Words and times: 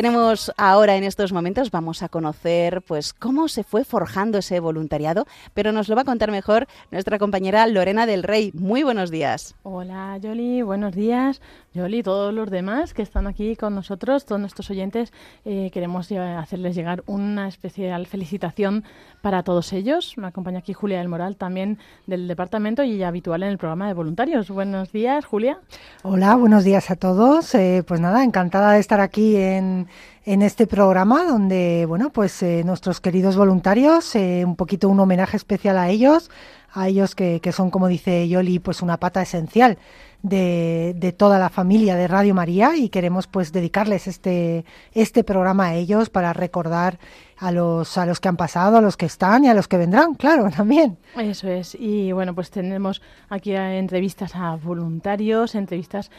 Tenemos 0.00 0.50
ahora 0.56 0.96
en 0.96 1.04
estos 1.04 1.30
momentos, 1.30 1.70
vamos 1.70 2.02
a 2.02 2.08
conocer 2.08 2.80
pues 2.80 3.12
cómo 3.12 3.48
se 3.48 3.64
fue 3.64 3.84
forjando 3.84 4.38
ese 4.38 4.58
voluntariado, 4.58 5.26
pero 5.52 5.72
nos 5.72 5.90
lo 5.90 5.94
va 5.94 6.00
a 6.00 6.04
contar 6.06 6.30
mejor 6.30 6.66
nuestra 6.90 7.18
compañera 7.18 7.66
Lorena 7.66 8.06
del 8.06 8.22
Rey. 8.22 8.50
Muy 8.54 8.82
buenos 8.82 9.10
días. 9.10 9.54
Hola 9.62 10.16
Yoli, 10.16 10.62
buenos 10.62 10.94
días. 10.94 11.42
Yoli 11.72 12.02
todos 12.02 12.34
los 12.34 12.50
demás 12.50 12.94
que 12.94 13.02
están 13.02 13.28
aquí 13.28 13.54
con 13.54 13.76
nosotros, 13.76 14.24
todos 14.24 14.40
nuestros 14.40 14.68
oyentes, 14.70 15.12
eh, 15.44 15.70
queremos 15.72 16.10
hacerles 16.10 16.74
llegar 16.74 17.04
una 17.06 17.46
especial 17.46 18.08
felicitación 18.08 18.82
para 19.22 19.44
todos 19.44 19.72
ellos. 19.72 20.14
Me 20.16 20.26
acompaña 20.26 20.58
aquí 20.58 20.72
Julia 20.72 20.98
del 20.98 21.08
Moral, 21.08 21.36
también 21.36 21.78
del 22.08 22.26
departamento 22.26 22.82
y 22.82 23.00
habitual 23.04 23.44
en 23.44 23.50
el 23.50 23.58
programa 23.58 23.86
de 23.86 23.94
voluntarios. 23.94 24.50
Buenos 24.50 24.90
días, 24.90 25.24
Julia. 25.24 25.60
Hola, 26.02 26.34
buenos 26.34 26.64
días 26.64 26.90
a 26.90 26.96
todos. 26.96 27.54
Eh, 27.54 27.84
pues 27.86 28.00
nada, 28.00 28.24
encantada 28.24 28.72
de 28.72 28.80
estar 28.80 28.98
aquí 28.98 29.36
en, 29.36 29.86
en 30.24 30.42
este 30.42 30.66
programa 30.66 31.22
donde, 31.22 31.84
bueno, 31.86 32.10
pues 32.10 32.42
eh, 32.42 32.64
nuestros 32.64 33.00
queridos 33.00 33.36
voluntarios, 33.36 34.16
un 34.16 34.56
poquito 34.56 34.88
un 34.88 34.98
homenaje 34.98 35.36
especial 35.36 35.78
a 35.78 35.88
ellos, 35.88 36.32
a 36.72 36.88
ellos 36.88 37.14
que, 37.14 37.38
que 37.40 37.52
son, 37.52 37.70
como 37.70 37.86
dice 37.86 38.28
Yoli, 38.28 38.58
pues 38.58 38.82
una 38.82 38.96
pata 38.96 39.22
esencial 39.22 39.78
de, 40.22 41.14
toda 41.16 41.38
la 41.38 41.48
familia 41.48 41.96
de 41.96 42.08
Radio 42.08 42.34
María 42.34 42.76
y 42.76 42.88
queremos 42.88 43.26
pues 43.26 43.52
dedicarles 43.52 44.06
este, 44.06 44.64
este 44.92 45.24
programa 45.24 45.66
a 45.66 45.74
ellos 45.74 46.10
para 46.10 46.32
recordar 46.32 46.98
a 47.38 47.52
los, 47.52 47.96
a 47.96 48.06
los 48.06 48.20
que 48.20 48.28
han 48.28 48.36
pasado, 48.36 48.78
a 48.78 48.80
los 48.80 48.96
que 48.96 49.06
están 49.06 49.44
y 49.44 49.48
a 49.48 49.54
los 49.54 49.68
que 49.68 49.78
vendrán, 49.78 50.14
claro, 50.14 50.48
también. 50.56 50.98
Eso 51.16 51.48
es. 51.48 51.74
Y 51.78 52.12
bueno, 52.12 52.34
pues 52.34 52.50
tenemos 52.50 53.02
aquí 53.28 53.54
entrevistas 53.54 54.34
a 54.34 54.56
voluntarios, 54.56 55.54
entrevistas 55.54 56.10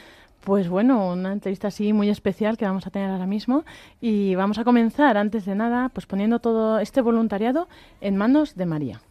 pues 0.41 0.69
bueno, 0.69 1.11
una 1.11 1.33
entrevista 1.33 1.67
así 1.67 1.93
muy 1.93 2.09
especial 2.09 2.57
que 2.57 2.65
vamos 2.65 2.87
a 2.87 2.89
tener 2.89 3.11
ahora 3.11 3.27
mismo 3.27 3.63
y 3.99 4.33
vamos 4.33 4.57
a 4.57 4.63
comenzar 4.63 5.15
antes 5.15 5.45
de 5.45 5.53
nada 5.53 5.89
pues 5.89 6.07
poniendo 6.07 6.39
todo 6.39 6.79
este 6.79 7.01
voluntariado 7.01 7.67
en 8.01 8.17
manos 8.17 8.55
de 8.55 8.65
María. 8.65 9.01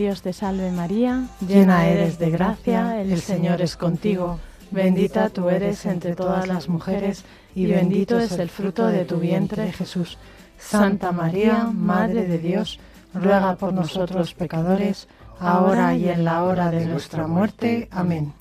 Dios 0.00 0.22
te 0.22 0.32
salve 0.32 0.70
María, 0.70 1.26
llena 1.46 1.86
eres 1.86 2.18
de 2.18 2.30
gracia, 2.30 3.02
el 3.02 3.20
Señor 3.20 3.60
es 3.60 3.76
contigo. 3.76 4.38
Bendita 4.70 5.28
tú 5.28 5.50
eres 5.50 5.84
entre 5.84 6.16
todas 6.16 6.48
las 6.48 6.70
mujeres 6.70 7.22
y 7.54 7.66
bendito 7.66 8.18
es 8.18 8.32
el 8.38 8.48
fruto 8.48 8.86
de 8.86 9.04
tu 9.04 9.18
vientre 9.18 9.70
Jesús. 9.72 10.16
Santa 10.58 11.12
María, 11.12 11.64
Madre 11.64 12.26
de 12.26 12.38
Dios, 12.38 12.80
ruega 13.12 13.56
por 13.56 13.74
nosotros 13.74 14.32
pecadores, 14.32 15.06
ahora 15.38 15.94
y 15.94 16.08
en 16.08 16.24
la 16.24 16.44
hora 16.44 16.70
de 16.70 16.86
nuestra 16.86 17.26
muerte. 17.26 17.86
Amén. 17.90 18.32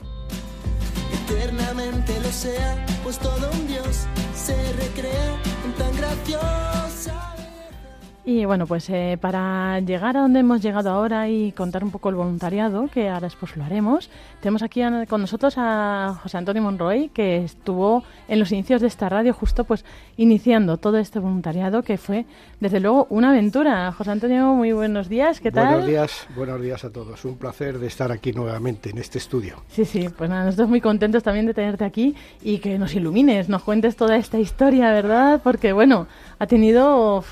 Eternamente 1.27 2.21
lo 2.21 2.31
sea, 2.31 2.85
pues 3.03 3.19
todo 3.19 3.51
un 3.51 3.67
Dios 3.67 4.07
se 4.33 4.55
recrea 4.71 5.35
en 5.65 5.73
tan 5.73 5.97
graciosa 5.97 6.78
y 8.25 8.45
bueno, 8.45 8.67
pues 8.67 8.89
eh, 8.89 9.17
para 9.19 9.79
llegar 9.79 10.17
a 10.17 10.21
donde 10.21 10.41
hemos 10.41 10.61
llegado 10.61 10.89
ahora 10.89 11.29
y 11.29 11.51
contar 11.51 11.83
un 11.83 11.91
poco 11.91 12.09
el 12.09 12.15
voluntariado, 12.15 12.87
que 12.87 13.09
ahora 13.09 13.27
después 13.27 13.55
lo 13.57 13.63
haremos, 13.63 14.09
tenemos 14.41 14.61
aquí 14.61 14.81
con 15.07 15.21
nosotros 15.21 15.55
a 15.57 16.19
José 16.21 16.37
Antonio 16.37 16.61
Monroy, 16.61 17.09
que 17.09 17.43
estuvo 17.43 18.03
en 18.27 18.39
los 18.39 18.51
inicios 18.51 18.81
de 18.81 18.87
esta 18.87 19.09
radio 19.09 19.33
justo 19.33 19.63
pues 19.63 19.85
iniciando 20.17 20.77
todo 20.77 20.97
este 20.97 21.19
voluntariado, 21.19 21.81
que 21.83 21.97
fue 21.97 22.25
desde 22.59 22.79
luego 22.79 23.07
una 23.09 23.29
aventura. 23.29 23.91
José 23.91 24.11
Antonio, 24.11 24.53
muy 24.53 24.73
buenos 24.73 25.09
días, 25.09 25.39
¿qué 25.39 25.51
tal? 25.51 25.67
Buenos 25.67 25.87
días, 25.87 26.27
buenos 26.35 26.61
días 26.61 26.83
a 26.83 26.91
todos. 26.91 27.23
Un 27.25 27.37
placer 27.37 27.79
de 27.79 27.87
estar 27.87 28.11
aquí 28.11 28.31
nuevamente 28.33 28.89
en 28.89 28.97
este 28.97 29.17
estudio. 29.17 29.63
Sí, 29.69 29.85
sí, 29.85 30.09
pues 30.09 30.29
nada, 30.29 30.45
nosotros 30.45 30.69
muy 30.69 30.81
contentos 30.81 31.23
también 31.23 31.45
de 31.45 31.53
tenerte 31.53 31.85
aquí 31.85 32.15
y 32.41 32.59
que 32.59 32.77
nos 32.77 32.93
ilumines, 32.95 33.49
nos 33.49 33.63
cuentes 33.63 33.95
toda 33.95 34.17
esta 34.17 34.39
historia, 34.39 34.91
¿verdad? 34.91 35.41
Porque 35.43 35.73
bueno, 35.73 36.07
ha 36.39 36.47
tenido 36.47 37.23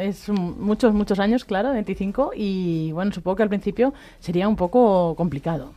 es 0.00 0.28
muchos, 0.28 0.94
muchos 0.94 1.18
años, 1.18 1.44
claro, 1.44 1.72
25, 1.72 2.30
y 2.36 2.92
bueno, 2.92 3.12
supongo 3.12 3.36
que 3.36 3.42
al 3.42 3.48
principio 3.48 3.92
sería 4.20 4.48
un 4.48 4.56
poco 4.56 5.14
complicado. 5.16 5.74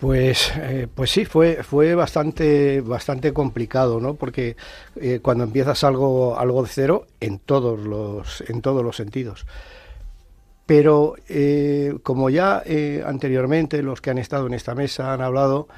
Pues, 0.00 0.52
eh, 0.56 0.88
pues 0.92 1.10
sí, 1.10 1.26
fue, 1.26 1.62
fue 1.62 1.94
bastante, 1.94 2.80
bastante 2.80 3.32
complicado, 3.32 4.00
¿no? 4.00 4.14
Porque 4.14 4.56
eh, 4.96 5.20
cuando 5.22 5.44
empiezas 5.44 5.84
algo, 5.84 6.38
algo 6.38 6.62
de 6.62 6.70
cero, 6.70 7.06
en 7.20 7.38
todos 7.38 7.78
los, 7.78 8.42
en 8.48 8.62
todos 8.62 8.82
los 8.82 8.96
sentidos. 8.96 9.46
Pero 10.66 11.16
eh, 11.28 11.98
como 12.02 12.30
ya 12.30 12.62
anteriormente 13.04 13.82
los 13.82 14.00
que 14.00 14.10
han 14.10 14.18
estado 14.18 14.46
en 14.46 14.54
esta 14.54 14.74
mesa 14.74 15.12
han 15.12 15.20
hablado, 15.20 15.68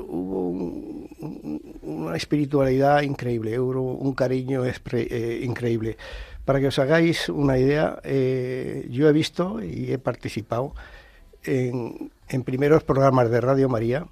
hubo 0.00 1.03
una 1.20 2.16
espiritualidad 2.16 3.02
increíble, 3.02 3.58
hubo 3.58 3.94
un 3.94 4.14
cariño 4.14 4.64
eh, 4.64 5.40
increíble. 5.42 5.96
Para 6.44 6.60
que 6.60 6.68
os 6.68 6.78
hagáis 6.78 7.28
una 7.28 7.58
idea, 7.58 8.00
eh, 8.04 8.86
yo 8.90 9.08
he 9.08 9.12
visto 9.12 9.62
y 9.62 9.92
he 9.92 9.98
participado 9.98 10.74
en, 11.42 12.10
primeros 12.44 12.82
programas 12.82 13.30
de 13.30 13.40
Radio 13.40 13.68
María 13.68 14.06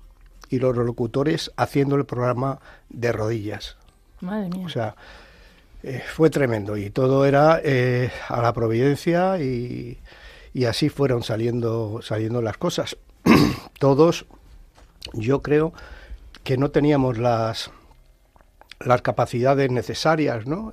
y 0.49 0.59
los 0.59 0.77
locutores 0.77 1.51
haciendo 1.57 1.97
el 1.97 2.05
programa 2.05 2.61
de 2.89 3.13
rodillas. 3.13 3.77
Madre 4.21 4.49
mía. 4.49 4.67
O 4.67 4.69
sea, 4.69 4.97
eh, 5.83 6.03
fue 6.15 6.31
tremendo 6.31 6.77
y 6.77 6.91
todo 6.91 7.27
era 7.27 7.61
a 8.29 8.43
la 8.43 8.53
providencia 8.53 9.39
y, 9.39 9.99
y 10.55 10.65
así 10.65 10.89
fueron 10.89 11.23
saliendo, 11.23 12.01
saliendo 12.03 12.41
las 12.43 12.57
cosas. 12.57 12.97
Todos 13.79 14.27
yo 15.15 15.43
creo 15.43 15.73
que 16.43 16.57
no 16.57 16.71
teníamos 16.71 17.19
las, 17.19 17.71
las 18.81 19.03
capacidades 19.03 19.71
necesarias, 19.71 20.47
¿no? 20.47 20.73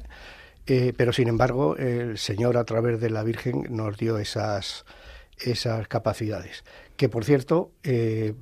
Eh, 0.68 0.94
pero 0.96 1.14
sin 1.14 1.28
embargo, 1.28 1.76
el 1.78 2.18
Señor 2.18 2.58
a 2.58 2.64
través 2.64 3.00
de 3.00 3.10
la 3.10 3.24
Virgen 3.24 3.66
nos 3.70 3.98
dio 3.98 4.20
esas, 4.20 4.86
esas 5.40 5.88
capacidades. 5.88 6.64
Que 6.96 7.10
por 7.10 7.26
cierto, 7.26 7.72
eh, 7.84 8.34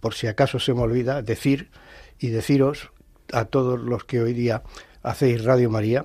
por 0.00 0.14
si 0.14 0.26
acaso 0.26 0.58
se 0.58 0.74
me 0.74 0.80
olvida, 0.80 1.22
decir 1.22 1.70
y 2.18 2.28
deciros 2.28 2.90
a 3.32 3.46
todos 3.46 3.80
los 3.80 4.04
que 4.04 4.20
hoy 4.20 4.34
día 4.34 4.62
hacéis 5.02 5.44
Radio 5.44 5.70
María, 5.70 6.04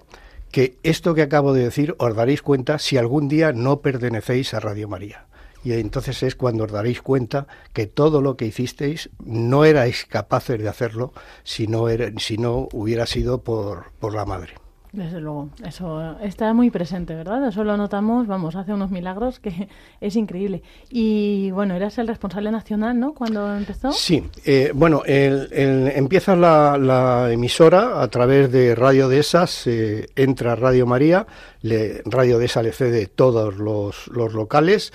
que 0.51 0.77
esto 0.83 1.13
que 1.13 1.23
acabo 1.23 1.53
de 1.53 1.63
decir 1.63 1.95
os 1.97 2.15
daréis 2.15 2.41
cuenta 2.41 2.79
si 2.79 2.97
algún 2.97 3.27
día 3.27 3.51
no 3.51 3.81
pertenecéis 3.81 4.53
a 4.53 4.61
Radio 4.61 4.87
María 4.87 5.25
y 5.65 5.73
entonces 5.73 6.21
es 6.23 6.35
cuando 6.35 6.65
os 6.65 6.71
daréis 6.71 7.01
cuenta 7.01 7.47
que 7.73 7.87
todo 7.87 8.21
lo 8.21 8.37
que 8.37 8.45
hicisteis 8.45 9.09
no 9.25 9.65
erais 9.65 10.05
capaces 10.05 10.61
de 10.61 10.69
hacerlo 10.69 11.11
si 11.43 11.67
no, 11.67 11.89
era, 11.89 12.11
si 12.19 12.37
no 12.37 12.69
hubiera 12.71 13.07
sido 13.07 13.41
por, 13.41 13.91
por 13.99 14.13
la 14.13 14.25
madre. 14.25 14.53
Desde 14.91 15.19
luego, 15.19 15.49
eso 15.67 16.17
está 16.21 16.53
muy 16.53 16.69
presente, 16.69 17.15
¿verdad? 17.15 17.47
Eso 17.47 17.65
lo 17.65 17.75
notamos, 17.75 18.27
vamos, 18.27 18.55
hace 18.55 18.73
unos 18.73 18.91
milagros 18.91 19.39
que 19.39 19.67
es 20.01 20.15
increíble. 20.15 20.61
Y 20.89 21.49
bueno, 21.51 21.73
eras 21.73 21.97
el 21.97 22.07
responsable 22.07 22.49
nacional, 22.51 22.97
¿no? 22.97 23.13
Cuando 23.13 23.57
empezó. 23.57 23.91
Sí, 23.91 24.23
eh, 24.45 24.71
bueno, 24.73 25.01
el, 25.05 25.49
empieza 25.95 26.35
la, 26.35 27.29
emisora 27.31 28.01
a 28.01 28.07
través 28.07 28.51
de 28.51 28.75
Radio 28.75 29.09
de 29.09 29.19
Esas, 29.19 29.67
entra 30.15 30.55
Radio 30.55 30.85
María, 30.85 31.25
le, 31.61 32.01
Radio 32.05 32.37
de 32.37 32.45
Esa 32.45 32.61
le 32.61 32.71
cede 32.71 33.07
todos 33.07 33.57
los, 33.57 34.07
los 34.07 34.33
locales. 34.33 34.93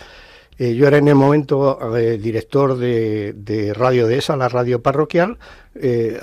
Eh, 0.61 0.75
yo 0.75 0.87
era 0.87 0.99
en 0.99 1.09
el 1.09 1.15
momento 1.15 1.97
eh, 1.97 2.19
director 2.19 2.77
de, 2.77 3.73
Radio 3.75 4.07
de 4.07 4.19
esa, 4.19 4.37
la 4.37 4.51
radio 4.51 4.83
parroquial. 4.83 5.39
Eh, 5.75 6.21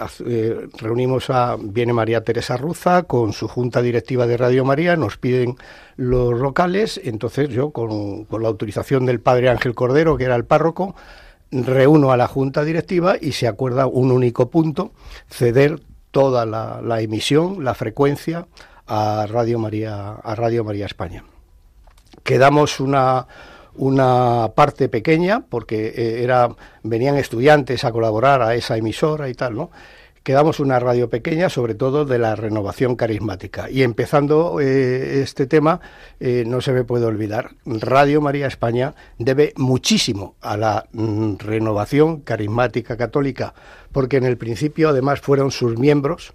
reunimos 0.78 1.32
a, 1.32 1.58
viene 1.60 1.92
María 1.92 2.24
Teresa 2.24 2.56
Ruza 2.56 3.02
con 3.04 3.34
su 3.34 3.48
junta 3.48 3.82
directiva 3.82 4.28
de 4.28 4.38
Radio 4.38 4.64
María, 4.64 4.96
nos 4.96 5.18
piden 5.18 5.56
los 5.96 6.40
locales, 6.40 7.02
entonces 7.04 7.50
yo 7.50 7.72
con, 7.72 8.28
la 8.30 8.48
autorización 8.48 9.08
del 9.08 9.22
padre 9.22 9.50
Ángel 9.50 9.74
Cordero, 9.74 10.18
que 10.18 10.26
era 10.26 10.36
el 10.36 10.46
párroco, 10.46 10.94
reúno 11.50 12.12
a 12.12 12.18
la 12.18 12.28
junta 12.28 12.64
directiva 12.64 13.16
y 13.20 13.32
se 13.32 13.48
acuerda 13.48 13.88
un 13.88 14.12
único 14.12 14.52
punto, 14.52 14.92
ceder 15.32 15.80
toda 16.12 16.46
la, 16.46 16.80
la 16.84 17.02
emisión, 17.02 17.64
la 17.64 17.74
frecuencia 17.74 18.46
a 18.86 19.26
Radio 19.28 19.58
María, 19.58 20.12
a 20.12 20.36
Radio 20.36 20.64
María 20.64 20.86
España. 20.86 21.24
Quedamos 22.24 22.80
una 22.80 23.26
una 23.78 24.52
parte 24.56 24.90
pequeña, 24.90 25.46
porque 25.48 25.88
eh, 25.88 26.24
era, 26.24 26.50
venían 26.84 27.16
estudiantes 27.16 27.84
a 27.84 27.92
colaborar 27.92 28.42
a 28.42 28.56
esa 28.56 28.78
emisora 28.78 29.30
y 29.30 29.34
tal, 29.34 29.56
¿no? 29.56 29.72
quedamos 30.24 30.60
una 30.60 30.78
radio 30.78 31.10
pequeña, 31.10 31.48
sobre 31.48 31.74
todo 31.74 32.04
de 32.04 32.20
la 32.20 32.36
renovación 32.36 32.98
carismática. 32.98 33.70
Y 33.70 33.84
empezando 33.84 34.60
eh, 34.60 35.22
este 35.22 35.48
tema, 35.48 35.80
eh, 36.20 36.44
no 36.46 36.60
se 36.60 36.74
me 36.74 36.84
puede 36.84 37.06
olvidar, 37.06 37.52
Radio 37.66 38.20
María 38.20 38.48
España 38.48 38.94
debe 39.18 39.54
muchísimo 39.56 40.36
a 40.42 40.58
la 40.58 40.86
mm, 40.92 41.36
renovación 41.38 42.20
carismática 42.20 42.98
católica, 42.98 43.54
porque 43.94 44.18
en 44.18 44.26
el 44.26 44.38
principio 44.38 44.90
además 44.90 45.22
fueron 45.22 45.50
sus 45.50 45.78
miembros, 45.78 46.34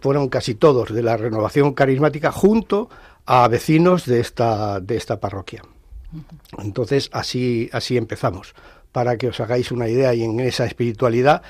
fueron 0.00 0.28
casi 0.30 0.54
todos 0.56 0.92
de 0.92 1.02
la 1.02 1.16
renovación 1.16 1.74
carismática 1.74 2.32
junto 2.32 2.88
a 3.26 3.46
vecinos 3.48 4.06
de 4.06 4.20
esta, 4.20 4.80
de 4.80 4.96
esta 4.96 5.20
parroquia. 5.20 5.62
Entonces 6.58 7.10
así, 7.12 7.68
así 7.72 7.96
empezamos 7.96 8.54
para 8.92 9.16
que 9.16 9.26
os 9.26 9.40
hagáis 9.40 9.72
una 9.72 9.88
idea 9.88 10.14
y 10.14 10.22
en 10.22 10.38
esa 10.38 10.66
espiritualidad, 10.66 11.42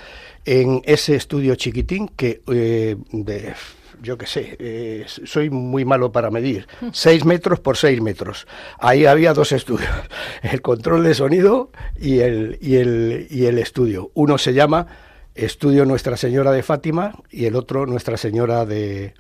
en 0.47 0.81
ese 0.87 1.15
estudio 1.15 1.55
chiquitín 1.57 2.09
que 2.09 2.41
eh, 2.47 2.97
de, 3.13 3.53
yo 4.01 4.17
qué 4.17 4.27
sé, 4.27 4.57
eh, 4.59 5.05
soy 5.07 5.51
muy 5.51 5.85
malo 5.85 6.11
para 6.11 6.31
medir, 6.31 6.67
seis 6.93 7.27
metros 7.27 7.61
por 7.61 7.77
seis 7.77 8.01
metros. 8.01 8.47
Ahí 8.79 9.05
había 9.05 9.35
dos 9.35 9.53
estudios, 9.53 9.91
el 10.43 10.63
control 10.63 11.05
de 11.05 11.15
sonido 11.15 11.71
y 12.01 12.21
el, 12.21 12.59
y 12.63 12.77
el, 12.77 13.27
y 13.31 13.45
el 13.45 13.59
estudio. 13.59 14.11
Uno 14.15 14.39
se 14.39 14.55
llama 14.55 14.87
Estudio 15.35 15.85
Nuestra 15.85 16.17
Señora 16.17 16.51
de 16.51 16.63
Fátima 16.63 17.15
y 17.31 17.45
el 17.45 17.57
otro 17.57 17.87
Nuestra 17.87 18.17
Señora 18.17 18.65
de, 18.65 19.15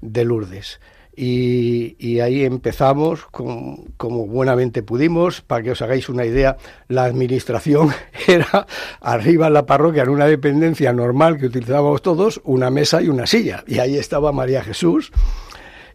de 0.00 0.24
Lourdes. 0.24 0.80
Y, 1.20 2.20
ahí 2.20 2.44
empezamos 2.44 3.26
como 3.26 4.26
buenamente 4.26 4.84
pudimos. 4.84 5.40
Para 5.40 5.64
que 5.64 5.72
os 5.72 5.82
hagáis 5.82 6.08
una 6.08 6.24
idea, 6.24 6.56
la 6.86 7.04
administración 7.04 7.90
era 8.28 8.68
arriba 9.00 9.48
en 9.48 9.54
la 9.54 9.66
parroquia, 9.66 10.04
en 10.04 10.10
una 10.10 10.26
dependencia 10.26 10.92
normal 10.92 11.38
que 11.38 11.46
utilizábamos 11.46 12.02
todos, 12.02 12.40
una 12.44 12.70
mesa 12.70 13.02
y 13.02 13.08
una 13.08 13.26
silla. 13.26 13.64
Y 13.66 13.80
ahí 13.80 13.96
estaba 13.96 14.30
María 14.30 14.62
Jesús. 14.62 15.10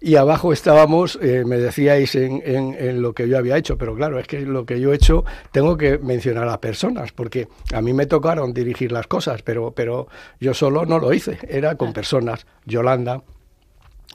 Y 0.02 0.18
abajo 0.18 0.52
estábamos, 0.52 1.18
eh, 1.22 1.46
me 1.46 1.58
decíais 1.58 2.16
en, 2.16 2.42
en, 2.46 3.02
lo 3.02 3.14
que 3.14 3.30
yo 3.30 3.38
había 3.38 3.56
hecho, 3.56 3.78
pero 3.78 3.96
claro, 3.96 4.20
es 4.20 4.28
que 4.28 4.42
lo 4.42 4.66
que 4.66 4.82
yo 4.82 4.92
he 4.92 4.96
hecho 4.98 5.24
tengo 5.54 5.78
que 5.78 5.98
mencionar 6.00 6.50
a 6.50 6.60
personas, 6.60 7.14
porque 7.14 7.48
a 7.74 7.82
mí 7.82 7.94
me 7.94 8.06
tocaron 8.06 8.54
dirigir 8.54 8.92
las 8.92 9.08
cosas, 9.08 9.42
pero, 9.44 9.72
pero 9.72 10.10
yo 10.42 10.54
solo 10.54 10.86
no 10.86 11.00
lo 11.00 11.14
hice, 11.14 11.40
era 11.48 11.76
con 11.76 11.94
personas. 11.94 12.46
Yolanda, 12.66 13.24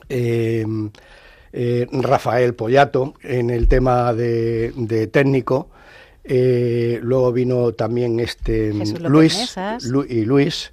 Em, 0.09 0.89
eh, 1.51 1.87
Rafael 1.91 2.53
Pollato 2.53 3.13
en 3.23 3.49
el 3.49 3.67
tema 3.67 4.13
de, 4.13 5.09
técnico. 5.11 5.69
Eh, 6.31 6.99
luego 7.01 7.31
vino 7.31 7.71
también 7.71 8.19
este 8.19 8.71
Luis 8.71 9.55
y 10.07 10.25
Luis, 10.25 10.71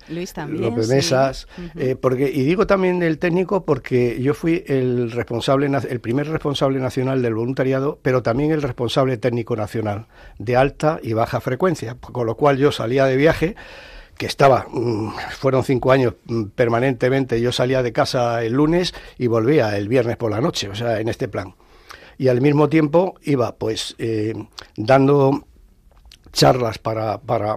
López 0.48 0.88
Mesas, 0.88 1.46
eh, 1.76 1.96
porque 1.98 2.30
y 2.30 2.42
digo 2.42 2.66
también 2.66 3.02
el 3.02 3.18
técnico 3.18 3.64
porque 3.64 4.20
yo 4.20 4.34
fui 4.34 4.64
el 4.66 5.10
responsable 5.12 5.70
el 5.88 6.00
primer 6.00 6.28
responsable 6.28 6.78
nacional 6.78 7.22
del 7.22 7.34
voluntariado, 7.34 7.98
pero 8.02 8.22
también 8.22 8.50
el 8.50 8.60
responsable 8.60 9.16
técnico 9.16 9.56
nacional 9.56 10.08
de 10.38 10.56
alta 10.56 11.00
y 11.02 11.14
baja 11.14 11.40
frecuencia, 11.40 11.96
con 12.00 12.26
lo 12.26 12.36
cual 12.36 12.58
yo 12.58 12.70
salía 12.70 13.06
de 13.06 13.16
viaje 13.16 13.56
que 14.16 14.26
estaba, 14.26 14.66
mm, 14.70 15.10
fueron 15.38 15.64
cinco 15.64 15.92
años 15.92 16.14
mm, 16.26 16.44
permanentemente, 16.54 17.40
yo 17.40 17.52
salía 17.52 17.82
de 17.82 17.92
casa 17.92 18.42
el 18.42 18.54
lunes 18.54 18.94
y 19.18 19.26
volvía 19.26 19.76
el 19.76 19.88
viernes 19.88 20.16
por 20.16 20.30
la 20.30 20.40
noche, 20.40 20.68
o 20.68 20.74
sea, 20.74 21.00
en 21.00 21.08
este 21.08 21.28
plan. 21.28 21.54
Y 22.18 22.28
al 22.28 22.40
mismo 22.40 22.68
tiempo 22.68 23.14
iba 23.22 23.54
pues 23.56 23.94
eh, 23.98 24.34
dando 24.76 25.44
charlas 26.36 26.76
para, 26.78 27.18
para 27.18 27.56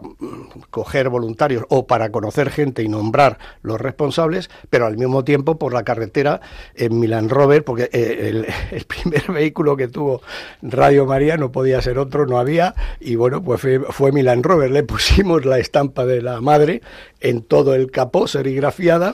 coger 0.70 1.10
voluntarios 1.10 1.66
o 1.68 1.86
para 1.86 2.12
conocer 2.12 2.50
gente 2.50 2.82
y 2.82 2.88
nombrar 2.88 3.38
los 3.62 3.80
responsables, 3.80 4.50
pero 4.70 4.86
al 4.86 4.98
mismo 4.98 5.26
tiempo 5.26 5.60
por 5.60 5.74
la 5.74 5.84
carretera 5.84 6.40
en 6.76 6.98
Milan 6.98 7.30
Rover, 7.30 7.66
porque 7.66 7.90
eh, 7.92 8.46
el, 8.72 8.86
primer 8.86 9.32
vehículo 9.32 9.76
que 9.76 9.90
tuvo 9.90 10.22
Radio 10.62 11.06
María 11.06 11.36
no 11.36 11.52
podía 11.52 11.82
ser 11.82 12.00
otro, 12.00 12.26
no 12.26 12.40
había, 12.40 12.74
y 13.02 13.16
bueno, 13.16 13.44
pues 13.44 13.60
fue, 13.60 13.80
fue 13.80 14.14
Milan 14.14 14.44
Rover, 14.44 14.72
le 14.72 14.84
pusimos 14.84 15.46
la 15.46 15.60
estampa 15.60 16.06
de 16.06 16.22
la 16.22 16.40
madre 16.40 16.82
en 17.20 17.42
todo 17.42 17.76
el 17.76 17.92
capó, 17.92 18.28
serigrafiada. 18.28 19.14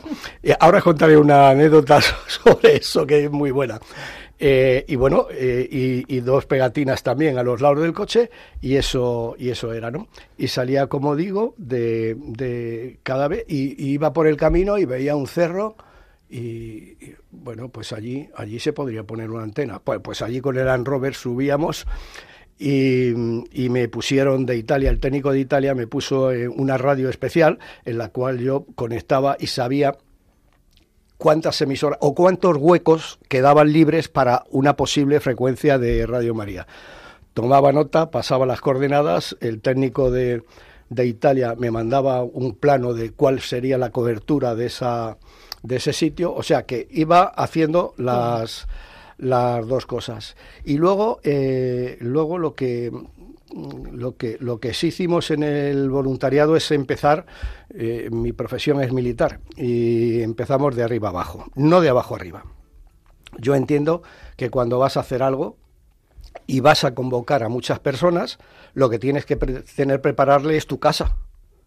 Ahora 0.60 0.82
contaré 0.82 1.18
una 1.18 1.50
anécdota 1.50 2.00
sobre 2.28 2.78
eso 2.78 3.08
que 3.08 3.26
es 3.26 3.32
muy 3.32 3.50
buena. 3.50 3.80
Eh, 4.38 4.84
y 4.88 4.96
bueno, 4.96 5.28
eh, 5.32 6.04
y, 6.08 6.20
dos 6.20 6.46
pegatinas 6.46 7.04
también 7.04 7.38
a 7.38 7.44
los 7.44 7.62
lados 7.62 7.82
del 7.82 7.94
coche, 7.94 8.30
y 8.62 8.76
eso, 8.76 9.36
y 9.38 9.50
eso 9.50 9.74
era, 9.74 9.92
¿no? 9.92 10.08
Y 10.38 10.48
salía, 10.50 10.88
como 10.88 11.16
digo, 11.16 11.54
de, 11.58 12.16
de 12.20 13.00
cada 13.04 13.28
vez, 13.28 13.46
y, 13.48 13.92
iba 13.92 14.12
por 14.12 14.28
el 14.28 14.36
camino 14.36 14.78
y 14.78 14.86
veía 14.86 15.16
un 15.16 15.28
cerro, 15.28 15.78
y, 16.30 16.98
bueno, 17.32 17.70
pues 17.70 17.94
allí, 17.94 18.28
allí 18.36 18.60
se 18.60 18.74
podría 18.74 19.04
poner 19.04 19.30
una 19.30 19.44
antena. 19.44 19.80
Pues, 19.80 20.02
pues 20.02 20.22
allí 20.22 20.42
con 20.42 20.58
el 20.58 20.66
Land 20.66 20.88
Rover 20.88 21.14
subíamos. 21.14 21.86
Y, 22.58 23.14
y, 23.52 23.70
me 23.70 23.88
pusieron 23.90 24.46
de 24.46 24.58
Italia, 24.58 24.90
el 24.90 25.00
técnico 25.00 25.32
de 25.32 25.40
Italia 25.40 25.76
me 25.76 25.88
puso 25.88 26.32
eh, 26.32 26.48
una 26.48 26.78
radio 26.78 27.10
especial 27.10 27.60
en 27.84 27.98
la 27.98 28.10
cual 28.10 28.40
yo 28.40 28.66
conectaba 28.76 29.36
y 29.38 29.48
sabía 29.48 29.98
cuántas 31.18 31.62
emisoras 31.62 32.00
o 32.02 32.14
cuántos 32.14 32.58
huecos 32.58 33.20
quedaban 33.30 33.72
libres 33.72 34.10
para 34.10 34.44
una 34.50 34.76
posible 34.76 35.20
frecuencia 35.20 35.78
de 35.78 36.06
Radio 36.06 36.34
María. 36.34 36.68
Tomaba 37.34 37.72
nota, 37.72 38.12
pasaba 38.12 38.46
las 38.46 38.62
coordenadas, 38.62 39.36
el 39.42 39.62
técnico 39.62 40.12
de, 40.12 40.44
de 40.90 41.06
Italia 41.06 41.56
me 41.58 41.72
mandaba 41.72 42.24
un 42.24 42.56
plano 42.56 42.94
de 42.94 43.12
cuál 43.12 43.42
sería 43.42 43.78
la 43.78 43.92
cobertura 43.92 44.56
de 44.56 44.68
esa 44.68 45.18
de 45.64 45.78
ese 45.78 45.94
sitio, 45.94 46.34
o 46.34 46.44
sea 46.44 46.68
que 46.68 46.88
iba 46.92 47.24
haciendo 47.24 47.96
las 47.98 48.68
las 49.18 49.66
dos 49.68 49.86
cosas. 49.86 50.36
Y 50.64 50.78
luego, 50.78 51.20
eh, 51.24 51.98
luego 52.02 52.38
lo 52.38 52.54
que 52.54 52.92
lo 53.56 54.18
que, 54.18 54.38
lo 54.40 54.60
que 54.60 54.74
sí 54.74 54.88
hicimos 54.88 55.31
en 55.31 55.44
el 55.44 55.90
voluntariado 55.90 56.56
es 56.56 56.72
empezar, 56.72 57.25
eh, 57.74 58.10
mi 58.12 58.34
profesión 58.34 58.81
es 58.81 58.92
militar, 58.92 59.40
y 59.56 60.22
empezamos 60.22 60.75
de 60.75 60.84
arriba 60.84 61.10
abajo, 61.10 61.46
no 61.56 61.81
de 61.81 61.90
abajo 61.90 62.16
arriba. 62.16 62.44
Yo 63.38 63.56
entiendo 63.56 64.04
que 64.38 64.50
cuando 64.50 64.80
vas 64.80 64.98
a 64.98 65.02
hacer 65.02 65.24
algo 65.24 65.58
y 66.48 66.60
vas 66.60 66.84
a 66.84 66.94
convocar 66.94 67.44
a 67.44 67.50
muchas 67.50 67.80
personas, 67.80 68.39
lo 68.74 68.89
que 68.89 69.00
tienes 69.00 69.25
que 69.25 69.36
tener 69.36 70.01
prepararle 70.01 70.58
es 70.58 70.68
tu 70.68 70.80
casa. 70.80 71.15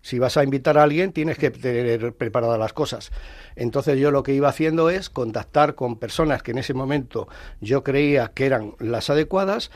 Si 0.01 0.19
vas 0.19 0.37
a 0.37 0.45
invitar 0.45 0.79
a 0.79 0.85
alguien, 0.85 1.13
tienes 1.13 1.39
que 1.39 1.51
tener 1.51 2.15
preparadas 2.15 2.59
las 2.59 2.73
cosas. 2.73 3.11
Entonces 3.57 3.99
yo 3.99 4.11
lo 4.11 4.23
que 4.23 4.33
iba 4.33 4.49
haciendo 4.49 4.91
es 4.91 5.11
contactar 5.11 5.75
con 5.75 5.97
personas 5.97 6.43
que 6.43 6.53
en 6.53 6.59
ese 6.59 6.73
momento 6.73 7.29
yo 7.61 7.83
creía 7.83 8.29
que 8.29 8.47
eran 8.47 8.75
las 8.79 9.11
adecuadas, 9.11 9.71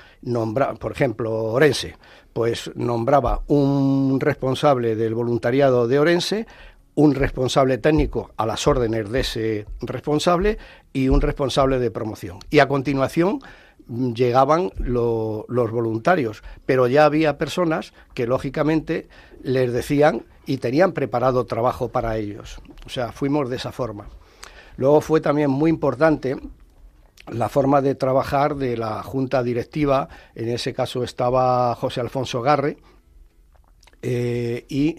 por 0.78 0.92
ejemplo, 0.92 1.32
Orense, 1.32 1.96
pues 2.32 2.70
nombraba 2.74 3.42
un 3.48 4.20
responsable 4.20 4.96
del 4.96 5.14
voluntariado 5.14 5.88
de 5.88 5.98
Orense, 5.98 6.46
un 6.94 7.14
responsable 7.14 7.78
técnico 7.78 8.30
a 8.36 8.46
las 8.46 8.66
órdenes 8.66 9.10
de 9.10 9.20
ese 9.20 9.66
responsable 9.80 10.58
y 10.92 11.08
un 11.08 11.20
responsable 11.20 11.78
de 11.78 11.90
promoción. 11.90 12.38
Y 12.50 12.60
a 12.60 12.68
continuación 12.68 13.40
llegaban 13.88 14.70
los 14.78 15.46
voluntarios, 15.48 16.42
pero 16.66 16.86
ya 16.86 17.04
había 17.04 17.38
personas 17.38 17.92
que 18.14 18.26
lógicamente 18.26 19.08
les 19.42 19.72
decían 19.72 20.24
y 20.46 20.58
tenían 20.58 20.92
preparado 20.92 21.44
trabajo 21.46 21.88
para 21.88 22.16
ellos. 22.16 22.60
O 22.86 22.88
sea, 22.88 23.12
fuimos 23.12 23.50
de 23.50 23.56
esa 23.56 23.72
forma. 23.72 24.08
Luego 24.76 25.00
fue 25.00 25.20
también 25.20 25.50
muy 25.50 25.70
importante 25.70 26.36
la 27.28 27.48
forma 27.48 27.80
de 27.80 27.94
trabajar 27.94 28.56
de 28.56 28.76
la 28.76 29.02
junta 29.02 29.42
directiva, 29.42 30.08
en 30.34 30.48
ese 30.48 30.74
caso 30.74 31.04
estaba 31.04 31.74
José 31.76 32.00
Alfonso 32.00 32.42
Garre, 32.42 32.78
eh, 34.02 34.66
y 34.68 34.98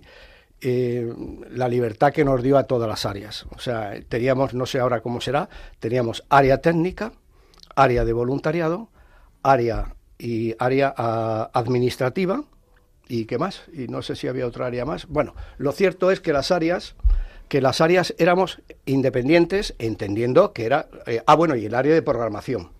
eh, 0.61 1.13
la 1.49 1.67
libertad 1.67 2.13
que 2.13 2.23
nos 2.23 2.41
dio 2.41 2.57
a 2.57 2.63
todas 2.63 2.87
las 2.87 3.05
áreas. 3.05 3.45
O 3.53 3.59
sea, 3.59 3.93
teníamos, 4.07 4.53
no 4.53 4.65
sé 4.65 4.79
ahora 4.79 5.01
cómo 5.01 5.19
será, 5.19 5.49
teníamos 5.79 6.23
área 6.29 6.59
técnica, 6.59 7.11
área 7.75 8.05
de 8.05 8.13
voluntariado, 8.13 8.89
área 9.41 9.95
y 10.17 10.55
área 10.59 10.93
ah, 10.95 11.49
administrativa 11.53 12.45
y 13.07 13.25
qué 13.25 13.37
más 13.37 13.63
y 13.73 13.87
no 13.87 14.01
sé 14.01 14.15
si 14.15 14.27
había 14.27 14.47
otra 14.47 14.65
área 14.67 14.85
más. 14.85 15.07
Bueno, 15.07 15.35
lo 15.57 15.71
cierto 15.71 16.11
es 16.11 16.19
que 16.19 16.33
las 16.33 16.51
áreas 16.51 16.95
que 17.47 17.61
las 17.61 17.81
áreas 17.81 18.15
éramos 18.17 18.61
independientes, 18.85 19.75
entendiendo 19.77 20.53
que 20.53 20.65
era 20.65 20.87
eh, 21.05 21.21
ah 21.25 21.35
bueno 21.35 21.55
y 21.55 21.65
el 21.65 21.75
área 21.75 21.93
de 21.93 22.01
programación. 22.01 22.71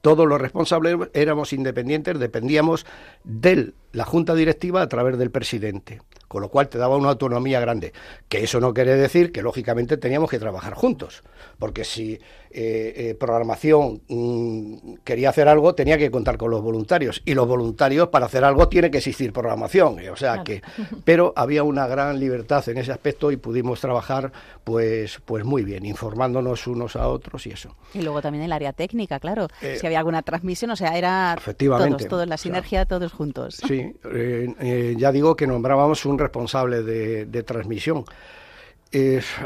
Todos 0.00 0.26
los 0.26 0.40
responsables 0.40 0.96
éramos 1.14 1.52
independientes, 1.52 2.18
dependíamos 2.18 2.86
de 3.24 3.72
la 3.92 4.04
junta 4.04 4.34
directiva 4.34 4.82
a 4.82 4.88
través 4.88 5.18
del 5.18 5.30
presidente. 5.30 6.00
con 6.28 6.42
lo 6.42 6.48
cual 6.48 6.68
te 6.68 6.76
daba 6.76 6.96
una 6.96 7.10
autonomía 7.10 7.60
grande. 7.60 7.92
Que 8.28 8.42
eso 8.42 8.58
no 8.58 8.74
quiere 8.74 8.96
decir 8.96 9.30
que, 9.30 9.42
lógicamente, 9.42 9.96
teníamos 9.96 10.28
que 10.28 10.40
trabajar 10.40 10.74
juntos, 10.74 11.22
porque 11.56 11.84
si 11.84 12.18
eh, 12.58 12.94
eh, 13.10 13.14
programación 13.14 14.00
mm, 14.08 14.94
quería 15.04 15.28
hacer 15.28 15.46
algo, 15.46 15.74
tenía 15.74 15.98
que 15.98 16.10
contar 16.10 16.38
con 16.38 16.50
los 16.50 16.62
voluntarios. 16.62 17.20
Y 17.26 17.34
los 17.34 17.46
voluntarios, 17.46 18.08
para 18.08 18.26
hacer 18.26 18.44
algo, 18.44 18.68
tiene 18.68 18.90
que 18.90 18.96
existir 18.98 19.30
programación. 19.32 19.98
O 20.08 20.16
sea 20.16 20.42
que, 20.42 20.62
pero 21.04 21.34
había 21.36 21.62
una 21.62 21.86
gran 21.86 22.18
libertad 22.18 22.66
en 22.68 22.78
ese 22.78 22.92
aspecto 22.92 23.30
y 23.30 23.36
pudimos 23.36 23.80
trabajar, 23.80 24.32
pues, 24.64 25.20
pues 25.26 25.44
muy 25.44 25.64
bien, 25.64 25.84
informándonos 25.84 26.66
unos 26.66 26.96
a 26.96 27.08
otros 27.08 27.46
y 27.46 27.50
eso. 27.50 27.76
Y 27.92 28.00
luego 28.00 28.22
también 28.22 28.42
el 28.44 28.52
área 28.52 28.72
técnica, 28.72 29.20
claro. 29.20 29.48
Eh, 29.60 29.76
si 29.78 29.86
había 29.86 29.98
alguna 29.98 30.22
transmisión, 30.22 30.70
o 30.70 30.76
sea, 30.76 30.96
era 30.96 31.34
efectivamente, 31.36 32.06
todos, 32.06 32.26
la 32.26 32.38
sinergia, 32.38 32.86
todos 32.86 33.12
juntos. 33.12 33.60
Sí, 33.66 33.75
ya 34.96 35.12
digo 35.12 35.36
que 35.36 35.46
nombrábamos 35.46 36.04
un 36.06 36.18
responsable 36.18 36.82
de, 36.82 37.42
transmisión 37.42 38.04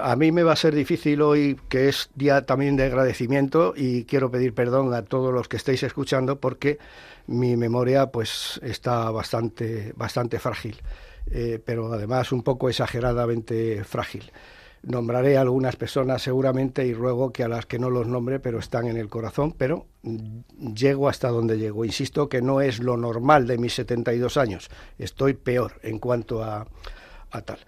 a 0.01 0.17
mí 0.17 0.33
me 0.33 0.43
va 0.43 0.53
a 0.53 0.57
ser 0.57 0.75
difícil 0.75 1.23
hoy, 1.23 1.59
que 1.69 1.89
es 1.89 2.11
día 2.15 2.47
también 2.47 2.77
de 2.77 2.85
agradecimiento, 2.85 3.75
y 3.77 4.05
quiero 4.05 4.31
pedir 4.31 4.55
perdón 4.55 4.93
a 4.95 5.03
todos 5.03 5.33
los 5.33 5.49
que 5.49 5.57
estéis 5.57 5.83
escuchando 5.83 6.39
porque 6.39 6.79
mi 7.27 7.57
memoria 7.57 8.07
pues 8.07 8.61
está 8.63 9.11
bastante, 9.11 9.93
bastante 9.97 10.39
frágil, 10.39 10.81
eh, 11.31 11.61
pero 11.65 11.93
además 11.93 12.33
un 12.33 12.43
poco 12.43 12.69
exageradamente 12.69 13.83
frágil. 13.85 14.31
Nombraré 14.83 15.37
a 15.37 15.43
algunas 15.43 15.77
personas 15.77 16.23
seguramente 16.23 16.87
y 16.87 16.95
ruego 16.95 17.33
que 17.33 17.45
a 17.45 17.49
las 17.49 17.67
que 17.67 17.79
no 17.79 17.91
los 17.91 18.07
nombre, 18.07 18.41
pero 18.41 18.59
están 18.59 18.87
en 18.87 18.97
el 18.97 19.09
corazón, 19.09 19.53
pero 19.57 19.87
llego 20.75 21.09
hasta 21.09 21.29
donde 21.29 21.59
llego. 21.59 21.85
Insisto 21.85 22.29
que 22.29 22.41
no 22.41 22.61
es 22.61 22.79
lo 22.79 22.97
normal 22.97 23.47
de 23.47 23.59
mis 23.59 23.75
72 23.75 24.37
años, 24.37 24.71
estoy 24.99 25.35
peor 25.35 25.75
en 25.83 25.99
cuanto 25.99 26.43
a, 26.43 26.67
a 27.31 27.41
tal. 27.43 27.59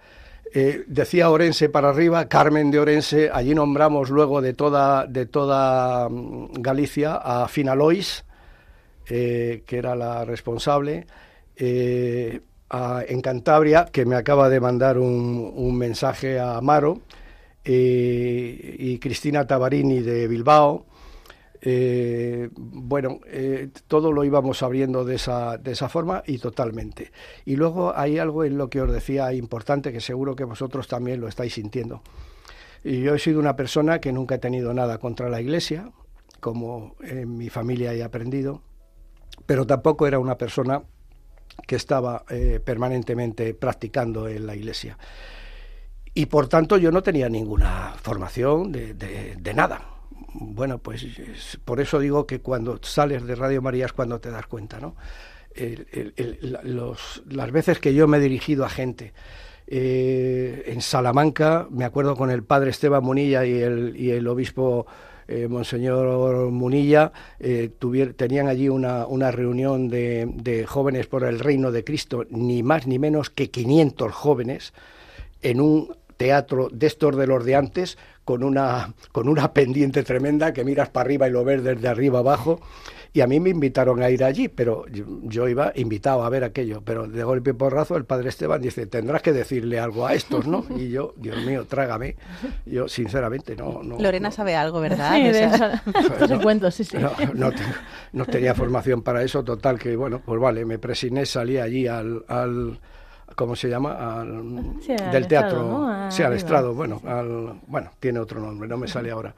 Eh, 0.55 0.83
decía 0.85 1.31
Orense 1.31 1.67
para 1.67 1.89
arriba, 1.89 2.27
Carmen 2.29 2.69
de 2.69 2.79
Orense, 2.79 3.31
allí 3.33 3.55
nombramos 3.55 4.11
luego 4.11 4.39
de 4.39 4.53
toda, 4.53 5.07
de 5.07 5.25
toda 5.25 6.07
mm, 6.09 6.53
Galicia 6.59 7.15
a 7.15 7.47
Finalois, 7.47 8.23
eh, 9.07 9.63
que 9.65 9.77
era 9.77 9.95
la 9.95 10.25
responsable, 10.25 11.07
eh, 11.55 12.41
en 13.07 13.21
Cantabria, 13.21 13.85
que 13.85 14.05
me 14.05 14.15
acaba 14.15 14.49
de 14.49 14.59
mandar 14.59 14.97
un, 14.97 15.51
un 15.55 15.77
mensaje 15.77 16.39
a 16.39 16.57
Amaro, 16.57 17.01
y 17.65 18.99
Cristina 18.99 19.47
Tavarini 19.47 20.01
de 20.01 20.27
Bilbao, 20.27 20.85
eh, 21.65 22.49
bueno, 22.55 23.21
eh, 23.25 23.69
todo 23.87 24.11
lo 24.11 24.25
íbamos 24.25 24.61
abriendo 24.63 25.05
de 25.05 25.15
esa, 25.15 25.57
de 25.57 25.71
esa 25.71 25.87
forma 25.87 26.21
y 26.27 26.37
totalmente. 26.37 27.13
Y 27.45 27.55
luego 27.55 27.95
hay 27.95 28.19
algo 28.19 28.43
en 28.43 28.57
lo 28.57 28.69
que 28.69 28.81
os 28.81 28.91
decía 28.91 29.31
importante 29.31 29.93
que 29.93 30.01
seguro 30.01 30.35
que 30.35 30.43
vosotros 30.43 30.89
también 30.89 31.21
lo 31.21 31.29
estáis 31.29 31.53
sintiendo. 31.53 32.01
Y 32.83 33.01
yo 33.01 33.15
he 33.15 33.19
sido 33.19 33.39
una 33.39 33.55
persona 33.55 33.99
que 33.99 34.11
nunca 34.11 34.35
he 34.35 34.39
tenido 34.39 34.73
nada 34.73 34.97
contra 34.97 35.29
la 35.29 35.39
Iglesia, 35.39 35.89
como 36.41 36.97
en 37.01 37.37
mi 37.37 37.49
familia 37.49 37.93
he 37.93 38.03
aprendido, 38.03 38.61
pero 39.45 39.65
tampoco 39.65 40.05
era 40.05 40.19
una 40.19 40.37
persona 40.37 40.83
que 41.67 41.75
estaba 41.75 42.23
eh, 42.29 42.59
permanentemente 42.63 43.53
practicando 43.53 44.27
en 44.27 44.47
la 44.47 44.55
Iglesia. 44.55 44.97
Y 46.13 46.27
por 46.27 46.47
tanto 46.47 46.77
yo 46.77 46.91
no 46.91 47.01
tenía 47.01 47.29
ninguna 47.29 47.93
formación 48.01 48.71
de, 48.71 49.53
nada 49.55 49.89
bueno, 50.35 50.79
pues 50.79 51.05
por 51.63 51.79
eso 51.79 51.99
digo 51.99 52.25
que 52.25 52.41
cuando 52.41 52.79
sales 52.81 53.23
de 53.25 53.35
Radio 53.35 53.61
María 53.61 53.85
es 53.85 53.93
cuando 53.93 54.19
te 54.19 54.31
das 54.31 54.47
cuenta, 54.47 54.79
¿no? 54.79 54.95
las 57.25 57.51
veces 57.51 57.77
que 57.77 57.93
yo 57.93 58.07
me 58.07 58.17
he 58.17 58.19
dirigido 58.19 58.65
a 58.65 58.69
gente, 58.69 59.13
eh, 59.67 60.63
en 60.67 60.81
Salamanca, 60.81 61.67
me 61.69 61.85
acuerdo 61.85 62.15
con 62.15 62.31
el 62.31 62.43
padre 62.43 62.71
Esteban 62.71 63.03
Munilla 63.03 63.45
y 63.45 63.61
el 63.61 64.27
obispo 64.27 64.87
eh, 65.33 65.47
Monseñor 65.47 66.51
Munilla, 66.51 67.11
eh, 67.39 67.71
tenían 68.15 68.47
allí 68.47 68.69
una, 68.69 69.31
reunión 69.31 69.89
de, 69.89 70.29
de, 70.31 70.65
jóvenes 70.65 71.07
por 71.07 71.23
el 71.23 71.39
reino 71.39 71.71
de 71.71 71.83
Cristo, 71.83 72.25
ni 72.29 72.61
más 72.61 72.85
ni 72.85 72.99
menos 72.99 73.29
que 73.29 73.49
500 73.49 74.11
jóvenes, 74.11 74.73
en 75.41 75.59
un 75.59 75.95
teatro 76.23 76.69
de 76.71 76.87
estos 76.87 77.17
de 77.17 77.27
los 77.27 77.43
de 77.43 77.53
antes, 77.53 77.97
con 78.23 78.43
una, 78.43 78.93
con 79.11 79.27
una 79.27 79.51
pendiente 79.51 80.03
tremenda 80.03 80.53
que 80.53 80.63
miras 80.63 80.89
para 80.89 81.03
arriba 81.03 81.27
y 81.27 81.31
lo 81.31 81.43
ves 81.43 81.61
desde 81.61 81.85
arriba 81.89 82.19
abajo. 82.19 82.61
Y 83.11 83.19
a 83.19 83.27
mí 83.27 83.41
me 83.41 83.49
invitaron 83.49 84.01
a 84.01 84.09
ir 84.09 84.23
allí, 84.23 84.47
pero 84.47 84.85
yo, 84.87 85.49
iba 85.49 85.73
invitado 85.75 86.23
a 86.23 86.29
ver 86.29 86.45
aquello. 86.45 86.81
Pero 86.83 87.07
de 87.07 87.23
golpe 87.25 87.49
y 87.49 87.53
porrazo 87.53 87.97
el 87.97 88.05
padre 88.05 88.29
Esteban 88.29 88.61
dice, 88.61 88.87
tendrás 88.87 89.21
que 89.21 89.33
decirle 89.33 89.79
algo 89.79 90.07
a 90.07 90.13
estos, 90.13 90.47
¿no? 90.47 90.65
Y 90.77 90.89
yo, 90.89 91.13
Dios 91.17 91.37
mío, 91.45 91.65
trágame. 91.67 92.15
Yo, 92.65 92.87
sinceramente, 92.87 93.57
no... 93.57 93.83
no 93.83 93.99
Lorena 93.99 94.31
sabe 94.31 94.55
algo, 94.55 94.79
¿verdad? 94.79 95.15
Sí, 95.15 95.23
de 95.23 95.43
eso. 96.53 96.71
sí, 96.71 96.83
sí. 96.85 96.97
No, 98.13 98.25
tenía 98.25 98.55
formación 98.55 99.01
para 99.01 99.21
eso, 99.21 99.43
total, 99.43 99.77
que 99.77 99.95
bueno, 99.97 100.21
pues 100.25 100.39
vale, 100.39 100.63
me 100.63 100.79
presigné, 100.79 101.25
salí 101.25 101.57
allí 101.57 101.85
al 101.85 102.79
¿cómo 103.35 103.55
se 103.55 103.69
llama? 103.69 104.23
del 105.11 105.27
teatro, 105.27 105.87
sí, 106.09 106.23
al 106.23 106.33
estrado, 106.33 106.73
bueno, 106.73 107.01
al, 107.05 107.59
bueno, 107.67 107.91
tiene 107.99 108.19
otro 108.19 108.39
nombre, 108.39 108.67
no 108.67 108.77
me 108.77 108.87
sale 108.87 109.11
ahora. 109.11 109.33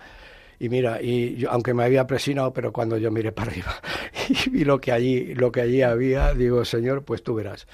Y 0.60 0.70
mira, 0.70 1.02
y 1.02 1.36
yo, 1.36 1.52
aunque 1.52 1.74
me 1.74 1.84
había 1.84 2.08
presionado, 2.08 2.54
pero 2.54 2.72
cuando 2.72 2.98
yo 2.98 3.12
miré 3.12 3.32
para 3.32 3.52
arriba 3.52 3.74
y 4.30 4.50
vi 4.50 4.64
lo 4.64 4.80
que 4.80 4.92
allí, 4.92 5.36
lo 5.36 5.52
que 5.52 5.62
allí 5.62 5.82
había, 5.82 6.34
digo, 6.34 6.64
señor, 6.64 7.04
pues 7.04 7.24
tú 7.24 7.36
verás. 7.36 7.68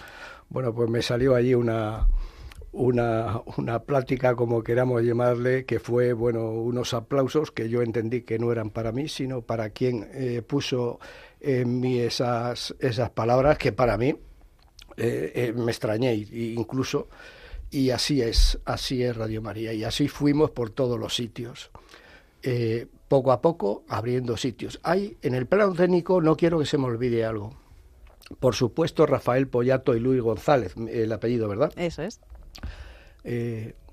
Bueno, 0.49 0.73
pues 0.73 0.89
me 0.89 1.01
salió 1.01 1.35
allí 1.35 1.53
una, 1.53 2.07
una, 2.71 3.41
una 3.57 3.79
plática, 3.83 4.35
como 4.35 4.63
queramos 4.63 5.03
llamarle, 5.03 5.65
que 5.65 5.79
fue, 5.79 6.13
bueno, 6.13 6.51
unos 6.51 6.93
aplausos 6.93 7.51
que 7.51 7.69
yo 7.69 7.81
entendí 7.81 8.21
que 8.23 8.39
no 8.39 8.51
eran 8.51 8.69
para 8.71 8.91
mí, 8.91 9.07
sino 9.07 9.41
para 9.41 9.69
quien 9.69 10.09
eh, 10.13 10.41
puso 10.41 10.99
en 11.39 11.79
mí 11.79 11.99
esas, 11.99 12.75
esas 12.79 13.09
palabras 13.11 13.57
que 13.57 13.71
para 13.71 13.97
mí 13.97 14.15
eh, 14.97 15.31
eh, 15.35 15.53
me 15.53 15.71
extrañé 15.71 16.13
incluso 16.13 17.07
y 17.69 17.89
así 17.91 18.21
es, 18.21 18.59
así 18.65 19.03
es 19.03 19.15
Radio 19.15 19.41
María 19.41 19.73
y 19.73 19.83
así 19.83 20.07
fuimos 20.07 20.51
por 20.51 20.69
todos 20.69 20.99
los 20.99 21.15
sitios. 21.15 21.71
Eh, 22.43 22.87
poco 23.07 23.31
a 23.31 23.41
poco 23.41 23.83
abriendo 23.87 24.37
sitios. 24.37 24.79
Hay 24.83 25.17
en 25.21 25.35
el 25.35 25.45
plano 25.45 25.73
técnico 25.73 26.21
no 26.21 26.35
quiero 26.35 26.59
que 26.59 26.65
se 26.65 26.77
me 26.77 26.85
olvide 26.85 27.25
algo. 27.25 27.55
Por 28.39 28.55
supuesto 28.55 29.05
Rafael 29.05 29.47
Pollato 29.47 29.95
y 29.95 29.99
Luis 29.99 30.21
González, 30.21 30.73
el 30.89 31.11
apellido, 31.11 31.47
¿verdad? 31.47 31.73
Eso 31.75 32.01
es. 32.03 32.19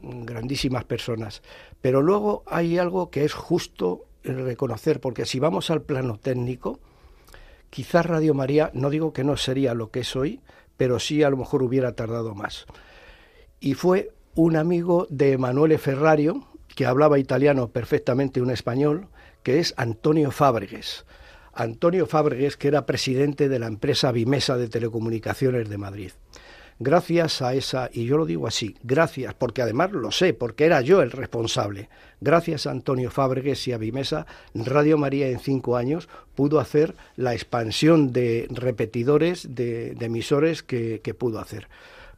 grandísimas 0.00 0.84
personas. 0.84 1.42
Pero 1.80 2.02
luego 2.02 2.44
hay 2.46 2.78
algo 2.78 3.10
que 3.10 3.24
es 3.24 3.34
justo 3.34 4.06
reconocer, 4.22 5.00
porque 5.00 5.26
si 5.26 5.38
vamos 5.38 5.70
al 5.70 5.82
plano 5.82 6.18
técnico, 6.18 6.80
quizás 7.70 8.06
Radio 8.06 8.34
María, 8.34 8.70
no 8.74 8.90
digo 8.90 9.12
que 9.12 9.24
no 9.24 9.36
sería 9.36 9.74
lo 9.74 9.90
que 9.90 10.00
es 10.00 10.16
hoy, 10.16 10.40
pero 10.78 10.98
sí 10.98 11.22
a 11.22 11.28
lo 11.28 11.36
mejor 11.36 11.62
hubiera 11.62 11.92
tardado 11.92 12.34
más. 12.34 12.64
Y 13.60 13.74
fue 13.74 14.12
un 14.34 14.56
amigo 14.56 15.06
de 15.10 15.32
Emanuele 15.32 15.76
Ferrario, 15.76 16.46
que 16.74 16.86
hablaba 16.86 17.18
italiano 17.18 17.68
perfectamente, 17.68 18.40
un 18.40 18.50
español, 18.50 19.08
que 19.42 19.58
es 19.58 19.74
Antonio 19.76 20.30
Fábregues. 20.30 21.04
Antonio 21.52 22.06
Fábregues, 22.06 22.56
que 22.56 22.68
era 22.68 22.86
presidente 22.86 23.48
de 23.48 23.58
la 23.58 23.66
empresa 23.66 24.12
Bimesa 24.12 24.56
de 24.56 24.68
Telecomunicaciones 24.68 25.68
de 25.68 25.76
Madrid. 25.76 26.12
Gracias 26.80 27.42
a 27.42 27.54
esa, 27.54 27.90
y 27.92 28.04
yo 28.04 28.16
lo 28.16 28.24
digo 28.24 28.46
así, 28.46 28.76
gracias, 28.84 29.34
porque 29.34 29.62
además 29.62 29.90
lo 29.90 30.12
sé, 30.12 30.32
porque 30.32 30.64
era 30.64 30.80
yo 30.80 31.02
el 31.02 31.10
responsable, 31.10 31.88
gracias 32.20 32.68
a 32.68 32.70
Antonio 32.70 33.10
Fábregues 33.10 33.66
y 33.66 33.72
a 33.72 33.78
Bimesa, 33.78 34.26
Radio 34.54 34.96
María 34.96 35.28
en 35.28 35.40
cinco 35.40 35.76
años 35.76 36.08
pudo 36.36 36.60
hacer 36.60 36.94
la 37.16 37.34
expansión 37.34 38.12
de 38.12 38.46
repetidores, 38.50 39.56
de, 39.56 39.96
emisores 39.98 40.62
que, 40.62 41.00
pudo 41.18 41.40
hacer 41.40 41.68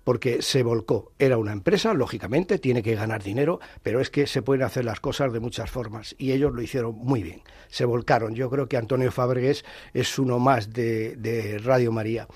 porque 0.05 0.43
se 0.43 0.62
volcó. 0.62 1.12
Era 1.19 1.38
una 1.38 1.52
empresa, 1.52 1.95
lógicamente, 1.95 2.59
tiene 2.59 2.83
que 2.83 2.95
ganar 2.95 3.23
dinero, 3.23 3.61
pero 3.83 4.00
es 4.00 4.11
que 4.11 4.26
se 4.26 4.43
pueden 4.43 4.64
hacer 4.64 4.85
las 4.85 4.99
cosas 4.99 5.33
de 5.33 5.40
muchas 5.40 5.71
formas 5.71 6.14
y 6.19 6.33
ellos 6.33 6.52
lo 6.52 6.61
hicieron 6.61 6.97
muy 6.97 7.23
bien. 7.23 7.43
Se 7.69 7.85
volcaron. 7.85 8.35
Yo 8.35 8.50
creo 8.50 8.67
que 8.67 8.76
Antonio 8.76 9.12
Fábregues 9.12 9.64
es 9.95 10.19
uno 10.19 10.38
más 10.38 10.73
de 10.73 11.61
Radio 11.62 11.93
María 11.93 12.26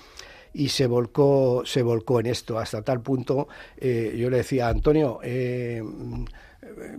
y 0.55 0.69
se 0.69 0.87
volcó, 0.87 1.63
se 1.65 1.83
volcó 1.83 2.19
en 2.21 2.27
esto. 2.27 2.57
Hasta 2.57 2.81
tal 2.81 3.01
punto, 3.01 3.47
eh, 3.77 4.15
yo 4.17 4.29
le 4.29 4.37
decía, 4.37 4.69
Antonio, 4.69 5.19
eh, 5.21 5.83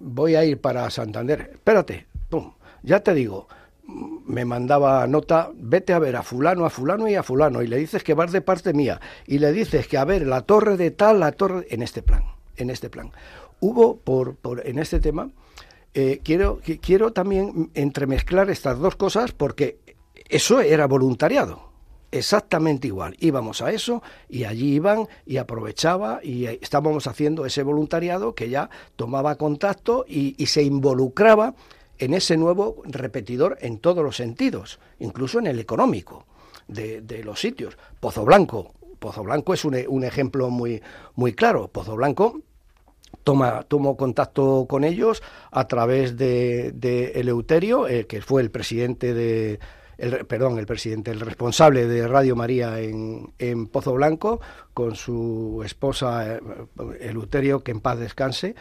voy 0.00 0.34
a 0.34 0.44
ir 0.44 0.60
para 0.60 0.88
Santander, 0.90 1.50
espérate, 1.54 2.06
pum, 2.28 2.52
ya 2.82 3.00
te 3.00 3.14
digo, 3.14 3.48
me 4.26 4.44
mandaba 4.44 5.06
nota, 5.06 5.50
vete 5.54 5.92
a 5.92 5.98
ver 5.98 6.16
a 6.16 6.22
fulano, 6.22 6.66
a 6.66 6.70
fulano 6.70 7.08
y 7.08 7.14
a 7.14 7.22
fulano, 7.22 7.62
y 7.62 7.66
le 7.66 7.78
dices 7.78 8.04
que 8.04 8.14
vas 8.14 8.30
de 8.32 8.42
parte 8.42 8.74
mía, 8.74 9.00
y 9.26 9.38
le 9.38 9.52
dices 9.52 9.88
que 9.88 9.96
a 9.96 10.04
ver 10.04 10.26
la 10.26 10.42
torre 10.42 10.76
de 10.76 10.90
tal, 10.90 11.20
la 11.20 11.32
torre, 11.32 11.66
en 11.70 11.82
este 11.82 12.02
plan, 12.02 12.24
en 12.56 12.70
este 12.70 12.90
plan. 12.90 13.10
Hubo 13.60 13.96
por, 13.96 14.36
por 14.36 14.66
en 14.66 14.78
este 14.78 15.00
tema, 15.00 15.30
eh, 15.94 16.20
quiero, 16.22 16.60
quiero 16.82 17.12
también 17.14 17.70
entremezclar 17.72 18.50
estas 18.50 18.78
dos 18.78 18.96
cosas 18.96 19.32
porque 19.32 19.78
eso 20.28 20.60
era 20.60 20.86
voluntariado 20.86 21.65
exactamente 22.18 22.88
igual. 22.88 23.16
Íbamos 23.20 23.62
a 23.62 23.70
eso 23.70 24.02
y 24.28 24.44
allí 24.44 24.74
iban 24.74 25.08
y 25.24 25.36
aprovechaba 25.36 26.20
y 26.22 26.46
estábamos 26.46 27.06
haciendo 27.06 27.46
ese 27.46 27.62
voluntariado 27.62 28.34
que 28.34 28.50
ya 28.50 28.70
tomaba 28.96 29.36
contacto 29.36 30.04
y, 30.08 30.34
se 30.46 30.62
involucraba 30.62 31.54
en 31.98 32.14
ese 32.14 32.36
nuevo 32.36 32.82
repetidor 32.84 33.58
en 33.60 33.78
todos 33.78 34.04
los 34.04 34.16
sentidos, 34.16 34.78
incluso 34.98 35.38
en 35.38 35.46
el 35.46 35.58
económico 35.58 36.26
de, 36.68 37.22
los 37.24 37.40
sitios. 37.40 37.76
Pozo 38.00 38.24
Blanco, 38.24 38.74
Pozo 38.98 39.22
Blanco 39.22 39.54
es 39.54 39.64
un, 39.64 40.04
ejemplo 40.04 40.50
muy, 40.50 40.82
muy 41.14 41.32
claro. 41.32 41.68
Pozo 41.68 41.96
Blanco 41.96 42.40
toma, 43.24 43.64
tomó 43.64 43.96
contacto 43.96 44.66
con 44.68 44.84
ellos 44.84 45.22
a 45.50 45.66
través 45.66 46.16
de, 46.16 47.12
Eleuterio, 47.14 47.88
eh, 47.88 48.06
que 48.06 48.20
fue 48.20 48.42
el 48.42 48.50
presidente 48.50 49.14
de, 49.14 49.58
el, 49.98 50.26
perdón, 50.26 50.58
el 50.58 50.66
presidente, 50.66 51.10
el 51.10 51.20
responsable 51.20 51.86
de 51.86 52.06
Radio 52.06 52.36
María 52.36 52.80
en, 52.80 53.32
en 53.38 53.66
Pozo 53.66 53.94
Blanco, 53.94 54.40
con 54.74 54.94
su 54.94 55.62
esposa 55.64 56.34
eh, 56.34 56.40
Eleuterio, 57.00 57.62
que 57.62 57.72
en 57.72 57.80
paz 57.80 57.98
descanse, 57.98 58.54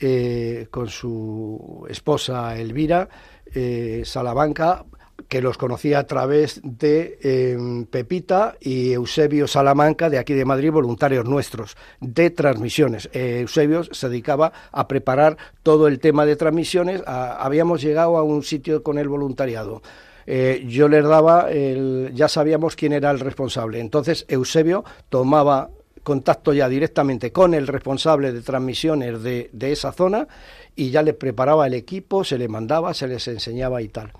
eh, 0.00 0.66
con 0.70 0.88
su 0.88 1.86
esposa 1.88 2.58
Elvira 2.58 3.08
eh, 3.54 4.02
Salamanca, 4.04 4.84
que 5.28 5.40
los 5.40 5.56
conocía 5.56 6.00
a 6.00 6.06
través 6.08 6.60
de 6.64 7.18
em, 7.22 7.86
Pepita 7.86 8.56
y 8.60 8.92
Eusebio 8.92 9.46
Salamanca, 9.46 10.10
de 10.10 10.18
aquí 10.18 10.34
de 10.34 10.44
Madrid, 10.44 10.72
voluntarios 10.72 11.24
nuestros, 11.24 11.76
de 12.00 12.30
transmisiones. 12.30 13.08
Eusebio 13.12 13.84
se 13.84 14.08
dedicaba 14.08 14.52
a 14.72 14.88
preparar 14.88 15.36
todo 15.62 15.86
el 15.86 16.00
tema 16.00 16.26
de 16.26 16.34
transmisiones. 16.34 17.00
habíamos 17.06 17.80
llegado 17.80 18.16
a 18.16 18.24
un 18.24 18.42
sitio 18.42 18.82
con 18.82 18.98
el 18.98 19.08
voluntariado 19.08 19.82
eh, 20.26 20.64
yo 20.68 20.88
les 20.88 21.04
daba, 21.04 21.50
el, 21.50 22.12
ya 22.14 22.28
sabíamos 22.28 22.76
quién 22.76 22.92
era 22.92 23.10
el 23.10 23.20
responsable. 23.20 23.80
Entonces 23.80 24.24
Eusebio 24.28 24.84
tomaba 25.08 25.70
contacto 26.02 26.52
ya 26.52 26.68
directamente 26.68 27.32
con 27.32 27.54
el 27.54 27.66
responsable 27.66 28.32
de 28.32 28.42
transmisiones 28.42 29.22
de, 29.22 29.50
de 29.52 29.72
esa 29.72 29.92
zona 29.92 30.28
y 30.76 30.90
ya 30.90 31.02
le 31.02 31.14
preparaba 31.14 31.66
el 31.66 31.74
equipo, 31.74 32.24
se 32.24 32.38
le 32.38 32.48
mandaba, 32.48 32.94
se 32.94 33.08
les 33.08 33.26
enseñaba 33.28 33.82
y 33.82 33.88
tal. 33.88 34.12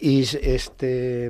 Y 0.00 0.20
este 0.20 1.28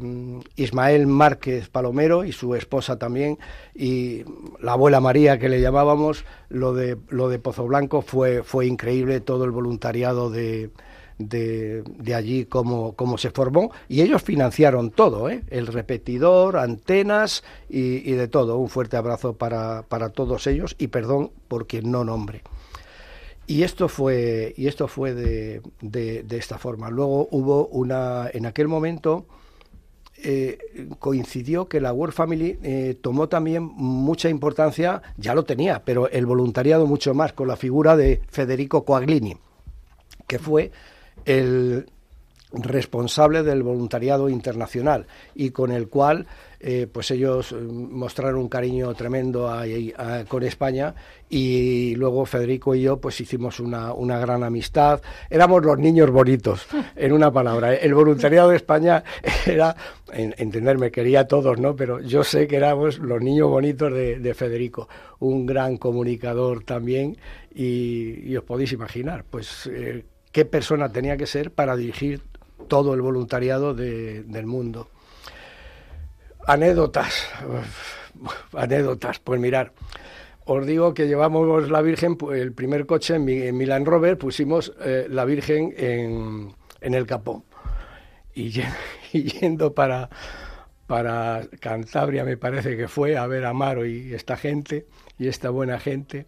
Ismael 0.56 1.06
Márquez 1.06 1.70
Palomero 1.70 2.24
y 2.24 2.32
su 2.32 2.54
esposa 2.54 2.98
también 2.98 3.38
y 3.74 4.24
la 4.60 4.72
abuela 4.72 5.00
María 5.00 5.38
que 5.38 5.48
le 5.48 5.62
llamábamos 5.62 6.26
lo 6.50 6.74
de 6.74 6.98
lo 7.08 7.30
de 7.30 7.38
Pozo 7.38 7.66
Blanco 7.66 8.02
fue 8.02 8.42
fue 8.42 8.66
increíble 8.66 9.20
todo 9.20 9.46
el 9.46 9.52
voluntariado 9.52 10.28
de, 10.28 10.70
de, 11.18 11.82
allí 12.14 12.44
cómo, 12.46 12.94
cómo, 12.94 13.18
se 13.18 13.30
formó 13.30 13.72
y 13.88 14.02
ellos 14.02 14.22
financiaron 14.22 14.90
todo, 14.90 15.28
¿eh? 15.28 15.42
el 15.50 15.66
repetidor, 15.66 16.56
antenas 16.56 17.42
y, 17.68 18.12
de 18.12 18.28
todo. 18.28 18.58
Un 18.58 18.68
fuerte 18.68 18.96
abrazo 18.96 19.34
para, 19.34 19.82
para, 19.82 20.10
todos 20.10 20.46
ellos 20.46 20.76
y 20.78 20.88
perdón 20.88 21.30
por 21.48 21.66
quien 21.66 21.90
no 21.90 22.04
nombre. 22.04 22.42
Y 23.46 23.62
esto 23.62 23.88
fue, 23.88 24.54
y 24.56 24.66
esto 24.66 24.88
fue 24.88 25.14
de, 25.14 25.62
de, 25.80 26.36
esta 26.36 26.58
forma. 26.58 26.90
Luego 26.90 27.28
hubo 27.30 27.66
una, 27.68 28.28
en 28.32 28.44
aquel 28.44 28.68
momento, 28.68 29.24
eh, 30.22 30.58
coincidió 30.98 31.66
que 31.66 31.80
la 31.80 31.92
World 31.92 32.14
Family 32.14 32.58
eh, 32.62 32.98
tomó 33.00 33.28
también 33.28 33.62
mucha 33.62 34.28
importancia, 34.28 35.00
ya 35.16 35.34
lo 35.34 35.44
tenía, 35.44 35.82
pero 35.84 36.10
el 36.10 36.26
voluntariado 36.26 36.86
mucho 36.86 37.14
más, 37.14 37.32
con 37.32 37.48
la 37.48 37.56
figura 37.56 37.96
de 37.96 38.20
Federico 38.28 38.84
Coaglini, 38.84 39.38
que 40.26 40.38
fue 40.38 40.70
el 41.28 41.86
responsable 42.50 43.42
del 43.42 43.62
voluntariado 43.62 44.30
internacional 44.30 45.06
y 45.34 45.50
con 45.50 45.70
el 45.70 45.88
cual 45.88 46.26
eh, 46.60 46.88
pues 46.90 47.10
ellos 47.10 47.52
eh, 47.52 47.56
mostraron 47.56 48.40
un 48.40 48.48
cariño 48.48 48.94
tremendo 48.94 49.52
con 50.28 50.42
España 50.42 50.94
y 51.28 51.94
luego 51.96 52.24
Federico 52.24 52.74
y 52.74 52.80
yo 52.82 52.98
pues 52.98 53.20
hicimos 53.20 53.60
una, 53.60 53.92
una, 53.92 54.18
gran 54.18 54.42
amistad. 54.42 55.02
Éramos 55.28 55.62
los 55.62 55.78
niños 55.78 56.10
bonitos 56.10 56.66
en 56.96 57.12
una 57.12 57.30
palabra. 57.30 57.74
El 57.74 57.92
voluntariado 57.92 58.48
de 58.48 58.56
España 58.56 59.04
era 59.46 59.76
entenderme 60.10 60.90
quería 60.90 61.20
a 61.20 61.26
todos 61.26 61.58
no 61.58 61.76
pero 61.76 62.00
yo 62.00 62.24
sé 62.24 62.46
que 62.46 62.56
éramos 62.56 62.98
los 62.98 63.20
niños 63.20 63.50
bonitos 63.50 63.92
de, 63.92 64.34
Federico 64.34 64.88
un 65.18 65.44
gran 65.44 65.76
comunicador 65.76 66.64
también 66.64 67.18
y, 67.54 68.34
os 68.34 68.44
podéis 68.44 68.72
imaginar 68.72 69.24
pues 69.28 69.68
eh, 69.70 70.04
qué 70.32 70.44
persona 70.44 70.90
tenía 70.90 71.16
que 71.16 71.26
ser 71.26 71.50
para 71.50 71.76
dirigir 71.76 72.22
todo 72.68 72.94
el 72.94 73.00
voluntariado 73.00 73.74
del 73.74 74.46
mundo. 74.46 74.88
Anécdotas, 76.46 77.26
anécdotas, 78.52 79.18
pues 79.18 79.40
mirar, 79.40 79.72
os 80.44 80.66
digo 80.66 80.94
que 80.94 81.06
llevamos 81.06 81.70
la 81.70 81.82
Virgen, 81.82 82.16
el 82.32 82.52
primer 82.52 82.86
coche 82.86 83.16
en, 83.16 83.24
mi, 83.24 83.52
Milan 83.52 83.84
Rover, 83.84 84.16
pusimos 84.16 84.72
eh, 84.80 85.06
la 85.10 85.24
Virgen 85.24 85.74
en, 85.76 86.54
el 86.80 87.06
capó. 87.06 87.44
Y, 89.10 89.22
yendo 89.40 89.72
para, 89.72 90.10
para 90.86 91.40
Cantabria, 91.60 92.24
me 92.24 92.36
parece 92.36 92.76
que 92.76 92.86
fue, 92.86 93.16
a 93.16 93.26
ver 93.26 93.46
a 93.46 93.54
Maro 93.54 93.86
y 93.86 94.12
esta 94.12 94.36
gente, 94.36 94.86
y 95.18 95.28
esta 95.28 95.48
buena 95.48 95.80
gente, 95.80 96.26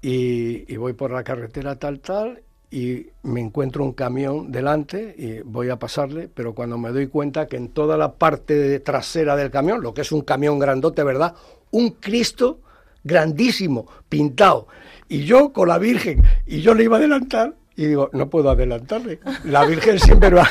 y 0.00 0.76
voy 0.76 0.92
por 0.92 1.10
la 1.10 1.24
carretera 1.24 1.76
tal, 1.76 1.98
tal, 2.00 2.42
y 2.74 3.06
me 3.22 3.40
encuentro 3.40 3.84
un 3.84 3.92
camión 3.92 4.50
delante 4.50 5.14
y 5.16 5.42
voy 5.42 5.68
a 5.68 5.78
pasarle, 5.78 6.28
pero 6.34 6.56
cuando 6.56 6.76
me 6.76 6.90
doy 6.90 7.06
cuenta 7.06 7.46
que 7.46 7.56
en 7.56 7.68
toda 7.68 7.96
la 7.96 8.14
parte 8.14 8.80
trasera 8.80 9.36
del 9.36 9.52
camión, 9.52 9.80
lo 9.80 9.94
que 9.94 10.00
es 10.00 10.10
un 10.10 10.22
camión 10.22 10.58
grandote, 10.58 11.04
¿verdad? 11.04 11.36
Un 11.70 11.90
Cristo 11.90 12.58
grandísimo, 13.04 13.86
pintado. 14.08 14.66
Y 15.08 15.24
yo 15.24 15.52
con 15.52 15.68
la 15.68 15.78
Virgen, 15.78 16.24
y 16.46 16.62
yo 16.62 16.74
le 16.74 16.82
iba 16.82 16.96
a 16.96 16.98
adelantar, 16.98 17.54
y 17.76 17.86
digo, 17.86 18.10
no 18.12 18.28
puedo 18.28 18.50
adelantarle. 18.50 19.20
La 19.44 19.64
Virgen 19.66 20.00
siempre 20.00 20.30
va. 20.30 20.48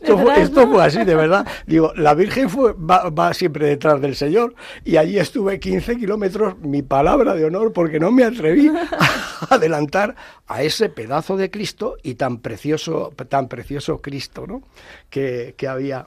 Esto, 0.00 0.68
fue, 0.68 0.84
así, 0.84 1.04
de 1.04 1.14
verdad. 1.14 1.46
Digo, 1.66 1.92
la 1.96 2.14
Virgen 2.14 2.48
fue, 2.48 2.72
va, 2.72 3.34
siempre 3.34 3.66
detrás 3.66 4.00
del 4.00 4.14
Señor. 4.14 4.54
Y 4.84 4.96
allí 4.96 5.18
estuve 5.18 5.58
15 5.58 5.96
kilómetros, 5.96 6.58
mi 6.58 6.82
palabra 6.82 7.34
de 7.34 7.44
honor, 7.44 7.72
porque 7.72 7.98
no 7.98 8.10
me 8.10 8.24
atreví 8.24 8.68
a 9.50 9.54
adelantar 9.54 10.14
a 10.46 10.62
ese 10.62 10.88
pedazo 10.88 11.36
de 11.36 11.50
Cristo 11.50 11.96
y 12.02 12.14
tan 12.14 12.38
precioso, 12.38 13.12
tan 13.28 13.48
precioso 13.48 14.00
Cristo, 14.00 14.46
¿no? 14.46 14.62
Que, 15.10 15.54
que 15.56 15.68
había. 15.68 16.06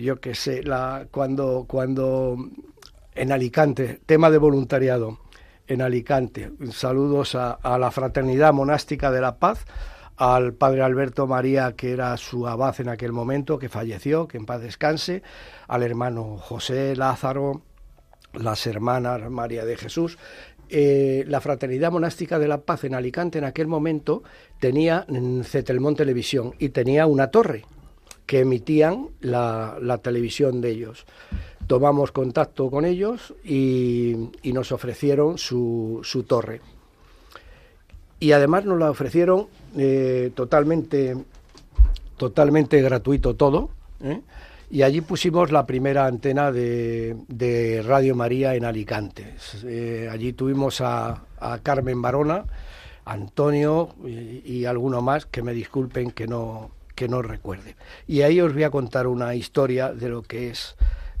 Yo 0.00 0.20
qué 0.20 0.34
sé, 0.34 0.62
la, 0.62 1.06
cuando, 1.10 1.64
cuando 1.66 2.36
en 3.16 3.32
Alicante, 3.32 4.00
tema 4.06 4.30
de 4.30 4.38
voluntariado 4.38 5.18
en 5.66 5.82
Alicante. 5.82 6.52
Saludos 6.70 7.34
a, 7.34 7.58
la 7.78 7.90
Fraternidad 7.90 8.52
Monástica 8.52 9.10
de 9.10 9.20
la 9.20 9.36
Paz, 9.36 9.64
al 10.16 10.54
padre 10.54 10.82
Alberto 10.82 11.26
María, 11.26 11.74
que 11.76 11.92
era 11.92 12.16
su 12.16 12.46
abad 12.46 12.80
en 12.80 12.88
aquel 12.88 13.12
momento, 13.12 13.58
que 13.58 13.68
falleció, 13.68 14.26
que 14.28 14.38
en 14.38 14.46
paz 14.46 14.60
descanse, 14.62 15.22
al 15.68 15.82
hermano 15.82 16.36
José 16.38 16.96
Lázaro, 16.96 17.62
las 18.32 18.66
hermanas 18.66 19.30
María 19.30 19.64
de 19.64 19.76
Jesús. 19.76 20.18
Eh, 20.68 21.24
la 21.28 21.40
Fraternidad 21.40 21.92
Monástica 21.92 22.38
de 22.38 22.48
la 22.48 22.58
Paz 22.58 22.84
en 22.84 22.94
Alicante 22.94 23.38
en 23.38 23.44
aquel 23.44 23.68
momento 23.68 24.24
tenía 24.58 25.06
Cetelmón 25.44 25.94
Televisión 25.94 26.54
y 26.58 26.70
tenía 26.70 27.06
una 27.06 27.28
torre 27.28 27.64
que 28.26 28.40
emitían 28.40 29.10
la, 29.20 29.78
la 29.80 29.98
televisión 29.98 30.60
de 30.60 30.70
ellos 30.70 31.06
tomamos 31.66 32.12
contacto 32.12 32.70
con 32.70 32.84
ellos 32.84 33.34
y, 33.44 34.30
nos 34.44 34.72
ofrecieron 34.72 35.38
su, 35.38 36.00
su, 36.02 36.22
torre. 36.22 36.60
Y 38.18 38.32
además 38.32 38.64
nos 38.64 38.78
la 38.78 38.90
ofrecieron 38.90 39.48
eh, 39.76 40.30
totalmente, 40.34 41.16
totalmente 42.16 42.80
gratuito 42.82 43.36
todo. 43.36 43.70
¿eh? 44.02 44.20
Y 44.70 44.82
allí 44.82 45.00
pusimos 45.00 45.52
la 45.52 45.66
primera 45.66 46.06
antena 46.06 46.50
de, 46.50 47.16
de 47.28 47.82
Radio 47.82 48.14
María 48.14 48.54
en 48.54 48.64
Alicante. 48.64 49.34
Eh, 49.64 50.08
allí 50.10 50.32
tuvimos 50.32 50.80
a, 50.80 51.22
Carmen 51.62 52.02
Barona, 52.02 52.44
Antonio 53.04 53.94
y, 54.04 54.42
y 54.44 54.64
alguno 54.64 55.02
más, 55.02 55.26
que 55.26 55.42
me 55.42 55.52
disculpen 55.52 56.10
que 56.10 56.26
no, 56.26 56.70
que 56.94 57.08
no 57.08 57.22
recuerde. 57.22 57.76
Y 58.06 58.22
ahí 58.22 58.40
os 58.40 58.52
voy 58.52 58.64
a 58.64 58.70
contar 58.70 59.06
una 59.06 59.34
historia 59.34 59.92
de 59.92 60.08
lo 60.08 60.22
que 60.22 60.50
es 60.50 60.76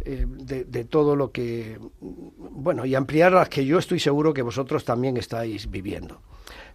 de, 0.06 0.84
todo 0.84 1.16
lo 1.16 1.32
que, 1.32 1.78
bueno, 2.00 2.86
y 2.86 2.94
ampliar 2.94 3.32
las 3.32 3.48
que 3.48 3.64
yo 3.64 3.78
estoy 3.78 3.98
seguro 3.98 4.34
que 4.34 4.42
vosotros 4.42 4.84
también 4.84 5.16
estáis 5.16 5.70
viviendo. 5.70 6.20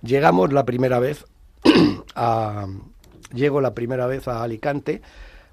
Llegamos 0.02 0.52
la 0.52 0.66
primera 0.66 1.00
vez 1.00 1.26
llego 3.34 3.62
la 3.62 3.74
primera 3.74 4.08
vez 4.08 4.28
a 4.28 4.44
Alicante, 4.44 5.02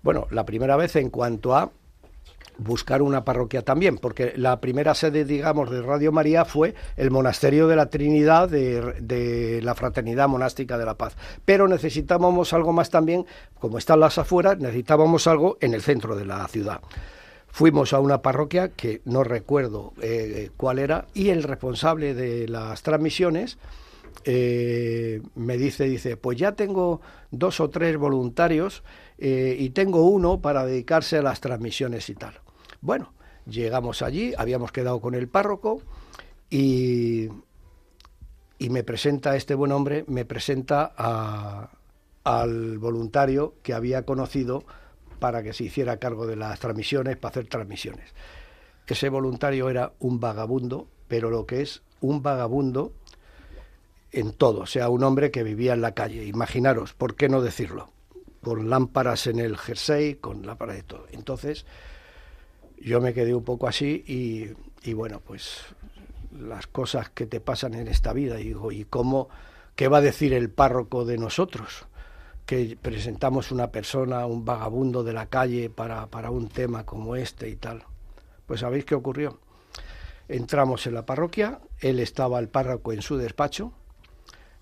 bueno, 0.02 0.26
la 0.30 0.44
primera 0.44 0.76
vez 0.76 0.96
en 0.96 1.10
cuanto 1.10 1.54
a 1.54 1.70
buscar 2.58 3.02
una 3.02 3.24
parroquia 3.24 3.62
también, 3.62 3.98
porque 3.98 4.32
la 4.36 4.60
primera 4.60 4.94
sede, 4.94 5.24
digamos, 5.24 5.70
de 5.70 5.80
Radio 5.80 6.10
María 6.10 6.44
fue 6.44 6.74
el 6.96 7.10
Monasterio 7.10 7.68
de 7.68 7.76
la 7.76 7.86
Trinidad 7.86 8.48
de, 8.48 8.94
de, 9.00 9.62
la 9.62 9.74
Fraternidad 9.74 10.28
Monástica 10.28 10.76
de 10.76 10.84
la 10.84 10.94
Paz. 10.94 11.16
Pero 11.44 11.68
necesitábamos 11.68 12.52
algo 12.52 12.72
más 12.72 12.90
también, 12.90 13.26
como 13.60 13.78
están 13.78 14.00
las 14.00 14.18
afueras, 14.18 14.58
necesitábamos 14.58 15.26
algo 15.28 15.56
en 15.60 15.74
el 15.74 15.82
centro 15.82 16.16
de 16.16 16.26
la 16.26 16.46
ciudad 16.48 16.80
fuimos 17.50 17.92
a 17.92 17.98
una 17.98 18.22
parroquia 18.22 18.68
que 18.68 19.00
no 19.04 19.24
recuerdo 19.24 19.92
eh, 20.00 20.50
cuál 20.56 20.78
era 20.78 21.06
y 21.14 21.30
el 21.30 21.42
responsable 21.42 22.14
de 22.14 22.46
las 22.46 22.82
transmisiones 22.82 23.58
eh, 24.24 25.22
me 25.34 25.56
dice, 25.56 25.84
dice, 25.84 26.16
pues 26.16 26.38
ya 26.38 26.52
tengo 26.52 27.00
dos 27.30 27.60
o 27.60 27.70
tres 27.70 27.96
voluntarios 27.96 28.82
eh, 29.18 29.56
y 29.58 29.70
tengo 29.70 30.02
uno 30.02 30.40
para 30.40 30.64
dedicarse 30.66 31.18
a 31.18 31.22
las 31.22 31.40
transmisiones 31.40 32.08
y 32.08 32.14
tal. 32.14 32.40
Bueno, 32.80 33.12
llegamos 33.46 34.02
allí, 34.02 34.34
habíamos 34.36 34.72
quedado 34.72 35.00
con 35.00 35.14
el 35.14 35.28
párroco 35.28 35.82
y, 36.50 37.28
y 38.58 38.70
me 38.70 38.82
presenta 38.82 39.36
este 39.36 39.54
buen 39.54 39.72
hombre, 39.72 40.04
me 40.08 40.24
presenta 40.24 41.70
al 42.24 42.78
voluntario 42.78 43.54
que 43.62 43.74
había 43.74 44.04
conocido 44.04 44.64
para 45.18 45.42
que 45.42 45.52
se 45.52 45.64
hiciera 45.64 45.98
cargo 45.98 46.26
de 46.26 46.36
las 46.36 46.60
transmisiones, 46.60 47.16
para 47.16 47.30
hacer 47.30 47.48
transmisiones. 47.48 48.14
Ese 48.86 49.08
voluntario 49.08 49.68
era 49.68 49.92
un 49.98 50.20
vagabundo, 50.20 50.88
pero 51.08 51.30
lo 51.30 51.46
que 51.46 51.60
es 51.60 51.82
un 52.00 52.22
vagabundo 52.22 52.92
en 54.12 54.32
todo, 54.32 54.60
o 54.60 54.66
sea, 54.66 54.88
un 54.88 55.04
hombre 55.04 55.30
que 55.30 55.42
vivía 55.42 55.74
en 55.74 55.80
la 55.80 55.92
calle. 55.92 56.24
Imaginaros, 56.24 56.94
¿por 56.94 57.14
qué 57.14 57.28
no 57.28 57.42
decirlo? 57.42 57.90
Con 58.42 58.70
lámparas 58.70 59.26
en 59.26 59.38
el 59.38 59.56
jersey, 59.56 60.14
con 60.14 60.46
lámparas 60.46 60.76
de 60.76 60.82
todo. 60.82 61.06
Entonces, 61.12 61.66
yo 62.78 63.00
me 63.00 63.12
quedé 63.12 63.34
un 63.34 63.44
poco 63.44 63.68
así 63.68 64.04
y, 64.06 64.50
y 64.88 64.94
bueno, 64.94 65.20
pues 65.20 65.62
las 66.38 66.66
cosas 66.66 67.10
que 67.10 67.26
te 67.26 67.40
pasan 67.40 67.74
en 67.74 67.88
esta 67.88 68.12
vida, 68.12 68.40
y 68.40 68.44
digo, 68.44 68.72
¿y 68.72 68.84
cómo, 68.84 69.28
qué 69.74 69.88
va 69.88 69.98
a 69.98 70.02
decir 70.02 70.32
el 70.32 70.50
párroco 70.50 71.04
de 71.04 71.18
nosotros? 71.18 71.86
Que 72.46 72.78
presentamos 72.80 73.50
una 73.50 73.70
persona, 73.70 74.24
un 74.26 74.44
vagabundo 74.44 75.04
de 75.04 75.12
la 75.12 75.26
calle 75.26 75.68
para, 75.68 76.06
para 76.06 76.30
un 76.30 76.48
tema 76.48 76.84
como 76.86 77.16
este 77.16 77.48
y 77.48 77.56
tal. 77.56 77.84
Pues 78.46 78.60
¿sabéis 78.60 78.84
qué 78.84 78.94
ocurrió? 78.94 79.40
Entramos 80.28 80.86
en 80.86 80.94
la 80.94 81.06
parroquia, 81.06 81.60
él 81.80 82.00
estaba 82.00 82.38
el 82.38 82.48
párroco 82.48 82.92
en 82.92 83.02
su 83.02 83.16
despacho, 83.16 83.72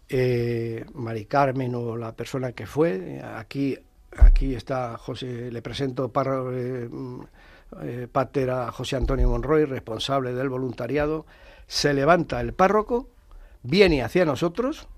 eh, 0.08 0.84
Mari 0.94 1.26
Carmen 1.26 1.74
o 1.74 1.96
la 1.96 2.12
persona 2.14 2.52
que 2.52 2.66
fue. 2.66 3.20
Aquí, 3.22 3.76
aquí 4.16 4.54
está 4.54 4.96
José, 4.98 5.50
le 5.50 5.62
presento 5.62 6.12
eh, 6.52 6.88
eh, 7.82 8.08
pater 8.10 8.50
a 8.50 8.70
José 8.72 8.96
Antonio 8.96 9.28
Monroy, 9.28 9.64
responsable 9.64 10.32
del 10.32 10.48
voluntariado. 10.48 11.26
Se 11.66 11.92
levanta 11.92 12.40
el 12.40 12.54
párroco, 12.54 13.08
viene 13.62 14.02
hacia 14.02 14.24
nosotros 14.24 14.88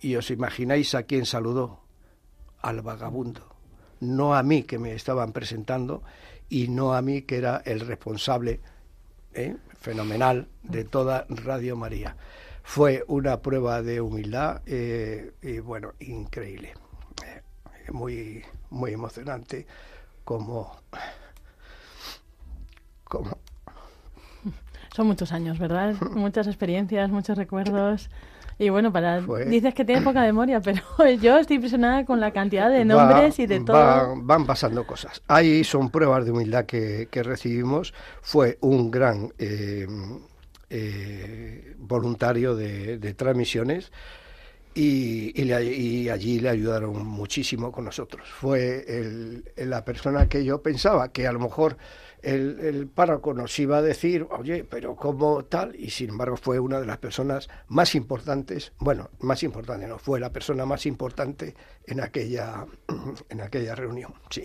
y 0.00 0.16
os 0.16 0.30
imagináis 0.30 0.94
a 0.94 1.04
quién 1.04 1.26
saludó, 1.26 1.80
al 2.62 2.80
vagabundo, 2.82 3.54
no 4.00 4.34
a 4.34 4.42
mí 4.42 4.64
que 4.64 4.78
me 4.78 4.94
estaban 4.94 5.32
presentando 5.32 6.02
y 6.48 6.68
no 6.68 6.94
a 6.94 7.02
mí 7.02 7.22
que 7.22 7.36
era 7.36 7.62
el 7.64 7.80
responsable 7.80 8.60
¿eh? 9.34 9.56
fenomenal 9.78 10.48
de 10.62 10.84
toda 10.84 11.26
Radio 11.28 11.76
María 11.76 12.16
fue 12.62 13.04
una 13.08 13.40
prueba 13.40 13.82
de 13.82 14.00
humildad 14.00 14.62
eh, 14.66 15.32
y 15.42 15.58
bueno, 15.58 15.92
increíble, 16.00 16.74
eh, 17.26 17.42
muy, 17.92 18.44
muy 18.70 18.92
emocionante 18.92 19.66
como, 20.24 20.76
como... 23.04 23.38
Son 24.94 25.06
muchos 25.06 25.32
años, 25.32 25.58
¿verdad? 25.58 25.94
Muchas 26.12 26.46
experiencias, 26.46 27.10
muchos 27.10 27.38
recuerdos. 27.38 28.10
Y 28.60 28.68
bueno, 28.68 28.92
para 28.92 29.22
dices 29.46 29.72
que 29.72 29.86
tienes 29.86 30.04
poca 30.04 30.20
memoria, 30.20 30.60
pero 30.60 30.82
yo 31.22 31.38
estoy 31.38 31.56
impresionada 31.56 32.04
con 32.04 32.20
la 32.20 32.30
cantidad 32.30 32.68
de 32.68 32.84
nombres 32.84 33.38
y 33.38 33.46
de 33.46 33.60
todo. 33.60 34.16
van 34.16 34.44
pasando 34.44 34.86
cosas. 34.86 35.22
Ahí 35.28 35.64
son 35.64 35.90
pruebas 35.90 36.26
de 36.26 36.32
humildad 36.32 36.66
que, 36.66 37.08
que 37.10 37.22
recibimos. 37.22 37.94
Fue 38.20 38.58
un 38.60 38.90
gran 38.90 39.32
eh, 39.38 39.86
eh, 40.70 41.74
voluntario 41.78 42.54
de, 42.54 43.14
transmisiones 43.14 43.92
y, 44.74 45.52
allí 45.52 46.40
le 46.40 46.48
ayudaron 46.48 47.06
muchísimo 47.06 47.72
con 47.72 47.84
nosotros. 47.84 48.28
Fue 48.28 49.42
la 49.56 49.84
persona 49.84 50.28
que 50.28 50.44
yo 50.44 50.62
pensaba 50.62 51.12
que 51.12 51.26
a 51.26 51.32
lo 51.32 51.40
mejor 51.40 51.76
el, 52.22 52.88
párroco 52.94 53.34
nos 53.34 53.58
iba 53.58 53.78
a 53.78 53.82
decir, 53.82 54.26
oye, 54.30 54.64
pero 54.64 54.94
¿cómo 54.96 55.44
tal? 55.44 55.74
Y 55.76 55.90
sin 55.90 56.10
embargo 56.10 56.36
fue 56.36 56.58
una 56.60 56.80
de 56.80 56.86
las 56.86 56.98
personas 56.98 57.48
más 57.68 57.94
importantes, 57.94 58.72
bueno, 58.78 59.10
más 59.20 59.42
importante 59.42 59.86
no, 59.86 59.98
fue 59.98 60.20
la 60.20 60.32
persona 60.32 60.66
más 60.66 60.86
importante 60.86 61.54
en 61.86 62.00
aquella, 62.00 62.66
en 63.28 63.40
aquella 63.40 63.74
reunión, 63.74 64.14
sí. 64.30 64.44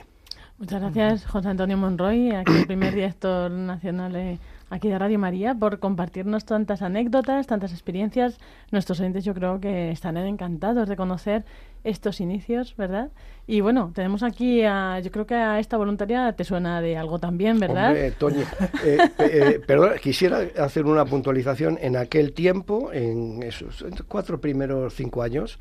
Muchas 0.57 0.81
gracias, 0.81 1.25
José 1.25 1.49
Antonio 1.49 1.77
Monroy, 1.77 2.31
aquí 2.31 2.53
el 2.53 2.65
primer 2.65 2.93
director 2.95 3.51
nacional 3.51 4.39
aquí 4.69 4.89
de 4.89 4.97
Radio 4.97 5.19
María, 5.19 5.55
por 5.55 5.79
compartirnos 5.79 6.45
tantas 6.45 6.81
anécdotas, 6.81 7.47
tantas 7.47 7.71
experiencias. 7.71 8.39
Nuestros 8.71 8.99
oyentes 8.99 9.23
yo 9.23 9.33
creo 9.33 9.59
que 9.59 9.91
están 9.91 10.17
encantados 10.17 10.89
de 10.89 10.95
conocer 10.95 11.45
estos 11.83 12.19
inicios, 12.19 12.75
¿verdad? 12.75 13.11
Y 13.47 13.61
bueno, 13.61 13.91
tenemos 13.93 14.23
aquí, 14.23 14.63
a, 14.63 14.99
yo 14.99 15.11
creo 15.11 15.27
que 15.27 15.35
a 15.35 15.59
esta 15.59 15.77
voluntaria 15.77 16.33
te 16.33 16.43
suena 16.43 16.81
de 16.81 16.97
algo 16.97 17.19
también, 17.19 17.59
¿verdad? 17.59 17.89
Hombre, 17.89 18.11
Toño, 18.11 18.45
eh, 18.83 18.97
eh, 19.19 19.61
perdón, 19.65 19.91
quisiera 20.01 20.39
hacer 20.57 20.85
una 20.85 21.05
puntualización. 21.05 21.77
En 21.79 21.95
aquel 21.95 22.33
tiempo, 22.33 22.91
en 22.91 23.43
esos 23.43 23.85
cuatro 24.07 24.41
primeros 24.41 24.95
cinco 24.95 25.21
años, 25.21 25.59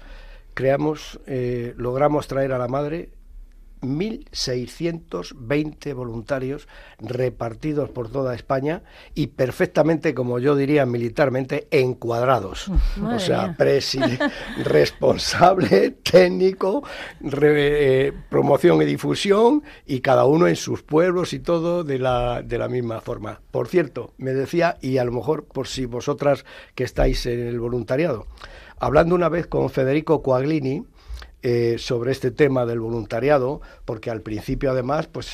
creamos, 0.55 1.21
eh, 1.27 1.75
logramos 1.77 2.27
traer 2.27 2.53
a 2.53 2.59
la 2.59 2.69
madre 2.69 3.11
1.620 3.85 5.95
voluntarios 5.95 6.69
repartidos 6.99 7.91
por 7.91 8.11
toda 8.11 8.35
España 8.35 8.83
y 9.15 9.29
perfectamente, 9.29 10.15
como 10.15 10.39
yo 10.39 10.57
diría 10.57 10.87
militarmente, 10.87 11.69
encuadrados. 11.71 12.71
o 13.03 13.19
sea, 13.19 13.57
responsable, 14.65 15.91
técnico, 16.03 16.83
eh, 17.43 18.13
promoción 18.29 18.83
y 18.83 18.85
difusión 18.85 19.63
y 19.87 20.01
cada 20.01 20.25
uno 20.25 20.49
en 20.49 20.57
sus 20.57 20.83
pueblos 20.83 21.33
y 21.33 21.39
todo 21.39 21.85
de 21.85 21.99
la, 21.99 22.43
de 22.43 22.59
la 22.59 22.69
misma 22.69 23.01
forma. 23.01 23.41
Por 23.51 23.69
cierto, 23.69 24.13
me 24.19 24.33
decía, 24.33 24.77
y 24.81 24.99
a 24.99 25.05
lo 25.05 25.13
mejor 25.13 25.45
por 25.45 25.69
si 25.69 25.87
vosotras 25.87 26.45
que 26.75 26.85
estáis 26.85 27.25
en 27.27 27.47
el 27.47 27.61
voluntariado, 27.61 28.27
hablando 28.79 29.15
una 29.15 29.29
vez 29.29 29.47
con 29.47 29.71
Federico 29.71 30.23
Coaglini, 30.23 30.85
eh, 31.47 31.77
sobre 31.77 32.11
este 32.11 32.31
tema 32.31 32.65
del 32.65 32.81
voluntariado, 32.81 33.61
porque 33.85 34.11
al 34.11 34.23
principio 34.23 34.71
además 34.71 35.09
pues 35.09 35.27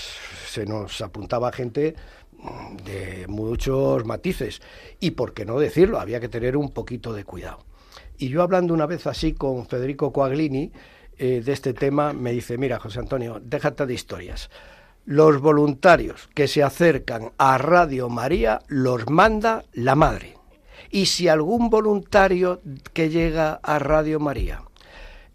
se 0.45 0.67
nos 0.67 1.01
apuntaba 1.03 1.53
gente 1.53 1.95
mm, 2.33 2.77
de 2.79 3.27
muchos 3.29 4.05
matices 4.05 4.61
y 4.99 5.13
por 5.13 5.35
qué 5.35 5.45
no 5.45 5.61
decirlo, 5.61 6.01
había 6.01 6.19
que 6.19 6.29
tener 6.29 6.57
un 6.57 6.71
poquito 6.71 7.13
de 7.13 7.23
cuidado. 7.23 7.65
Y 8.19 8.29
yo 8.29 8.43
hablando 8.43 8.75
una 8.75 8.87
vez 8.87 9.07
así 9.07 9.35
con 9.35 9.69
Federico 9.69 10.13
Coaglini 10.13 10.73
eh, 11.17 11.43
de 11.45 11.53
este 11.53 11.75
tema, 11.75 12.13
me 12.13 12.33
dice, 12.33 12.59
mira 12.59 12.81
José 12.81 12.99
Antonio, 12.99 13.41
déjate 13.41 13.87
de 13.87 13.95
historias. 13.95 14.51
Los 15.05 15.41
voluntarios 15.41 16.29
que 16.35 16.49
se 16.49 16.65
acercan 16.65 17.31
a 17.39 17.57
Radio 17.57 18.09
María 18.09 18.59
los 18.67 19.09
manda 19.09 19.63
la 19.75 19.95
madre. 19.95 20.37
Y 20.91 21.07
si 21.07 21.29
algún 21.29 21.71
voluntario 21.71 22.61
que 22.93 23.11
llega 23.11 23.61
a 23.63 23.79
Radio 23.79 24.19
María 24.19 24.65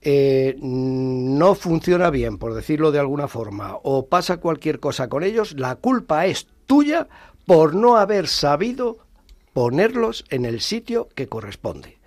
eh, 0.08 0.56
no 0.62 1.56
funciona 1.56 2.12
bien, 2.12 2.38
por 2.38 2.54
decirlo 2.54 2.92
de 2.92 3.00
alguna 3.00 3.28
forma, 3.28 3.76
o 3.82 4.06
pasa 4.06 4.38
cualquier 4.38 4.80
cosa 4.80 5.10
con 5.10 5.24
ellos, 5.24 5.56
la 5.58 5.78
culpa 5.78 6.28
es 6.28 6.48
tuya 6.68 7.08
por 7.48 7.74
no 7.74 7.98
haber 7.98 8.28
sabido 8.28 9.00
ponerlos 9.52 10.24
en 10.30 10.46
el 10.46 10.62
sitio 10.62 11.10
que 11.16 11.26
corresponde. 11.26 11.98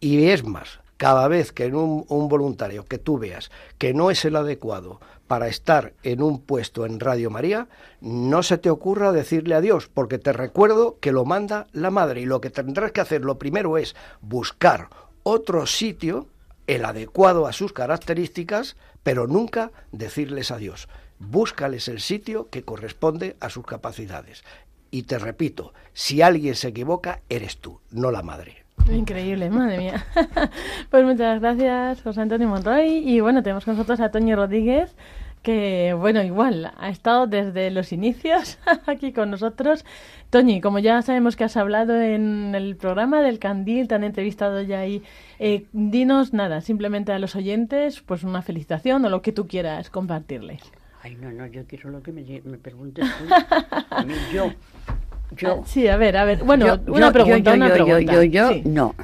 Y 0.00 0.28
es 0.28 0.42
más, 0.42 0.80
cada 0.96 1.28
vez 1.28 1.52
que 1.52 1.66
en 1.66 1.76
un, 1.76 2.06
un, 2.08 2.28
voluntario 2.30 2.86
que 2.86 2.96
tú 2.96 3.18
veas 3.18 3.50
que 3.76 3.92
no 3.92 4.10
es 4.10 4.24
el 4.24 4.36
adecuado 4.36 5.00
para 5.26 5.48
estar 5.48 5.92
en 6.02 6.22
un 6.22 6.40
puesto 6.40 6.86
en 6.86 6.98
Radio 6.98 7.28
María, 7.28 7.68
no 8.00 8.42
se 8.42 8.56
te 8.56 8.70
ocurra 8.70 9.12
decirle 9.12 9.54
adiós, 9.54 9.90
porque 9.92 10.18
te 10.18 10.32
recuerdo 10.32 10.96
que 10.98 11.12
lo 11.12 11.26
manda 11.26 11.66
la 11.72 11.90
madre 11.90 12.22
y 12.22 12.26
lo 12.26 12.40
que 12.40 12.48
tendrás 12.48 12.92
que 12.92 13.02
hacer 13.02 13.22
lo 13.22 13.38
primero 13.38 13.76
es 13.76 13.94
buscar 14.22 14.88
otro 15.24 15.66
sitio 15.66 16.28
el 16.66 16.84
adecuado 16.84 17.46
a 17.46 17.52
sus 17.52 17.72
características, 17.72 18.76
pero 19.02 19.26
nunca 19.26 19.70
decirles 19.92 20.50
adiós. 20.50 20.88
Búscales 21.18 21.88
el 21.88 22.00
sitio 22.00 22.48
que 22.50 22.64
corresponde 22.64 23.36
a 23.40 23.50
sus 23.50 23.64
capacidades. 23.64 24.44
Y 24.90 25.04
te 25.04 25.18
repito, 25.18 25.72
si 25.92 26.22
alguien 26.22 26.54
se 26.54 26.68
equivoca, 26.68 27.20
eres 27.28 27.58
tú, 27.58 27.80
no 27.90 28.10
la 28.10 28.22
madre. 28.22 28.64
Increíble, 28.90 29.50
madre 29.50 29.78
mía. 29.78 30.06
pues 30.90 31.04
muchas 31.04 31.40
gracias, 31.40 32.02
José 32.02 32.20
Antonio 32.20 32.48
Monroy. 32.48 32.98
Y 32.98 33.20
bueno, 33.20 33.42
tenemos 33.42 33.64
con 33.64 33.74
nosotros 33.74 34.00
a 34.00 34.10
Toño 34.10 34.36
Rodríguez, 34.36 34.94
que, 35.44 35.94
bueno, 35.96 36.22
igual, 36.22 36.72
ha 36.76 36.88
estado 36.88 37.26
desde 37.26 37.70
los 37.70 37.92
inicios 37.92 38.58
aquí 38.86 39.12
con 39.12 39.30
nosotros. 39.30 39.84
Toñi, 40.30 40.60
como 40.60 40.80
ya 40.80 41.00
sabemos 41.02 41.36
que 41.36 41.44
has 41.44 41.56
hablado 41.56 42.00
en 42.00 42.54
el 42.54 42.76
programa 42.76 43.20
del 43.20 43.38
Candil, 43.38 43.86
te 43.86 43.94
han 43.94 44.04
entrevistado 44.04 44.62
ya 44.62 44.80
ahí, 44.80 45.02
eh, 45.38 45.66
dinos 45.72 46.32
nada, 46.32 46.62
simplemente 46.62 47.12
a 47.12 47.18
los 47.18 47.36
oyentes, 47.36 48.00
pues 48.00 48.24
una 48.24 48.40
felicitación 48.40 49.04
o 49.04 49.10
lo 49.10 49.20
que 49.20 49.32
tú 49.32 49.46
quieras 49.46 49.90
compartirles. 49.90 50.62
Ay, 51.02 51.16
no, 51.20 51.30
no, 51.30 51.46
yo 51.46 51.66
quiero 51.66 51.90
lo 51.90 52.02
que 52.02 52.10
me, 52.10 52.22
me 52.42 52.56
preguntes 52.56 53.04
tú. 53.04 53.24
A 53.90 54.02
mí, 54.02 54.14
yo. 54.32 54.50
Yo, 55.36 55.60
ah, 55.60 55.66
sí, 55.66 55.88
a 55.88 55.96
ver, 55.96 56.16
a 56.16 56.24
ver. 56.24 56.44
Bueno, 56.44 56.80
una 56.86 57.12
pregunta, 57.12 57.50
yo, 57.50 57.56
una 57.56 57.68
yo, 57.68 57.74
pregunta. 57.74 58.12
Yo, 58.12 58.22
yo, 58.22 58.52
yo, 58.62 58.62
no. 58.64 58.94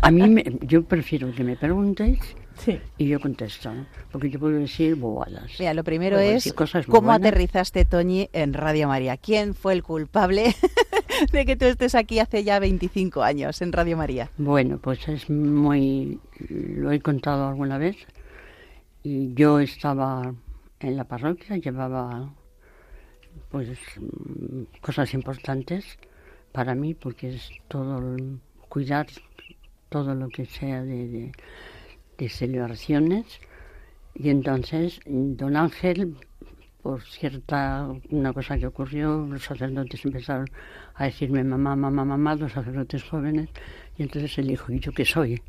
a 0.00 0.10
mí, 0.10 0.28
me, 0.28 0.44
yo 0.62 0.84
prefiero 0.84 1.32
que 1.32 1.42
me 1.42 1.56
preguntéis 1.56 2.20
sí. 2.58 2.80
y 2.98 3.08
yo 3.08 3.20
contesto, 3.20 3.72
porque 4.10 4.30
yo 4.30 4.38
puedo 4.38 4.58
decir 4.58 4.94
bobadas. 4.96 5.52
Mira, 5.58 5.74
lo 5.74 5.84
primero 5.84 6.18
es 6.18 6.52
cómo 6.88 7.12
aterrizaste, 7.12 7.84
Toñi, 7.84 8.28
en 8.32 8.52
Radio 8.52 8.88
María. 8.88 9.16
¿Quién 9.16 9.54
fue 9.54 9.72
el 9.72 9.82
culpable 9.82 10.54
de 11.32 11.46
que 11.46 11.56
tú 11.56 11.64
estés 11.66 11.94
aquí 11.94 12.18
hace 12.18 12.44
ya 12.44 12.58
25 12.58 13.22
años 13.22 13.60
en 13.62 13.72
Radio 13.72 13.96
María? 13.96 14.30
Bueno, 14.38 14.78
pues 14.78 15.08
es 15.08 15.28
muy... 15.30 16.20
Lo 16.48 16.92
he 16.92 17.00
contado 17.00 17.48
alguna 17.48 17.78
vez. 17.78 17.96
Y 19.02 19.32
yo 19.34 19.60
estaba 19.60 20.34
en 20.80 20.96
la 20.96 21.04
parroquia, 21.04 21.56
llevaba 21.56 22.32
pues 23.50 23.68
cosas 24.80 25.14
importantes 25.14 25.98
para 26.52 26.74
mí 26.74 26.94
porque 26.94 27.34
es 27.34 27.50
todo 27.68 28.16
cuidar 28.68 29.06
todo 29.88 30.14
lo 30.14 30.28
que 30.28 30.44
sea 30.44 30.82
de, 30.82 31.08
de, 31.08 31.32
celebraciones 32.26 33.26
y 34.14 34.30
entonces 34.30 35.00
don 35.06 35.56
Ángel 35.56 36.16
por 36.82 37.02
cierta 37.02 37.88
una 38.10 38.32
cosa 38.32 38.58
que 38.58 38.66
ocurrió 38.66 39.26
los 39.26 39.44
sacerdotes 39.44 40.04
empezaron 40.04 40.46
a 40.94 41.04
decirme 41.04 41.44
mamá 41.44 41.76
mamá 41.76 42.04
mamá 42.04 42.34
los 42.34 42.52
sacerdotes 42.52 43.04
jóvenes 43.04 43.48
y 43.96 44.02
entonces 44.02 44.36
él 44.38 44.48
dijo 44.48 44.72
y 44.72 44.80
yo 44.80 44.90
qué 44.92 45.04
soy 45.04 45.40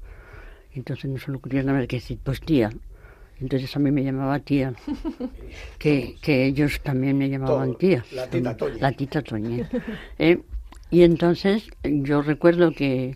entonces 0.74 1.10
no 1.10 1.18
se 1.18 1.32
le 1.32 1.38
ocurrió 1.38 1.64
nada 1.64 1.80
más 1.80 1.88
que 1.88 1.96
decir 1.96 2.20
pues 2.24 2.42
tía 2.42 2.70
entonces 3.42 3.74
a 3.76 3.80
mí 3.80 3.90
me 3.92 4.04
llamaba 4.04 4.40
tía, 4.40 4.74
que, 5.80 6.18
que 6.22 6.46
ellos 6.46 6.82
también 6.84 7.18
me 7.18 7.30
llamaban 7.30 7.76
tía. 7.76 8.04
La 8.12 8.28
tita 8.30 8.56
Toña. 8.56 8.78
La 8.80 8.92
tita. 8.92 9.24
Eh, 10.18 10.42
y 10.92 11.04
entonces 11.04 11.70
yo 11.84 12.22
recuerdo 12.22 12.72
que 12.72 13.16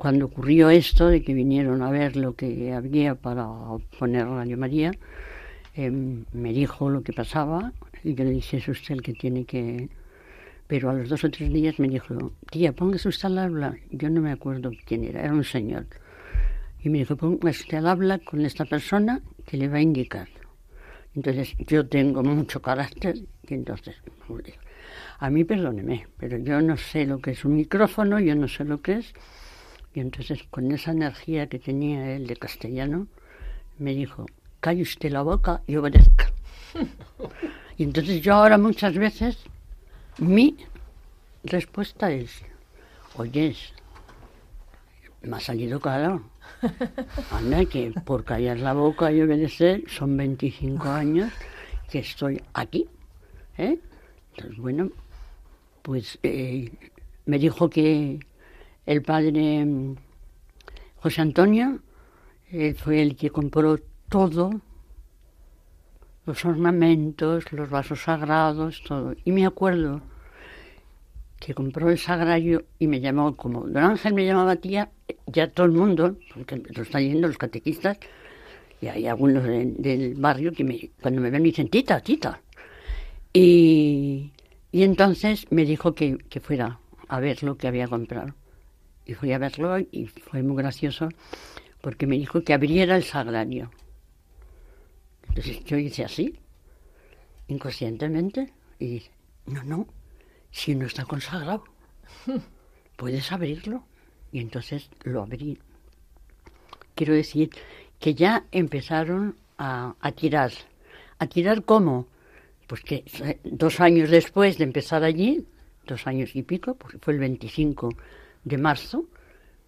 cuando 0.00 0.24
ocurrió 0.24 0.70
esto, 0.70 1.08
de 1.08 1.22
que 1.22 1.34
vinieron 1.34 1.82
a 1.82 1.90
ver 1.90 2.16
lo 2.16 2.34
que 2.34 2.72
había 2.72 3.16
para 3.16 3.46
poner 3.98 4.26
Radio 4.26 4.56
María, 4.56 4.92
em, 5.74 6.24
me 6.32 6.54
dijo 6.54 6.88
lo 6.88 7.02
que 7.02 7.12
pasaba 7.12 7.74
y 8.02 8.14
yo 8.14 8.24
le 8.24 8.30
dije, 8.30 8.56
es 8.56 8.68
usted 8.68 8.94
el 8.94 9.02
que 9.02 9.12
tiene 9.12 9.44
que... 9.44 9.90
Pero 10.68 10.88
a 10.88 10.94
los 10.94 11.10
dos 11.10 11.22
o 11.24 11.30
tres 11.30 11.52
días 11.52 11.78
me 11.78 11.86
dijo, 11.86 12.32
tía, 12.50 12.72
póngase 12.72 13.10
usted 13.10 13.26
al 13.26 13.38
habla. 13.40 13.76
Yo 13.90 14.08
no 14.08 14.22
me 14.22 14.32
acuerdo 14.32 14.70
quién 14.86 15.04
era, 15.04 15.20
era 15.22 15.34
un 15.34 15.44
señor. 15.44 15.84
Y 16.82 16.88
me 16.88 17.00
dijo, 17.00 17.14
póngase 17.16 17.64
usted 17.64 17.76
al 17.76 17.86
habla 17.86 18.20
con 18.20 18.40
esta 18.46 18.64
persona 18.64 19.20
que 19.44 19.58
le 19.58 19.68
va 19.68 19.76
a 19.76 19.82
indicar. 19.82 20.28
Entonces, 21.14 21.54
yo 21.58 21.86
tengo 21.86 22.22
mucho 22.22 22.62
carácter 22.62 23.16
y 23.46 23.52
entonces, 23.52 23.96
a 25.18 25.28
mí 25.28 25.44
perdóneme, 25.44 26.06
pero 26.16 26.38
yo 26.38 26.62
no 26.62 26.78
sé 26.78 27.04
lo 27.04 27.18
que 27.18 27.32
es 27.32 27.44
un 27.44 27.56
micrófono, 27.56 28.18
yo 28.18 28.34
no 28.34 28.48
sé 28.48 28.64
lo 28.64 28.80
que 28.80 28.94
es. 28.94 29.12
Y 29.94 30.00
entonces, 30.00 30.44
con 30.50 30.70
esa 30.72 30.92
energía 30.92 31.48
que 31.48 31.58
tenía 31.58 32.14
él 32.14 32.26
de 32.26 32.36
castellano, 32.36 33.06
me 33.78 33.94
dijo, 33.94 34.26
calle 34.60 34.82
usted 34.82 35.10
la 35.10 35.22
boca 35.22 35.62
y 35.66 35.76
obedezca. 35.76 36.32
y 37.76 37.84
entonces 37.84 38.20
yo 38.20 38.34
ahora 38.34 38.58
muchas 38.58 38.94
veces, 38.94 39.38
mi 40.18 40.56
respuesta 41.42 42.12
es, 42.12 42.42
oyes, 43.16 43.72
me 45.22 45.36
ha 45.36 45.40
salido 45.40 45.80
claro 45.80 46.22
Anda, 47.30 47.64
que 47.64 47.92
por 48.04 48.24
callar 48.24 48.58
la 48.58 48.72
boca 48.72 49.12
y 49.12 49.20
obedecer 49.20 49.84
son 49.88 50.16
25 50.16 50.88
años 50.88 51.32
que 51.90 52.00
estoy 52.00 52.42
aquí. 52.52 52.88
¿eh? 53.58 53.78
Entonces, 54.32 54.58
bueno, 54.58 54.90
pues 55.82 56.18
eh, 56.22 56.70
me 57.26 57.38
dijo 57.38 57.70
que 57.70 58.20
el 58.90 59.02
padre 59.02 59.64
mm, 59.64 59.94
José 60.96 61.20
Antonio 61.20 61.80
él 62.50 62.74
fue 62.74 63.00
el 63.00 63.14
que 63.14 63.30
compró 63.30 63.78
todo, 64.08 64.60
los 66.26 66.44
ornamentos, 66.44 67.52
los 67.52 67.70
vasos 67.70 68.02
sagrados, 68.02 68.82
todo. 68.82 69.14
Y 69.24 69.30
me 69.30 69.46
acuerdo 69.46 70.02
que 71.38 71.54
compró 71.54 71.90
el 71.90 71.98
sagrario 71.98 72.64
y 72.80 72.88
me 72.88 73.00
llamó, 73.00 73.36
como 73.36 73.68
Don 73.68 73.84
Ángel 73.84 74.14
me 74.14 74.26
llamaba 74.26 74.56
tía, 74.56 74.90
ya 75.26 75.48
todo 75.48 75.66
el 75.66 75.72
mundo, 75.72 76.16
porque 76.34 76.56
lo 76.56 76.82
están 76.82 77.02
yendo 77.02 77.28
los 77.28 77.38
catequistas, 77.38 77.98
y 78.80 78.88
hay 78.88 79.06
algunos 79.06 79.44
del 79.44 80.14
barrio 80.16 80.52
que 80.52 80.64
me, 80.64 80.90
cuando 81.00 81.20
me 81.20 81.30
ven 81.30 81.42
me 81.42 81.48
dicen, 81.48 81.68
tita, 81.68 82.00
tita. 82.00 82.40
Y, 83.32 84.32
y 84.72 84.82
entonces 84.82 85.46
me 85.50 85.64
dijo 85.64 85.94
que, 85.94 86.18
que 86.18 86.40
fuera 86.40 86.80
a 87.06 87.20
ver 87.20 87.42
lo 87.44 87.56
que 87.56 87.68
había 87.68 87.86
comprado. 87.86 88.34
Y 89.10 89.14
fui 89.14 89.32
a 89.32 89.38
verlo 89.38 89.76
y 89.76 90.06
fue 90.06 90.40
muy 90.44 90.62
gracioso 90.62 91.08
porque 91.80 92.06
me 92.06 92.14
dijo 92.14 92.44
que 92.44 92.52
abriera 92.52 92.94
el 92.94 93.02
sagrario. 93.02 93.72
Entonces 95.26 95.64
yo 95.64 95.76
hice 95.78 96.04
así, 96.04 96.38
inconscientemente, 97.48 98.52
y 98.78 98.86
dije, 98.86 99.10
no, 99.46 99.64
no, 99.64 99.88
si 100.52 100.76
no 100.76 100.86
está 100.86 101.06
consagrado, 101.06 101.64
puedes 102.96 103.32
abrirlo. 103.32 103.82
Y 104.30 104.38
entonces 104.38 104.88
lo 105.02 105.22
abrí. 105.22 105.58
Quiero 106.94 107.12
decir 107.12 107.50
que 107.98 108.14
ya 108.14 108.44
empezaron 108.52 109.34
a, 109.58 109.92
tirar. 110.14 110.52
¿A 111.18 111.26
tirar 111.26 111.64
cómo? 111.64 112.06
Pues 112.68 112.82
que 112.82 113.04
dos 113.42 113.80
años 113.80 114.08
después 114.08 114.56
de 114.58 114.62
empezar 114.62 115.02
allí, 115.02 115.48
dos 115.84 116.06
años 116.06 116.36
y 116.36 116.44
pico, 116.44 116.76
porque 116.76 116.98
fue 116.98 117.14
el 117.14 117.18
25 117.18 117.88
de 118.44 118.58
marzo, 118.58 119.06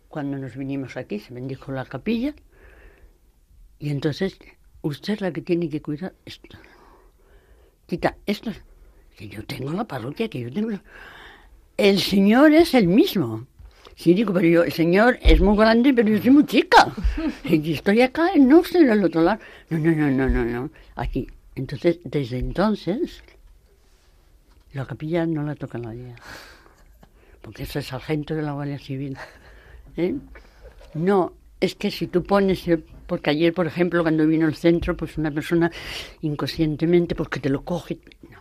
cuando 0.08 0.36
nos 0.38 0.56
vinimos 0.56 0.96
aquí, 0.96 1.18
se 1.18 1.32
bendijo 1.34 1.72
la 1.72 1.84
capilla, 1.84 2.34
y 3.78 3.90
entonces 3.90 4.38
usted 4.82 5.14
es 5.14 5.20
la 5.20 5.32
que 5.32 5.42
tiene 5.42 5.68
que 5.68 5.82
cuidar 5.82 6.14
esto. 6.24 6.58
Quita, 7.86 8.16
esto 8.26 8.52
que 9.16 9.28
yo 9.28 9.44
tengo 9.44 9.72
la 9.72 9.84
parroquia, 9.84 10.28
que 10.28 10.40
yo 10.40 10.52
tengo... 10.52 10.78
El 11.76 11.98
Señor 12.00 12.52
es 12.52 12.74
el 12.74 12.86
mismo. 12.86 13.46
Sí, 13.96 14.14
digo, 14.14 14.32
pero 14.32 14.46
yo, 14.46 14.64
el 14.64 14.72
Señor 14.72 15.18
es 15.22 15.40
muy 15.40 15.56
grande, 15.56 15.92
pero 15.92 16.08
yo 16.08 16.20
soy 16.20 16.30
muy 16.30 16.46
chica. 16.46 16.94
Y 17.44 17.72
estoy 17.72 18.02
acá, 18.02 18.30
no 18.38 18.60
estoy 18.60 18.88
al 18.88 19.04
otro 19.04 19.22
lado. 19.22 19.40
No, 19.70 19.78
no, 19.78 19.92
no, 19.92 20.10
no, 20.10 20.28
no, 20.28 20.44
no. 20.44 20.70
Aquí. 20.96 21.28
Entonces, 21.54 21.98
desde 22.04 22.38
entonces, 22.38 23.22
la 24.72 24.86
capilla 24.86 25.26
no 25.26 25.42
la 25.42 25.54
toca 25.54 25.78
nadie. 25.78 26.14
Porque 27.42 27.64
es 27.64 27.76
el 27.76 27.82
sargento 27.82 28.34
de 28.34 28.42
la 28.42 28.52
Guardia 28.52 28.78
Civil. 28.78 29.18
¿eh? 29.96 30.14
No, 30.94 31.32
es 31.60 31.74
que 31.74 31.90
si 31.90 32.06
tú 32.06 32.22
pones, 32.22 32.66
eh, 32.68 32.82
porque 33.06 33.30
ayer, 33.30 33.52
por 33.52 33.66
ejemplo, 33.66 34.02
cuando 34.02 34.26
vino 34.26 34.46
al 34.46 34.54
centro, 34.54 34.96
pues 34.96 35.18
una 35.18 35.30
persona 35.30 35.70
inconscientemente, 36.22 37.14
pues 37.14 37.28
que 37.28 37.40
te 37.40 37.50
lo 37.50 37.62
coge. 37.62 37.98
No, 38.30 38.38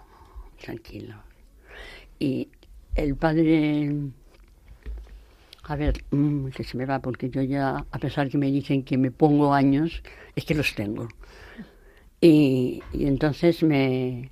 tranquilo. 0.57 1.15
Y 2.19 2.47
el 2.95 3.15
padre 3.15 4.11
a 5.63 5.75
ver, 5.75 6.03
mm, 6.11 6.49
que 6.49 6.63
se 6.63 6.77
me 6.77 6.85
va, 6.85 6.99
porque 6.99 7.29
yo 7.29 7.41
ya, 7.41 7.85
a 7.89 7.99
pesar 7.99 8.29
que 8.29 8.37
me 8.37 8.51
dicen 8.51 8.83
que 8.83 8.97
me 8.97 9.11
pongo 9.11 9.53
años, 9.53 10.03
es 10.35 10.43
que 10.45 10.55
los 10.55 10.75
tengo. 10.75 11.07
Y, 12.19 12.83
entonces 12.93 13.63
me... 13.63 14.29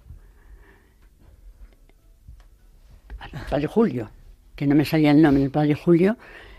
Padre 3.49 3.67
Julio, 3.67 4.09
que 4.59 4.67
no 4.67 4.75
me 4.75 4.83
salía 4.83 5.11
el 5.11 5.21
nombre, 5.21 5.41
el 5.41 5.51
padre 5.51 5.73
Julio, 5.73 6.17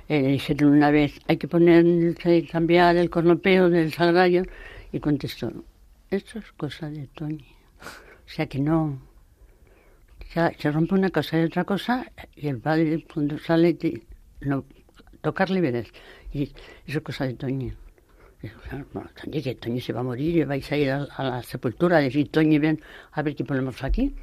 eh, 0.09 0.23
le 0.23 0.29
dijeron 0.29 0.73
una 0.73 0.91
vez, 0.91 1.21
hay 1.29 1.37
que 1.37 1.47
poner, 1.47 1.85
cambiar 2.51 2.97
el 2.97 3.11
cornopeo 3.11 3.69
del 3.69 3.93
sagrario, 3.93 4.45
y 4.91 5.01
contestó, 5.01 5.53
esto 6.09 6.39
es 6.39 6.51
cosa 6.53 6.89
de 6.89 7.09
Toñi. 7.09 7.45
O 7.83 8.29
sea 8.35 8.47
que 8.47 8.59
no, 8.59 8.99
se 10.33 10.73
rompe 10.73 10.95
una 10.95 11.11
cosa 11.11 11.39
y 11.39 11.45
otra 11.45 11.65
cosa, 11.65 12.11
y 12.35 12.49
el 12.49 12.59
padre 12.59 13.05
cuando 13.13 13.39
sale 13.39 13.77
no, 14.41 14.65
tocarle 15.21 15.61
veres. 15.61 15.93
Y 16.33 16.45
eso 16.87 16.99
es 17.01 17.01
cosa 17.01 17.27
de 17.27 17.35
Toño. 17.35 17.75
Bueno, 18.95 19.11
Toño, 19.23 19.43
que 19.43 19.81
se 19.83 19.93
va 19.93 20.01
a 20.01 20.05
morir 20.05 20.37
y 20.39 20.45
vais 20.45 20.73
a 20.73 20.77
ir 20.79 20.91
a, 20.91 21.07
la 21.19 21.43
sepultura 21.43 21.99
a 21.99 22.01
decir, 22.01 22.31
Toño, 22.31 22.59
ven 22.61 22.81
a 23.13 23.21
ver 23.21 23.37
qué 23.37 23.45
ponemos 23.45 23.85
aquí. 23.85 24.15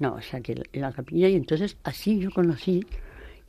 No, 0.00 0.14
o 0.14 0.20
sea, 0.20 0.40
que 0.40 0.56
la, 0.56 0.64
la 0.72 0.92
capilla, 0.92 1.28
y 1.28 1.36
entonces 1.36 1.76
así 1.84 2.18
yo 2.18 2.32
conocí, 2.32 2.84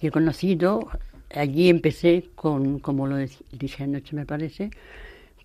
he 0.07 0.11
conocido, 0.11 0.87
allí 1.33 1.69
empecé 1.69 2.29
con, 2.35 2.79
como 2.79 3.07
lo 3.07 3.17
dije 3.17 3.83
anoche 3.83 4.15
me 4.15 4.25
parece, 4.25 4.71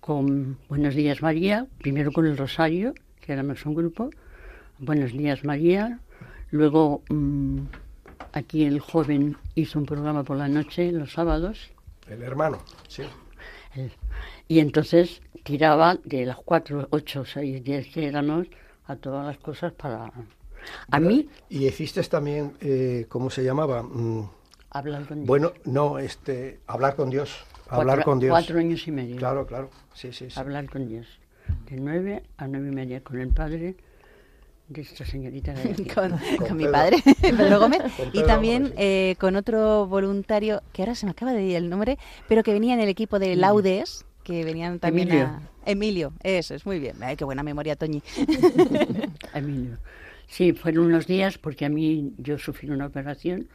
con 0.01 0.57
Buenos 0.69 0.95
Días 0.95 1.21
María, 1.21 1.67
primero 1.79 2.11
con 2.11 2.25
el 2.25 2.37
Rosario, 2.37 2.93
que 3.21 3.33
éramos 3.33 3.65
un 3.65 3.75
grupo, 3.75 4.09
Buenos 4.79 5.11
Días 5.11 5.43
María, 5.43 5.99
luego... 6.51 7.03
Mm, 7.09 7.61
Aquí 8.33 8.65
el 8.65 8.79
joven 8.79 9.37
hizo 9.55 9.79
un 9.79 9.85
programa 9.85 10.23
por 10.23 10.37
la 10.37 10.47
noche, 10.47 10.91
los 10.91 11.13
sábados. 11.13 11.71
El 12.07 12.21
hermano, 12.21 12.59
sí. 12.87 13.03
y 14.47 14.59
entonces 14.59 15.21
tiraba 15.43 15.97
de 16.03 16.25
las 16.25 16.37
cuatro, 16.37 16.87
ocho, 16.91 17.25
seis, 17.25 17.63
diez 17.63 17.87
que 17.87 18.05
éramos 18.05 18.47
a 18.85 18.95
todas 18.95 19.25
las 19.25 19.37
cosas 19.37 19.73
para... 19.73 20.11
A 20.91 20.99
mí... 20.99 21.27
Y 21.49 21.65
hiciste 21.65 22.01
también, 22.03 22.53
eh, 22.61 23.05
¿cómo 23.09 23.29
se 23.29 23.43
llamaba? 23.43 23.83
Mm, 23.83 24.29
hablar 24.77 25.05
con 25.05 25.17
Dios. 25.17 25.27
Bueno, 25.27 25.53
no, 25.65 25.99
este, 25.99 26.59
hablar 26.67 26.95
con 26.95 27.09
Dios. 27.09 27.45
Hablar 27.69 28.03
con 28.03 28.19
Dios. 28.19 28.31
Cuatro 28.31 28.59
años 28.59 28.87
y 28.87 28.91
medio. 28.91 29.17
Claro, 29.17 29.45
claro. 29.45 29.69
Sí, 29.93 30.13
sí, 30.13 30.29
sí. 30.29 30.39
Hablar 30.39 30.69
con 30.69 30.87
Dios. 30.87 31.07
De 31.69 31.77
nueve 31.77 32.23
a 32.37 32.47
nueve 32.47 32.69
y 32.69 32.75
media 32.75 33.03
con 33.03 33.19
el 33.19 33.29
padre 33.29 33.75
de 34.69 34.81
esta 34.81 35.05
señorita 35.05 35.53
con, 35.95 36.57
mi 36.57 36.67
padre, 36.67 36.97
Pedro 37.21 37.59
Gómez, 37.59 37.81
y 38.13 38.23
también 38.23 38.73
eh, 38.77 39.15
con 39.19 39.35
otro 39.35 39.87
voluntario, 39.87 40.61
que 40.73 40.81
ahora 40.81 40.95
se 40.95 41.05
me 41.05 41.11
acaba 41.11 41.33
de 41.33 41.43
ir 41.43 41.55
el 41.55 41.69
nombre, 41.69 41.97
pero 42.27 42.43
que 42.43 42.53
venía 42.53 42.73
en 42.73 42.81
el 42.81 42.89
equipo 42.89 43.19
de 43.19 43.35
Laudes, 43.35 44.05
que 44.23 44.43
venían 44.43 44.79
también 44.79 45.09
Emilio. 45.09 45.27
a... 45.27 45.41
Emilio, 45.65 46.13
eso 46.23 46.53
es, 46.53 46.65
muy 46.65 46.79
bien. 46.79 46.97
Ay, 47.01 47.15
qué 47.15 47.25
buena 47.25 47.43
memoria, 47.43 47.75
Toñi. 47.75 48.01
Emilio. 49.33 49.77
Sí, 50.27 50.53
fueron 50.53 50.85
unos 50.87 51.07
días 51.07 51.37
porque 51.37 51.65
a 51.65 51.69
mí 51.69 52.13
yo 52.17 52.37
sufrí 52.37 52.69
una 52.69 52.85
operación, 52.85 53.47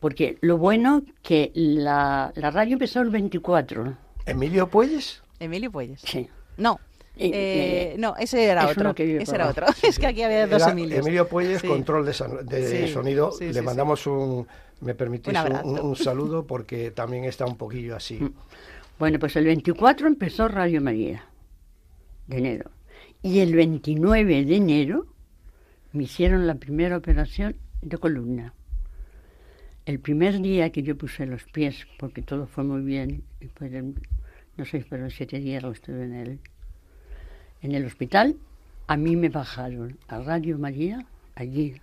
porque 0.00 0.38
lo 0.40 0.58
bueno 0.58 1.02
que 1.22 1.50
la, 1.54 2.32
la 2.34 2.50
radio 2.50 2.74
empezó 2.74 3.00
el 3.00 3.10
24. 3.10 3.96
¿Emilio 4.26 4.68
Puelles? 4.68 5.22
Emilio 5.40 5.70
Puelles. 5.70 6.00
Sí. 6.02 6.28
No, 6.56 6.80
eh, 7.18 7.96
no, 7.98 8.14
ese 8.16 8.44
era 8.44 8.68
otro. 8.68 8.94
ese 8.96 9.34
era 9.34 9.48
otro. 9.48 9.66
es 9.82 9.98
que 9.98 10.06
aquí 10.06 10.22
había 10.22 10.46
dos 10.46 10.66
Emilios. 10.66 11.00
Emilio 11.00 11.28
Puelles, 11.28 11.62
control 11.62 12.06
de, 12.06 12.12
sonido. 12.12 13.32
Le 13.40 13.62
mandamos 13.62 14.06
un, 14.06 14.46
me 14.80 14.94
permitís, 14.94 15.34
un, 15.64 15.96
saludo 15.96 16.46
porque 16.46 16.90
también 16.92 17.24
está 17.24 17.44
un 17.44 17.56
poquillo 17.56 17.96
así. 17.96 18.14
Mm. 18.14 18.32
Bueno, 18.98 19.18
pues 19.18 19.36
el 19.36 19.44
24 19.44 20.06
empezó 20.06 20.48
Radio 20.48 20.80
María, 20.80 21.26
de 22.26 22.38
enero. 22.38 22.70
Y 23.22 23.40
el 23.40 23.54
29 23.54 24.44
de 24.44 24.56
enero 24.56 25.06
me 25.92 26.04
hicieron 26.04 26.46
la 26.46 26.54
primera 26.54 26.96
operación 26.96 27.56
de 27.80 27.98
columna. 27.98 28.54
El 29.88 30.00
primer 30.00 30.42
día 30.42 30.68
que 30.68 30.82
yo 30.82 30.98
puse 30.98 31.24
los 31.24 31.44
pies, 31.44 31.86
porque 31.98 32.20
todo 32.20 32.46
fue 32.46 32.62
muy 32.62 32.82
bien, 32.82 33.24
y 33.40 33.46
no 34.58 34.66
sé, 34.66 34.84
pero 34.86 35.08
siete 35.08 35.38
días 35.38 35.62
lo 35.62 35.70
estuve 35.70 36.04
en 36.04 36.12
él 36.12 36.40
en 37.62 37.72
el 37.72 37.86
hospital, 37.86 38.36
a 38.86 38.98
mí 38.98 39.16
me 39.16 39.30
bajaron 39.30 39.98
a 40.08 40.18
Radio 40.18 40.58
María, 40.58 41.06
allí, 41.36 41.80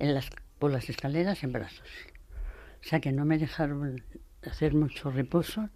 en 0.00 0.14
las, 0.14 0.28
por 0.58 0.72
las 0.72 0.90
escaleras 0.90 1.44
en 1.44 1.52
brazos. 1.52 1.88
O 2.84 2.88
sea 2.88 2.98
que 2.98 3.12
no 3.12 3.24
me 3.24 3.38
dejaron 3.38 4.02
hacer 4.44 4.74
mucho 4.74 5.12
reposo 5.12 5.68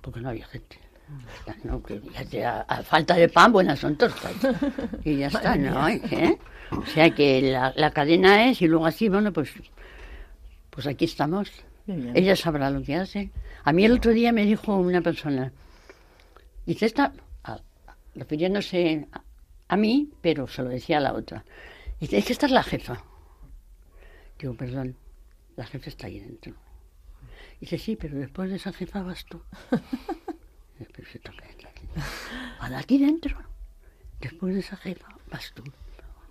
porque 0.00 0.22
no 0.22 0.30
había 0.30 0.46
gente. 0.46 0.78
No, 1.62 1.82
que 1.82 2.00
a, 2.42 2.64
falta 2.84 3.16
de 3.16 3.28
pan, 3.28 3.52
buenas 3.52 3.80
son 3.80 3.96
tortas. 3.96 4.32
Y 5.04 5.18
ya 5.18 5.26
está, 5.26 5.56
¿no? 5.56 5.86
¿Eh? 5.90 6.38
O 6.70 6.86
sea 6.86 7.14
que 7.14 7.42
la, 7.42 7.74
la, 7.76 7.90
cadena 7.90 8.48
es, 8.48 8.62
y 8.62 8.66
luego 8.66 8.86
así, 8.86 9.10
bueno, 9.10 9.30
pues, 9.30 9.52
pues 10.80 10.94
aquí 10.94 11.04
estamos. 11.04 11.50
Ella 11.86 12.34
sabrá 12.34 12.70
lo 12.70 12.82
que 12.82 12.94
hace. 12.94 13.30
A 13.64 13.72
mí 13.74 13.84
el 13.84 13.92
otro 13.92 14.12
día 14.12 14.32
me 14.32 14.46
dijo 14.46 14.76
una 14.76 15.02
persona, 15.02 15.52
dice, 16.64 16.86
esta, 16.86 17.12
refiriéndose 18.14 19.06
a, 19.68 19.76
mí, 19.76 20.10
pero 20.22 20.48
se 20.48 20.62
lo 20.62 20.70
decía 20.70 20.96
a 20.96 21.00
la 21.00 21.12
otra. 21.12 21.44
Dice, 22.00 22.16
es 22.16 22.24
que 22.24 22.32
esta 22.32 22.46
es 22.46 22.52
la 22.52 22.62
jefa. 22.62 23.04
Digo, 24.38 24.54
perdón, 24.54 24.96
la 25.54 25.66
jefa 25.66 25.90
está 25.90 26.06
ahí 26.06 26.18
dentro. 26.18 26.54
Dice, 27.60 27.76
sí, 27.76 27.96
pero 27.96 28.16
después 28.16 28.48
de 28.48 28.56
esa 28.56 28.72
jefa 28.72 29.02
vas 29.02 29.26
tú. 29.26 29.42
pero 30.78 31.10
se 31.10 31.18
toca 31.18 31.44
aquí. 31.44 31.66
aquí 32.58 32.98
dentro. 32.98 33.36
Después 34.18 34.54
de 34.54 34.60
esa 34.60 34.78
jefa 34.78 35.08
vas 35.30 35.52
tú. 35.52 35.62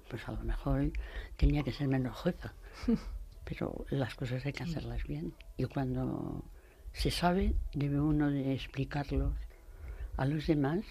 Pues 0.10 0.28
a 0.28 0.32
lo 0.32 0.42
mejor 0.44 0.92
tenía 1.38 1.62
que 1.62 1.72
ser 1.72 1.88
menos 1.88 2.20
jefa. 2.24 2.52
Pero 3.44 3.86
las 3.90 4.16
cosas 4.16 4.46
hay 4.46 4.54
que 4.54 4.64
hacerlas 4.64 5.04
bien. 5.04 5.34
Y 5.58 5.66
cuando 5.66 6.44
se 6.94 7.12
sabe, 7.12 7.56
debe 7.74 8.00
uno 8.00 8.30
de 8.30 8.54
explicarlos 8.54 9.34
a 10.18 10.26
los 10.26 10.48
demás 10.48 10.82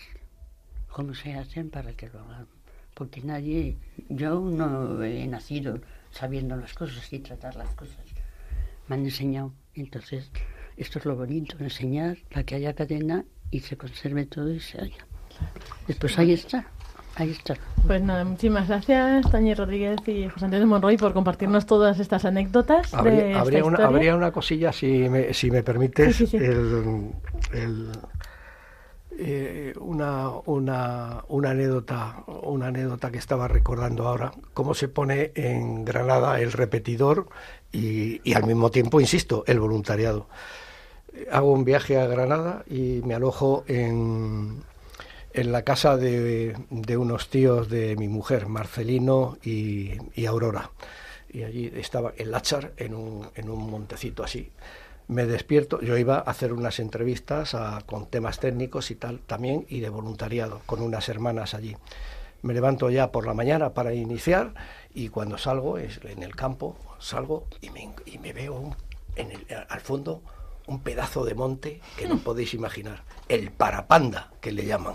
cómo 0.88 1.14
se 1.14 1.34
hacen 1.34 1.70
para 1.70 1.92
que 1.92 2.08
lo 2.08 2.20
hagan. 2.20 2.48
Porque 2.94 3.20
nadie, 3.22 3.76
yo 4.08 4.40
no 4.40 5.02
he 5.02 5.26
nacido 5.26 5.80
sabiendo 6.10 6.56
las 6.56 6.74
cosas 6.74 7.12
y 7.12 7.20
tratar 7.20 7.54
las 7.56 7.74
cosas. 7.74 8.04
Me 8.88 8.96
han 8.96 9.04
enseñado. 9.04 9.52
Entonces, 9.74 10.30
esto 10.76 10.98
es 10.98 11.04
lo 11.04 11.14
bonito, 11.14 11.56
enseñar 11.58 12.18
para 12.30 12.44
que 12.44 12.56
haya 12.56 12.74
cadena 12.74 13.24
y 13.50 13.60
se 13.60 13.76
conserve 13.76 14.26
todo 14.26 14.52
y 14.52 14.60
se 14.60 14.80
haya. 14.80 15.06
Después 15.86 16.18
ahí 16.18 16.32
está. 16.32 16.66
Ahí 17.18 17.30
está. 17.32 17.56
Pues 17.84 18.00
nada, 18.00 18.24
muchísimas 18.24 18.68
gracias, 18.68 19.28
Tañi 19.28 19.52
Rodríguez 19.52 19.98
y 20.06 20.28
José 20.28 20.44
Antonio 20.44 20.68
Monroy, 20.68 20.96
por 20.96 21.12
compartirnos 21.12 21.66
todas 21.66 21.98
estas 21.98 22.24
anécdotas. 22.24 22.94
Habría, 22.94 23.40
habría, 23.40 23.64
una, 23.64 23.84
habría 23.84 24.14
una, 24.14 24.30
cosilla, 24.30 24.72
si 24.72 25.08
me, 25.08 25.34
si 25.34 25.50
me 25.50 25.64
permites, 25.64 26.32
el, 26.32 27.10
eh, 29.18 29.74
una, 29.80 30.30
una, 30.46 31.24
una, 31.26 31.50
anécdota, 31.50 32.22
una 32.44 32.68
anécdota 32.68 33.10
que 33.10 33.18
estaba 33.18 33.48
recordando 33.48 34.06
ahora, 34.06 34.30
cómo 34.54 34.74
se 34.74 34.86
pone 34.86 35.32
en 35.34 35.84
Granada 35.84 36.40
el 36.40 36.52
repetidor 36.52 37.26
y, 37.72 38.20
y 38.22 38.34
al 38.34 38.46
mismo 38.46 38.70
tiempo, 38.70 39.00
insisto, 39.00 39.42
el 39.48 39.58
voluntariado. 39.58 40.28
Hago 41.32 41.50
un 41.50 41.64
viaje 41.64 41.98
a 41.98 42.06
Granada 42.06 42.62
y 42.68 43.00
me 43.04 43.14
alojo 43.14 43.64
en, 43.66 44.62
en 45.40 45.52
la 45.52 45.62
casa 45.62 45.96
de, 45.96 46.56
de, 46.70 46.96
unos 46.96 47.28
tíos 47.28 47.68
de 47.68 47.96
mi 47.96 48.08
mujer, 48.08 48.46
Marcelino 48.46 49.38
y, 49.42 49.92
y 50.14 50.26
Aurora. 50.26 50.70
Y 51.30 51.42
allí 51.42 51.72
estaba 51.76 52.12
el 52.16 52.30
Lachar 52.30 52.72
en 52.76 52.94
un, 52.94 53.28
en 53.34 53.50
un 53.50 53.70
montecito 53.70 54.24
así 54.24 54.50
me 55.08 55.24
despierto, 55.24 55.80
yo 55.80 55.96
iba 55.96 56.18
a 56.18 56.20
hacer 56.20 56.52
unas 56.52 56.78
entrevistas 56.78 57.56
con 57.86 58.06
temas 58.06 58.38
técnicos 58.38 58.90
y 58.90 58.94
tal 58.94 59.20
también 59.20 59.66
y 59.68 59.80
de 59.80 59.88
voluntariado 59.88 60.60
con 60.66 60.82
unas 60.82 61.08
hermanas 61.08 61.54
allí. 61.54 61.76
Me 62.42 62.54
levanto 62.54 62.90
ya 62.90 63.10
por 63.10 63.26
la 63.26 63.34
mañana 63.34 63.72
para 63.72 63.94
iniciar 63.94 64.52
y 64.94 65.08
cuando 65.08 65.38
salgo 65.38 65.78
es 65.78 65.98
en 66.04 66.22
el 66.22 66.36
campo, 66.36 66.76
salgo 66.98 67.46
y 67.62 67.70
me, 67.70 67.90
y 68.04 68.18
me 68.18 68.34
veo 68.34 68.76
en 69.16 69.32
el, 69.32 69.46
al 69.68 69.80
fondo 69.80 70.22
un 70.66 70.80
pedazo 70.80 71.24
de 71.24 71.34
monte 71.34 71.80
que 71.96 72.06
no 72.06 72.18
podéis 72.24 72.52
imaginar, 72.52 73.02
el 73.28 73.50
parapanda 73.50 74.30
que 74.42 74.52
le 74.52 74.66
llaman. 74.66 74.94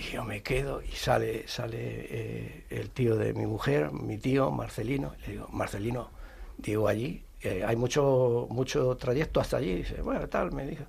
Y 0.00 0.14
yo 0.14 0.24
me 0.24 0.42
quedo 0.42 0.82
y 0.82 0.92
sale, 0.92 1.46
sale 1.46 1.78
eh, 1.78 2.64
el 2.70 2.90
tío 2.90 3.16
de 3.16 3.34
mi 3.34 3.46
mujer, 3.46 3.92
mi 3.92 4.16
tío 4.16 4.50
Marcelino, 4.50 5.14
le 5.20 5.32
digo, 5.32 5.48
Marcelino, 5.50 6.10
digo 6.58 6.88
allí 6.88 7.22
hay 7.42 7.76
mucho, 7.76 8.46
mucho 8.50 8.96
trayecto 8.96 9.40
hasta 9.40 9.56
allí. 9.56 9.76
dice, 9.76 10.02
bueno, 10.02 10.28
tal, 10.28 10.52
me 10.52 10.66
dijo. 10.66 10.84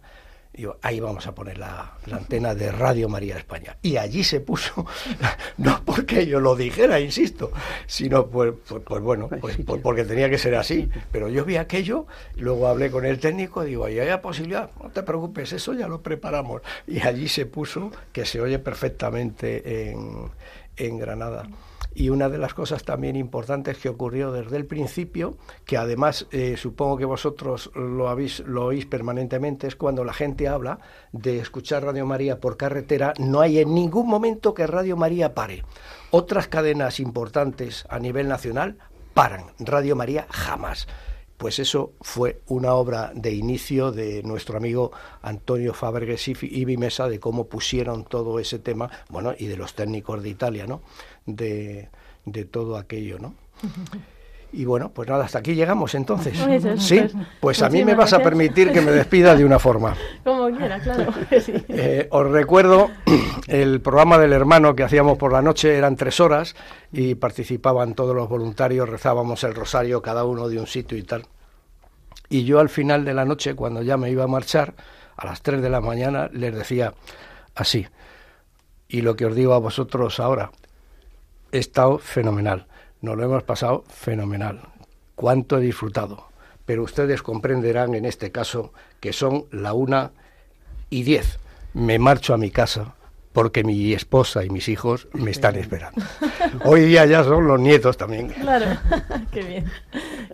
Digo, 0.54 0.78
ahí 0.82 1.00
vamos 1.00 1.28
a 1.28 1.34
poner 1.34 1.58
la, 1.58 1.94
antena 2.12 2.54
de 2.54 2.72
Radio 2.72 3.08
María 3.08 3.38
España. 3.38 3.78
Y 3.82 3.96
allí 3.96 4.24
se 4.24 4.42
puso, 4.42 4.86
no 5.58 5.82
porque 5.86 6.28
yo 6.28 6.42
lo 6.42 6.56
dijera, 6.56 7.00
insisto, 7.00 7.52
sino 7.88 8.28
pues, 8.28 8.54
pues, 8.68 8.84
pues 8.86 9.02
bueno, 9.02 9.30
pues, 9.40 9.58
pues, 9.66 9.82
porque 9.82 10.04
tenía 10.04 10.30
que 10.30 10.38
ser 10.38 10.56
así. 10.56 10.90
Pero 11.12 11.30
yo 11.30 11.46
vi 11.46 11.56
aquello, 11.56 12.06
luego 12.36 12.68
hablé 12.68 12.92
con 12.92 13.06
el 13.06 13.20
técnico, 13.20 13.64
digo, 13.64 13.86
ahí 13.86 14.00
hay 14.00 14.18
posibilidad, 14.20 14.70
no 14.84 14.90
te 14.90 15.04
preocupes, 15.04 15.54
eso 15.54 15.74
ya 15.74 15.88
lo 15.88 16.02
preparamos. 16.02 16.62
Y 16.86 17.00
allí 17.00 17.30
se 17.30 17.46
puso 17.46 17.92
que 18.12 18.26
se 18.26 18.42
oye 18.42 18.60
perfectamente 18.60 19.90
en, 19.90 20.30
en 20.76 20.98
Granada 20.98 21.48
y 21.94 22.10
una 22.10 22.30
de 22.30 22.38
las 22.38 22.54
cosas 22.54 22.84
también 22.84 23.16
importantes 23.16 23.78
que 23.78 23.90
ocurrió 23.90 24.32
desde 24.32 24.58
el 24.58 24.66
principio, 24.66 25.38
que 25.66 25.78
además 25.78 26.28
eh, 26.32 26.56
supongo 26.58 26.98
que 26.98 27.06
vosotros 27.06 27.72
lo, 27.76 28.10
habéis, 28.10 28.40
lo 28.40 28.66
oís 28.66 28.86
permanentemente, 28.86 29.68
es 29.68 29.76
cuando 29.76 30.04
la 30.04 30.14
gente 30.14 30.48
habla 30.48 30.80
de 31.12 31.40
escuchar 31.40 31.84
Radio 31.84 32.06
María 32.06 32.40
por 32.40 32.58
carretera, 32.58 33.14
no 33.18 33.42
hay 33.42 33.60
en 33.60 33.74
ningún 33.74 34.08
momento 34.08 34.54
que 34.54 34.68
Radio 34.68 34.96
María 34.96 35.34
pare. 35.34 35.64
Otras 36.12 36.48
cadenas 36.48 37.00
importantes 37.00 37.86
a 37.90 38.00
nivel 38.00 38.28
nacional 38.28 38.78
paran, 39.14 39.46
Radio 39.60 39.96
María 39.96 40.28
jamás 40.30 40.88
pues 41.42 41.58
eso 41.58 41.94
fue 42.02 42.44
una 42.50 42.76
obra 42.76 43.12
de 43.16 43.32
inicio 43.34 43.92
de 43.92 44.22
nuestro 44.22 44.58
amigo 44.58 44.92
Antonio 45.24 45.74
Fabregues 45.74 46.28
y 46.28 46.66
Vimesa 46.66 47.10
de 47.10 47.20
cómo 47.20 47.48
pusieron 47.48 48.04
todo 48.04 48.38
ese 48.38 48.60
tema, 48.60 48.92
bueno, 49.10 49.34
y 49.36 49.48
de 49.48 49.58
los 49.58 49.74
técnicos 49.74 50.22
de 50.22 50.30
Italia, 50.30 50.68
¿no? 50.68 50.84
De, 51.26 51.90
de 52.26 52.46
todo 52.46 52.78
aquello, 52.78 53.20
¿no? 53.20 53.36
Y 54.54 54.66
bueno, 54.66 54.92
pues 54.94 55.08
nada, 55.08 55.24
hasta 55.24 55.40
aquí 55.40 55.56
llegamos 55.56 55.96
entonces. 55.96 56.38
Pues 56.38 56.84
sí, 56.84 57.02
pues 57.40 57.62
a 57.62 57.70
mí 57.70 57.86
me 57.86 57.96
vas 57.96 58.12
a 58.12 58.20
permitir 58.20 58.72
que 58.74 58.82
me 58.82 58.92
despida 58.92 59.34
de 59.34 59.46
una 59.46 59.60
forma. 59.60 59.96
Como 60.26 60.50
quiera, 60.50 60.80
claro. 60.80 61.14
Eh, 61.70 62.08
os 62.12 62.30
recuerdo 62.30 62.90
el 63.48 63.80
programa 63.80 64.18
del 64.18 64.34
hermano 64.34 64.76
que 64.76 64.84
hacíamos 64.84 65.18
por 65.18 65.32
la 65.32 65.42
noche, 65.42 65.78
eran 65.78 65.96
tres 65.96 66.20
horas 66.20 66.56
y 66.92 67.16
participaban 67.16 67.96
todos 67.96 68.14
los 68.14 68.28
voluntarios, 68.28 68.90
rezábamos 68.90 69.44
el 69.46 69.56
rosario 69.56 70.02
cada 70.02 70.26
uno 70.26 70.50
de 70.50 70.60
un 70.60 70.68
sitio 70.68 70.98
y 70.98 71.04
tal. 71.04 71.24
Y 72.30 72.44
yo 72.44 72.60
al 72.60 72.70
final 72.70 73.06
de 73.06 73.14
la 73.14 73.24
noche, 73.24 73.56
cuando 73.56 73.82
ya 73.82 73.96
me 73.96 74.10
iba 74.10 74.26
a 74.26 74.28
marchar, 74.28 74.74
a 75.16 75.26
las 75.26 75.42
tres 75.42 75.62
de 75.62 75.70
la 75.70 75.82
mañana, 75.82 76.30
les 76.34 76.54
decía 76.54 76.94
así, 77.56 77.88
y 78.88 79.02
lo 79.02 79.16
que 79.16 79.26
os 79.26 79.36
digo 79.36 79.54
a 79.54 79.60
vosotros 79.60 80.20
ahora, 80.20 80.52
he 81.52 81.58
estado 81.60 81.98
fenomenal. 81.98 82.68
Nos 83.02 83.18
lo 83.18 83.24
hemos 83.24 83.44
pasado 83.44 83.84
fenomenal. 83.90 84.62
Cuánto 85.16 85.58
he 85.58 85.62
disfrutado. 85.62 86.28
Pero 86.66 86.84
ustedes 86.84 87.22
comprenderán 87.22 87.96
en 87.96 88.06
este 88.06 88.32
caso 88.32 88.74
que 89.00 89.14
son 89.14 89.46
la 89.52 89.74
una 89.74 90.12
y 90.90 91.04
diez. 91.04 91.40
Me 91.74 92.00
marcho 92.00 92.34
a 92.34 92.38
mi 92.38 92.52
casa 92.52 92.96
porque 93.34 93.64
mi 93.64 93.94
esposa 93.94 94.44
y 94.44 94.50
mis 94.50 94.68
hijos 94.68 95.08
me 95.14 95.32
están 95.32 95.56
esperando. 95.56 96.02
Hoy 96.66 96.82
día 96.82 97.06
ya 97.06 97.24
son 97.24 97.48
los 97.48 97.60
nietos 97.60 97.98
también. 97.98 98.28
Claro, 98.30 98.66
qué 99.32 99.44
bien. 99.44 99.66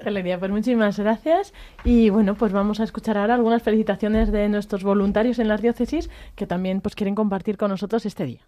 Galería, 0.03 0.39
pues 0.39 0.51
muchísimas 0.51 0.99
gracias. 0.99 1.53
Y 1.83 2.09
bueno, 2.09 2.35
pues 2.35 2.51
vamos 2.51 2.79
a 2.79 2.83
escuchar 2.83 3.17
ahora 3.17 3.35
algunas 3.35 3.61
felicitaciones 3.61 4.31
de 4.31 4.49
nuestros 4.49 4.83
voluntarios 4.83 5.39
en 5.39 5.47
las 5.47 5.61
diócesis 5.61 6.09
que 6.35 6.47
también 6.47 6.81
pues 6.81 6.95
quieren 6.95 7.15
compartir 7.15 7.57
con 7.57 7.69
nosotros 7.69 8.05
este 8.05 8.25
día. 8.25 8.41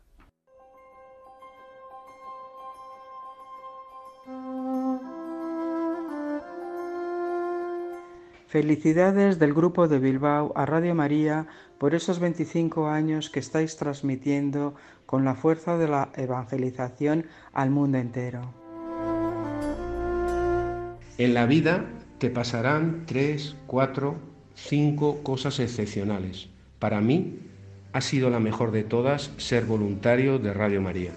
Felicidades 8.49 9.37
del 9.37 9.53
Grupo 9.53 9.87
de 9.87 9.99
Bilbao 9.99 10.51
a 10.55 10.65
Radio 10.65 10.95
María 10.95 11.45
por 11.77 11.93
esos 11.93 12.17
25 12.17 12.87
años 12.87 13.29
que 13.29 13.39
estáis 13.39 13.77
transmitiendo 13.77 14.73
con 15.05 15.23
la 15.23 15.35
fuerza 15.35 15.77
de 15.77 15.87
la 15.87 16.09
evangelización 16.15 17.27
al 17.53 17.69
mundo 17.69 17.99
entero. 17.99 18.51
En 21.19 21.35
la 21.35 21.45
vida 21.45 21.85
te 22.17 22.31
pasarán 22.31 23.03
tres, 23.05 23.55
cuatro, 23.67 24.15
cinco 24.55 25.21
cosas 25.21 25.59
excepcionales. 25.59 26.49
Para 26.79 27.01
mí 27.01 27.37
ha 27.93 28.01
sido 28.01 28.31
la 28.31 28.39
mejor 28.39 28.71
de 28.71 28.83
todas 28.83 29.29
ser 29.37 29.65
voluntario 29.65 30.39
de 30.39 30.55
Radio 30.55 30.81
María. 30.81 31.11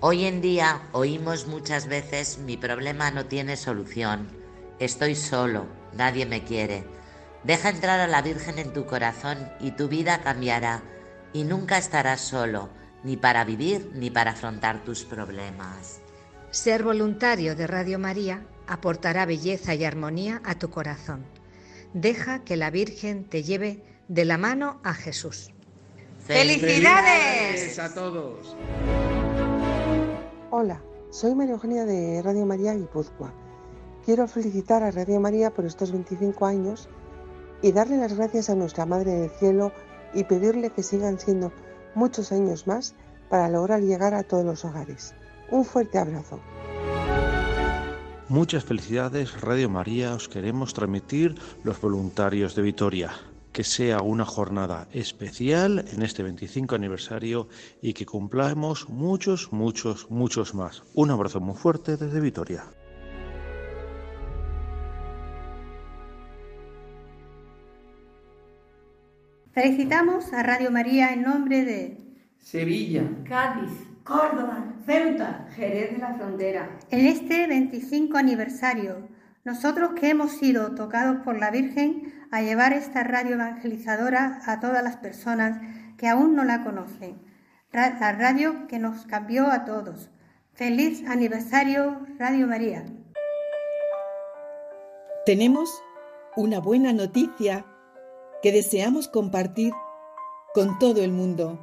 Hoy 0.00 0.24
en 0.24 0.40
día 0.40 0.82
oímos 0.90 1.46
muchas 1.46 1.86
veces 1.86 2.40
mi 2.44 2.56
problema 2.56 3.12
no 3.12 3.26
tiene 3.26 3.56
solución 3.56 4.42
Estoy 4.80 5.14
solo, 5.14 5.66
nadie 5.92 6.26
me 6.26 6.42
quiere. 6.42 6.84
Deja 7.44 7.68
entrar 7.68 8.00
a 8.00 8.08
la 8.08 8.22
Virgen 8.22 8.58
en 8.58 8.72
tu 8.72 8.86
corazón 8.86 9.38
y 9.60 9.72
tu 9.72 9.88
vida 9.88 10.20
cambiará 10.22 10.82
y 11.32 11.44
nunca 11.44 11.78
estarás 11.78 12.20
solo, 12.20 12.70
ni 13.04 13.16
para 13.16 13.44
vivir 13.44 13.92
ni 13.94 14.10
para 14.10 14.32
afrontar 14.32 14.82
tus 14.82 15.04
problemas. 15.04 16.00
Ser 16.50 16.82
voluntario 16.82 17.54
de 17.54 17.66
Radio 17.66 17.98
María 17.98 18.46
aportará 18.66 19.26
belleza 19.26 19.74
y 19.74 19.84
armonía 19.84 20.40
a 20.44 20.58
tu 20.58 20.70
corazón. 20.70 21.24
Deja 21.92 22.42
que 22.42 22.56
la 22.56 22.70
Virgen 22.70 23.24
te 23.24 23.44
lleve 23.44 23.84
de 24.08 24.24
la 24.24 24.38
mano 24.38 24.80
a 24.82 24.94
Jesús. 24.94 25.50
¡Felicidades! 26.26 27.78
a 27.78 27.94
todos! 27.94 28.56
Hola, 30.50 30.80
soy 31.10 31.34
María 31.34 31.52
Eugenia 31.52 31.84
de 31.84 32.22
Radio 32.22 32.46
María 32.46 32.74
Guipúzcoa 32.74 33.43
Quiero 34.04 34.28
felicitar 34.28 34.82
a 34.82 34.90
Radio 34.90 35.18
María 35.18 35.50
por 35.50 35.64
estos 35.64 35.90
25 35.90 36.44
años 36.44 36.90
y 37.62 37.72
darle 37.72 37.96
las 37.96 38.12
gracias 38.12 38.50
a 38.50 38.54
nuestra 38.54 38.84
Madre 38.84 39.12
del 39.12 39.30
Cielo 39.30 39.72
y 40.12 40.24
pedirle 40.24 40.68
que 40.68 40.82
sigan 40.82 41.18
siendo 41.18 41.52
muchos 41.94 42.30
años 42.30 42.66
más 42.66 42.94
para 43.30 43.48
lograr 43.48 43.80
llegar 43.80 44.12
a 44.12 44.22
todos 44.22 44.44
los 44.44 44.62
hogares. 44.66 45.14
Un 45.50 45.64
fuerte 45.64 45.98
abrazo. 45.98 46.38
Muchas 48.28 48.64
felicidades 48.64 49.40
Radio 49.40 49.70
María, 49.70 50.14
os 50.14 50.28
queremos 50.28 50.74
transmitir 50.74 51.36
los 51.62 51.80
voluntarios 51.80 52.54
de 52.54 52.60
Vitoria. 52.60 53.10
Que 53.52 53.64
sea 53.64 54.02
una 54.02 54.26
jornada 54.26 54.86
especial 54.92 55.82
en 55.92 56.02
este 56.02 56.22
25 56.22 56.74
aniversario 56.74 57.48
y 57.80 57.94
que 57.94 58.04
cumplamos 58.04 58.88
muchos, 58.90 59.50
muchos, 59.52 60.10
muchos 60.10 60.54
más. 60.54 60.82
Un 60.92 61.10
abrazo 61.10 61.40
muy 61.40 61.54
fuerte 61.54 61.96
desde 61.96 62.20
Vitoria. 62.20 62.64
Felicitamos 69.54 70.32
a 70.32 70.42
Radio 70.42 70.72
María 70.72 71.12
en 71.12 71.22
nombre 71.22 71.64
de 71.64 71.96
Sevilla, 72.38 73.04
Cádiz, 73.24 73.70
Córdoba, 74.02 74.74
Ceuta, 74.84 75.46
Jerez 75.54 75.92
de 75.92 75.98
la 75.98 76.14
Frontera. 76.14 76.76
En 76.90 77.06
este 77.06 77.46
25 77.46 78.16
aniversario, 78.16 79.08
nosotros 79.44 79.92
que 79.94 80.10
hemos 80.10 80.32
sido 80.32 80.74
tocados 80.74 81.18
por 81.18 81.38
la 81.38 81.52
Virgen 81.52 82.26
a 82.32 82.42
llevar 82.42 82.72
esta 82.72 83.04
radio 83.04 83.34
evangelizadora 83.34 84.40
a 84.44 84.58
todas 84.58 84.82
las 84.82 84.96
personas 84.96 85.60
que 85.98 86.08
aún 86.08 86.34
no 86.34 86.42
la 86.42 86.64
conocen. 86.64 87.22
La 87.70 88.10
radio 88.10 88.66
que 88.66 88.80
nos 88.80 89.06
cambió 89.06 89.46
a 89.52 89.64
todos. 89.64 90.10
Feliz 90.54 91.06
aniversario, 91.06 92.04
Radio 92.18 92.48
María. 92.48 92.84
Tenemos 95.24 95.70
una 96.34 96.58
buena 96.58 96.92
noticia 96.92 97.64
que 98.44 98.52
deseamos 98.52 99.08
compartir 99.08 99.72
con 100.52 100.78
todo 100.78 101.02
el 101.02 101.12
mundo, 101.12 101.58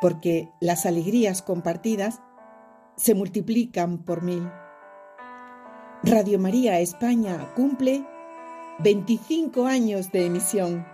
porque 0.00 0.48
las 0.60 0.86
alegrías 0.86 1.42
compartidas 1.42 2.20
se 2.94 3.16
multiplican 3.16 4.04
por 4.04 4.22
mil. 4.22 4.48
Radio 6.04 6.38
María 6.38 6.78
España 6.78 7.52
cumple 7.56 8.04
25 8.78 9.66
años 9.66 10.12
de 10.12 10.26
emisión. 10.26 10.86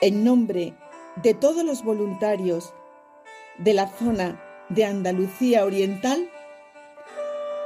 En 0.00 0.24
nombre 0.24 0.74
de 1.22 1.34
todos 1.34 1.66
los 1.66 1.84
voluntarios 1.84 2.72
de 3.58 3.74
la 3.74 3.88
zona 3.88 4.40
de 4.70 4.86
Andalucía 4.86 5.66
Oriental, 5.66 6.30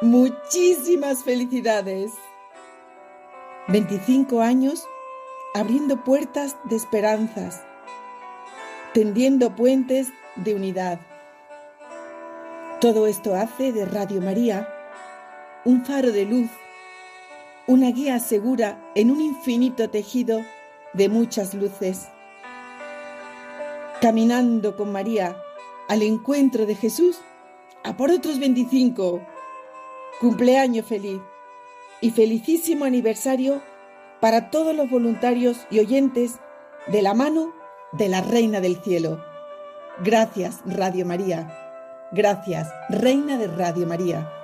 muchísimas 0.02 1.22
felicidades. 1.22 2.10
25 3.70 4.40
años 4.40 4.86
abriendo 5.52 6.02
puertas 6.02 6.56
de 6.64 6.76
esperanzas, 6.76 7.62
tendiendo 8.94 9.54
puentes 9.54 10.08
de 10.36 10.54
unidad. 10.54 11.00
Todo 12.80 13.06
esto 13.06 13.34
hace 13.34 13.74
de 13.74 13.84
Radio 13.84 14.22
María 14.22 14.66
un 15.66 15.84
faro 15.84 16.12
de 16.12 16.24
luz, 16.24 16.48
una 17.66 17.90
guía 17.90 18.18
segura 18.20 18.80
en 18.94 19.10
un 19.10 19.20
infinito 19.20 19.90
tejido 19.90 20.40
de 20.94 21.10
muchas 21.10 21.52
luces. 21.52 22.08
Caminando 24.00 24.78
con 24.78 24.92
María 24.92 25.36
al 25.88 26.00
encuentro 26.00 26.64
de 26.64 26.74
Jesús, 26.74 27.20
a 27.84 27.98
por 27.98 28.10
otros 28.10 28.38
25. 28.38 29.20
Cumpleaños 30.20 30.86
feliz 30.86 31.20
y 32.00 32.10
felicísimo 32.10 32.84
aniversario 32.84 33.62
para 34.20 34.50
todos 34.50 34.74
los 34.74 34.90
voluntarios 34.90 35.66
y 35.70 35.80
oyentes 35.80 36.36
de 36.86 37.02
la 37.02 37.14
mano 37.14 37.52
de 37.92 38.08
la 38.08 38.20
Reina 38.20 38.60
del 38.60 38.76
Cielo. 38.82 39.22
Gracias, 40.04 40.60
Radio 40.64 41.06
María. 41.06 42.08
Gracias, 42.12 42.68
Reina 42.88 43.36
de 43.36 43.48
Radio 43.48 43.86
María. 43.86 44.37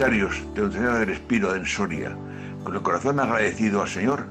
Voluntarios 0.00 0.54
de 0.54 0.62
Nuestra 0.62 0.98
del 0.98 1.10
Espiro 1.10 1.54
en 1.54 1.66
Soria, 1.66 2.16
con 2.64 2.74
el 2.74 2.80
corazón 2.80 3.20
agradecido 3.20 3.82
al 3.82 3.88
Señor, 3.88 4.24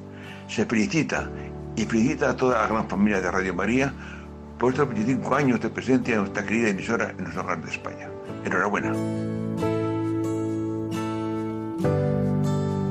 se 0.48 0.66
felicita 0.66 1.30
y 1.76 1.86
felicita 1.86 2.32
a 2.32 2.36
toda 2.36 2.62
la 2.62 2.68
gran 2.68 2.90
familia 2.90 3.22
de 3.22 3.30
Radio 3.30 3.54
María 3.54 3.94
por 4.58 4.72
estos 4.72 4.90
25 4.90 5.36
años 5.36 5.62
de 5.62 5.70
presencia 5.70 6.16
en 6.16 6.22
nuestra 6.22 6.44
querida 6.44 6.70
emisora 6.70 7.12
en 7.12 7.18
nuestro 7.18 7.44
hogar 7.44 7.62
de 7.62 7.70
España. 7.70 8.10
Enhorabuena. 8.46 8.94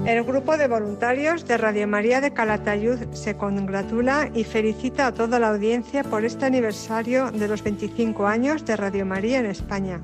El 0.07 0.23
grupo 0.23 0.57
de 0.57 0.69
voluntarios 0.69 1.49
de 1.49 1.59
Radio 1.59 1.89
María 1.89 2.21
de 2.21 2.33
Calatayud 2.33 3.13
se 3.13 3.37
congratula 3.37 4.31
y 4.33 4.45
felicita 4.45 5.09
a 5.09 5.13
toda 5.13 5.41
la 5.41 5.49
audiencia 5.49 6.05
por 6.05 6.25
este 6.25 6.47
aniversario 6.47 7.33
de 7.33 7.49
los 7.49 7.65
25 7.65 8.29
años 8.29 8.65
de 8.65 8.77
Radio 8.77 9.05
María 9.05 9.41
en 9.41 9.47
España. 9.47 10.01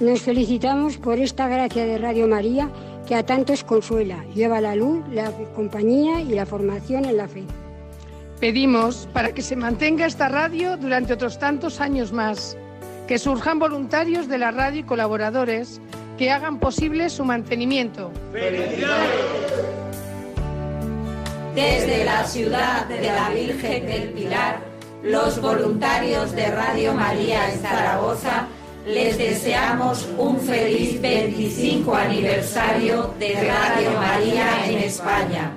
Nos 0.00 0.22
felicitamos 0.22 0.96
por 0.96 1.18
esta 1.18 1.48
gracia 1.48 1.86
de 1.86 1.98
Radio 1.98 2.26
María 2.26 2.70
que 3.06 3.14
a 3.14 3.24
tantos 3.24 3.62
consuela, 3.62 4.24
lleva 4.34 4.60
la 4.60 4.74
luz, 4.74 5.04
la 5.12 5.30
compañía 5.54 6.20
y 6.20 6.34
la 6.34 6.46
formación 6.46 7.04
en 7.04 7.16
la 7.16 7.28
fe. 7.28 7.44
Pedimos 8.40 9.08
para 9.12 9.32
que 9.32 9.42
se 9.42 9.54
mantenga 9.54 10.06
esta 10.06 10.28
radio 10.28 10.76
durante 10.76 11.12
otros 11.12 11.38
tantos 11.38 11.80
años 11.80 12.12
más 12.12 12.56
que 13.06 13.18
surjan 13.18 13.58
voluntarios 13.58 14.28
de 14.28 14.38
la 14.38 14.50
radio 14.50 14.80
y 14.80 14.84
colaboradores 14.84 15.80
que 16.18 16.30
hagan 16.30 16.58
posible 16.58 17.08
su 17.10 17.24
mantenimiento. 17.24 18.10
Desde 21.54 22.04
la 22.04 22.24
ciudad 22.24 22.86
de 22.86 23.02
la 23.02 23.30
Virgen 23.30 23.86
del 23.86 24.08
Pilar, 24.10 24.60
los 25.02 25.40
voluntarios 25.40 26.32
de 26.32 26.50
Radio 26.50 26.94
María 26.94 27.52
en 27.52 27.60
Zaragoza 27.60 28.48
les 28.86 29.16
deseamos 29.16 30.08
un 30.18 30.40
feliz 30.40 31.00
25 31.00 31.94
aniversario 31.94 33.14
de 33.18 33.34
Radio 33.34 33.92
María 33.92 34.66
en 34.66 34.78
España. 34.78 35.52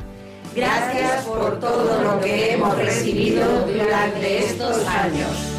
Gracias 0.55 1.25
por 1.25 1.59
todo 1.59 2.01
lo 2.03 2.21
que 2.21 2.53
hemos 2.53 2.77
recibido 2.77 3.65
durante 3.65 4.39
estos 4.39 4.85
años. 4.87 5.55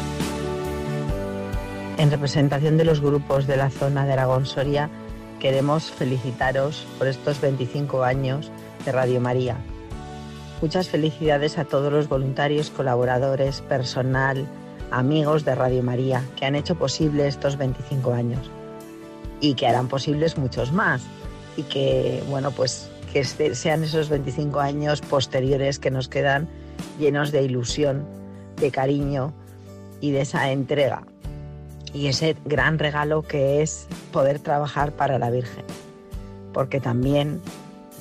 En 1.97 2.09
representación 2.09 2.77
de 2.77 2.85
los 2.85 3.01
grupos 3.01 3.47
de 3.47 3.57
la 3.57 3.69
zona 3.69 4.05
de 4.05 4.13
Aragón 4.13 4.45
Soria, 4.45 4.89
queremos 5.39 5.91
felicitaros 5.91 6.87
por 6.97 7.07
estos 7.07 7.41
25 7.41 8.03
años 8.03 8.51
de 8.85 8.91
Radio 8.91 9.19
María. 9.19 9.57
Muchas 10.61 10.87
felicidades 10.89 11.57
a 11.57 11.65
todos 11.65 11.91
los 11.91 12.07
voluntarios, 12.07 12.69
colaboradores, 12.71 13.61
personal, 13.61 14.47
amigos 14.91 15.45
de 15.45 15.55
Radio 15.55 15.83
María 15.83 16.23
que 16.35 16.45
han 16.45 16.55
hecho 16.55 16.75
posible 16.75 17.27
estos 17.27 17.57
25 17.57 18.13
años 18.13 18.49
y 19.39 19.53
que 19.55 19.67
harán 19.67 19.87
posibles 19.87 20.37
muchos 20.37 20.71
más 20.71 21.03
y 21.55 21.63
que, 21.63 22.23
bueno, 22.29 22.51
pues 22.51 22.89
que 23.11 23.19
este, 23.19 23.55
sean 23.55 23.83
esos 23.83 24.09
25 24.09 24.59
años 24.59 25.01
posteriores 25.01 25.79
que 25.79 25.91
nos 25.91 26.07
quedan 26.07 26.47
llenos 26.99 27.31
de 27.31 27.43
ilusión, 27.43 28.05
de 28.57 28.71
cariño 28.71 29.33
y 30.01 30.11
de 30.11 30.21
esa 30.21 30.51
entrega 30.51 31.03
y 31.93 32.07
ese 32.07 32.35
gran 32.45 32.79
regalo 32.79 33.23
que 33.23 33.61
es 33.61 33.87
poder 34.11 34.39
trabajar 34.39 34.91
para 34.91 35.17
la 35.19 35.29
Virgen. 35.29 35.65
Porque 36.53 36.79
también 36.79 37.41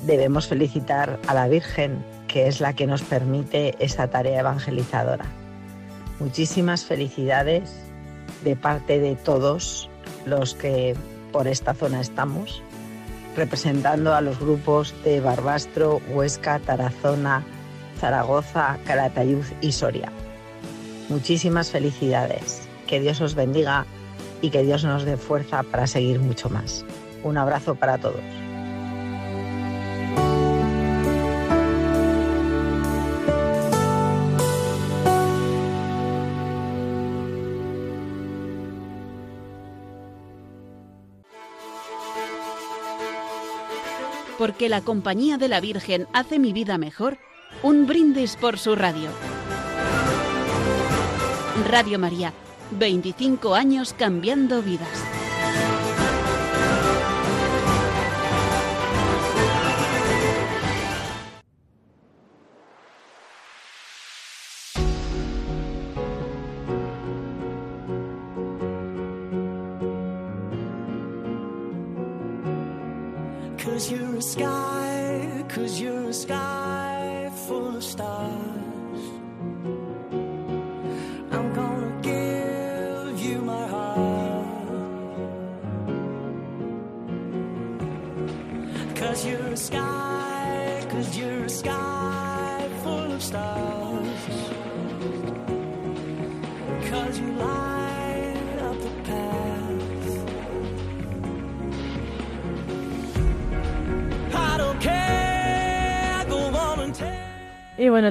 debemos 0.05 0.49
felicitar 0.49 1.19
a 1.27 1.35
la 1.35 1.49
Virgen, 1.49 2.05
que 2.29 2.47
es 2.47 2.61
la 2.61 2.75
que 2.75 2.87
nos 2.87 3.03
permite 3.03 3.75
esa 3.79 4.09
tarea 4.09 4.41
evangelizadora. 4.41 5.25
Muchísimas 6.19 6.85
felicidades 6.85 7.71
de 8.43 8.57
parte 8.57 8.99
de 9.01 9.17
todos 9.17 9.91
los 10.25 10.55
que 10.55 10.97
por 11.33 11.47
esta 11.47 11.75
zona 11.75 12.01
estamos, 12.01 12.63
representando 13.37 14.15
a 14.15 14.23
los 14.23 14.39
grupos 14.39 14.95
de 15.05 15.21
Barbastro, 15.21 16.01
Huesca, 16.09 16.59
Tarazona, 16.59 17.45
Zaragoza, 18.01 18.79
Calatayud 18.87 19.45
y 19.61 19.73
Soria. 19.73 20.11
Muchísimas 21.09 21.71
felicidades 21.71 22.67
que 22.87 23.01
Dios 23.01 23.21
os 23.21 23.35
bendiga 23.35 23.85
y 24.41 24.51
que 24.51 24.63
Dios 24.63 24.85
nos 24.85 25.05
dé 25.05 25.17
fuerza 25.17 25.63
para 25.65 25.87
seguir 25.87 26.19
mucho 26.19 26.49
más. 26.49 26.85
Un 27.25 27.37
abrazo 27.37 27.75
para 27.75 27.99
todos. 27.99 28.46
Porque 44.47 44.69
la 44.69 44.81
compañía 44.81 45.39
de 45.39 45.49
la 45.49 45.59
Virgen 45.59 46.07
hace 46.13 46.39
mi 46.39 46.53
vida 46.53 46.79
mejor, 46.79 47.19
un 47.65 47.89
brindis 47.89 48.37
por 48.37 48.61
su 48.61 48.77
radio. 48.77 49.09
Radio 51.69 51.99
María 51.99 52.33
25 52.71 53.57
años 53.57 53.93
cambiando 53.93 54.63
vidas. 54.63 55.26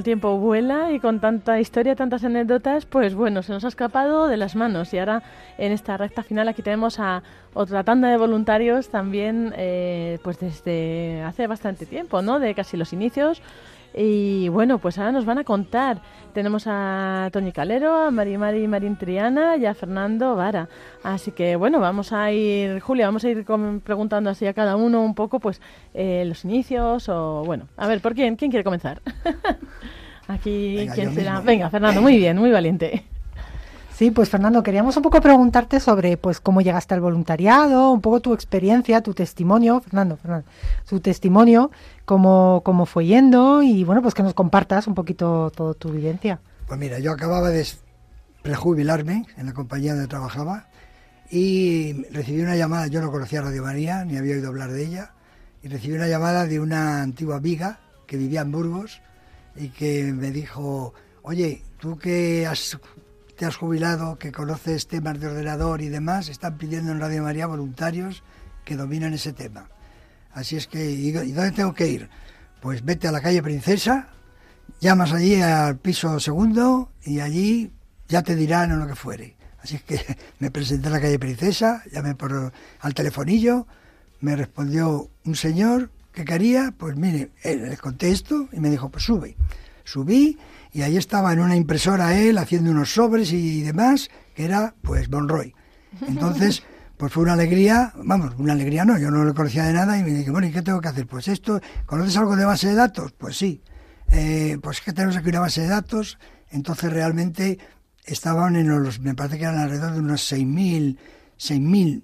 Tiempo 0.06 0.38
vuela 0.38 0.92
y 0.94 1.00
con 1.02 1.20
tanta 1.20 1.60
historia, 1.60 1.96
tantas 1.96 2.24
anécdotas, 2.24 2.86
pues 2.86 3.16
bueno, 3.16 3.42
se 3.42 3.52
nos 3.52 3.66
ha 3.66 3.68
escapado 3.68 4.28
de 4.28 4.38
las 4.38 4.56
manos. 4.56 4.94
Y 4.94 5.00
ahora 5.00 5.24
en 5.58 5.74
esta 5.74 5.98
recta 5.98 6.24
final 6.24 6.48
aquí 6.48 6.62
tenemos 6.62 7.00
a 7.00 7.24
otra 7.54 7.84
tanda 7.84 8.08
de 8.08 8.16
voluntarios 8.16 8.90
también, 8.90 9.54
eh, 9.58 10.20
pues 10.24 10.40
desde 10.40 11.24
hace 11.24 11.48
bastante 11.48 11.86
tiempo, 11.86 12.22
¿no? 12.22 12.40
De 12.40 12.54
casi 12.54 12.78
los 12.78 12.94
inicios. 12.94 13.42
Y 13.98 14.50
bueno, 14.50 14.78
pues 14.78 14.98
ahora 14.98 15.14
nos 15.14 15.26
van 15.26 15.38
a 15.38 15.44
contar. 15.44 16.02
Tenemos 16.34 16.66
a 16.68 17.30
Tony 17.32 17.52
Calero, 17.52 17.96
a 17.96 18.12
Mari 18.12 18.38
Mari 18.38 18.68
Marín 18.68 18.98
Triana 18.98 19.56
y 19.56 19.66
a 19.66 19.74
Fernando 19.74 20.36
Vara. 20.36 20.68
Así 21.04 21.32
que 21.32 21.56
bueno, 21.56 21.80
vamos 21.80 22.12
a 22.12 22.32
ir, 22.32 22.82
Julia, 22.82 23.06
vamos 23.06 23.24
a 23.24 23.30
ir 23.30 23.46
preguntando 23.84 24.30
así 24.30 24.46
a 24.48 24.54
cada 24.54 24.76
uno 24.76 25.02
un 25.02 25.16
poco, 25.16 25.40
pues 25.40 25.62
eh, 25.94 26.26
los 26.26 26.44
inicios 26.44 27.08
o 27.08 27.44
bueno, 27.46 27.68
a 27.78 27.88
ver, 27.88 28.02
¿por 28.02 28.16
quién? 28.16 28.36
¿Quién 28.36 28.52
quiere 28.52 28.66
comenzar? 28.66 29.02
Aquí, 30.28 30.88
¿quién 30.94 31.14
será? 31.14 31.40
Venga, 31.40 31.70
Fernando, 31.70 32.02
muy 32.02 32.18
bien, 32.18 32.38
muy 32.38 32.52
valiente. 32.52 33.06
Sí, 33.98 34.12
pues 34.12 34.28
Fernando, 34.28 34.62
queríamos 34.62 34.98
un 34.98 35.04
poco 35.04 35.22
preguntarte 35.22 35.80
sobre 35.80 36.18
pues 36.18 36.42
cómo 36.42 36.60
llegaste 36.60 36.94
al 36.94 37.00
voluntariado, 37.00 37.92
un 37.92 38.02
poco 38.02 38.20
tu 38.20 38.34
experiencia, 38.34 39.00
tu 39.00 39.14
testimonio, 39.14 39.80
Fernando, 39.80 40.18
Fernando, 40.18 40.46
tu 40.86 41.00
testimonio, 41.00 41.72
cómo, 42.04 42.62
cómo 42.66 42.86
fue 42.86 43.06
yendo 43.06 43.64
y 43.64 43.86
bueno, 43.86 44.02
pues 44.02 44.14
que 44.14 44.22
nos 44.22 44.34
compartas 44.34 44.88
un 44.88 44.96
poquito 44.96 45.50
toda 45.56 45.76
tu 45.76 45.92
vivencia. 45.92 46.42
Pues 46.68 46.78
mira, 46.78 47.00
yo 47.00 47.14
acababa 47.14 47.48
de 47.52 47.66
prejubilarme 48.42 49.28
en 49.38 49.46
la 49.46 49.54
compañía 49.54 49.94
donde 49.94 50.10
trabajaba 50.10 50.68
y 51.32 52.04
recibí 52.12 52.42
una 52.42 52.58
llamada, 52.58 52.88
yo 52.88 53.00
no 53.00 53.14
conocía 53.14 53.44
Radio 53.44 53.64
María, 53.64 54.04
ni 54.04 54.18
había 54.18 54.36
oído 54.36 54.50
hablar 54.50 54.74
de 54.74 54.86
ella, 54.86 55.12
y 55.64 55.70
recibí 55.70 55.96
una 55.96 56.10
llamada 56.10 56.46
de 56.46 56.60
una 56.60 57.02
antigua 57.02 57.38
amiga 57.38 57.80
que 58.08 58.18
vivía 58.18 58.42
en 58.42 58.52
Burgos 58.52 59.02
y 59.56 59.70
que 59.70 60.12
me 60.12 60.32
dijo, 60.32 60.94
oye, 61.22 61.64
tú 61.80 61.98
que 61.98 62.46
has 62.46 62.78
te 63.36 63.46
has 63.46 63.56
jubilado, 63.56 64.18
que 64.18 64.32
conoces 64.32 64.88
temas 64.88 65.20
de 65.20 65.28
ordenador 65.28 65.82
y 65.82 65.90
demás, 65.90 66.30
están 66.30 66.58
pidiendo 66.58 66.92
en 66.92 67.00
Radio 67.00 67.24
María 67.24 67.48
voluntarios 67.48 68.24
que 68.64 68.76
dominan 68.76 69.14
ese 69.14 69.34
tema. 69.34 69.70
Así 70.34 70.56
es 70.56 70.68
que, 70.68 70.90
¿y 70.92 71.12
dónde 71.12 71.52
tengo 71.52 71.74
que 71.74 71.88
ir? 71.88 72.10
Pues 72.62 72.84
vete 72.84 73.08
a 73.08 73.12
la 73.12 73.22
calle 73.22 73.44
Princesa, 73.44 74.10
llamas 74.80 75.14
allí 75.14 75.42
al 75.42 75.78
piso 75.78 76.20
segundo 76.20 76.92
y 77.04 77.20
allí 77.20 77.72
ya 78.08 78.22
te 78.22 78.36
dirán 78.36 78.72
o 78.72 78.78
lo 78.78 78.88
que 78.88 78.96
fuere. 78.96 79.36
Así 79.62 79.76
es 79.76 79.84
que 79.84 80.00
me 80.40 80.52
presenté 80.52 80.88
a 80.88 80.92
la 80.92 81.02
calle 81.02 81.20
Princesa, 81.20 81.84
llamé 81.92 82.16
por 82.16 82.52
al 82.80 82.94
telefonillo, 82.94 83.68
me 84.22 84.36
respondió 84.36 85.10
un 85.26 85.36
señor 85.36 85.92
que 86.12 86.24
quería, 86.24 86.74
pues 86.78 86.96
mire, 86.96 87.32
le 87.44 87.78
conté 87.78 88.12
esto 88.12 88.48
y 88.52 88.60
me 88.60 88.70
dijo, 88.70 88.90
pues 88.90 89.04
sube. 89.04 89.36
Subí 89.84 90.38
y 90.76 90.82
ahí 90.82 90.98
estaba 90.98 91.32
en 91.32 91.40
una 91.40 91.56
impresora 91.56 92.20
él 92.20 92.38
haciendo 92.38 92.70
unos 92.70 92.94
sobres 92.94 93.32
y 93.32 93.62
demás, 93.62 94.10
que 94.36 94.44
era 94.44 94.76
pues 94.82 95.08
Bonroy. 95.08 95.56
Entonces, 96.06 96.64
pues 96.98 97.14
fue 97.14 97.24
una 97.24 97.32
alegría, 97.32 97.94
vamos, 97.96 98.34
una 98.38 98.52
alegría 98.52 98.84
no, 98.84 98.98
yo 98.98 99.10
no 99.10 99.24
lo 99.24 99.34
conocía 99.34 99.64
de 99.64 99.72
nada 99.72 99.98
y 99.98 100.04
me 100.04 100.10
dije, 100.10 100.32
bueno, 100.32 100.48
¿y 100.48 100.52
qué 100.52 100.62
tengo 100.62 100.82
que 100.82 100.90
hacer? 100.90 101.08
Pues 101.08 101.30
esto, 101.30 101.62
¿conoces 101.86 102.18
algo 102.18 102.36
de 102.36 102.44
base 102.44 102.68
de 102.68 102.76
datos? 102.76 103.14
Pues 103.14 103.38
sí. 103.38 103.64
Eh, 104.12 104.58
pues 104.62 104.82
que 104.82 104.92
tenemos 104.92 105.16
aquí 105.16 105.30
una 105.30 105.40
base 105.40 105.62
de 105.62 105.70
datos, 105.70 106.20
entonces 106.52 106.92
realmente 106.92 107.58
estaban 108.04 108.58
en 108.58 108.68
los, 108.68 109.00
me 109.00 109.16
parece 109.16 109.38
que 109.38 109.46
eran 109.46 109.60
alrededor 109.60 109.94
de 109.94 110.00
unos 110.00 110.30
6.000, 110.30 110.98
6.000 111.40 112.04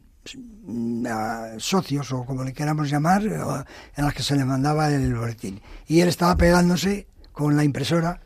mm, 0.63 1.59
socios 1.59 2.13
o 2.13 2.23
como 2.23 2.45
le 2.45 2.53
queramos 2.53 2.89
llamar, 2.89 3.21
en 3.23 4.05
las 4.05 4.13
que 4.13 4.23
se 4.23 4.37
le 4.37 4.45
mandaba 4.45 4.87
el 4.87 5.13
boletín. 5.13 5.59
Y 5.87 5.99
él 5.99 6.07
estaba 6.07 6.37
pegándose 6.37 7.07
con 7.33 7.57
la 7.57 7.65
impresora 7.65 8.21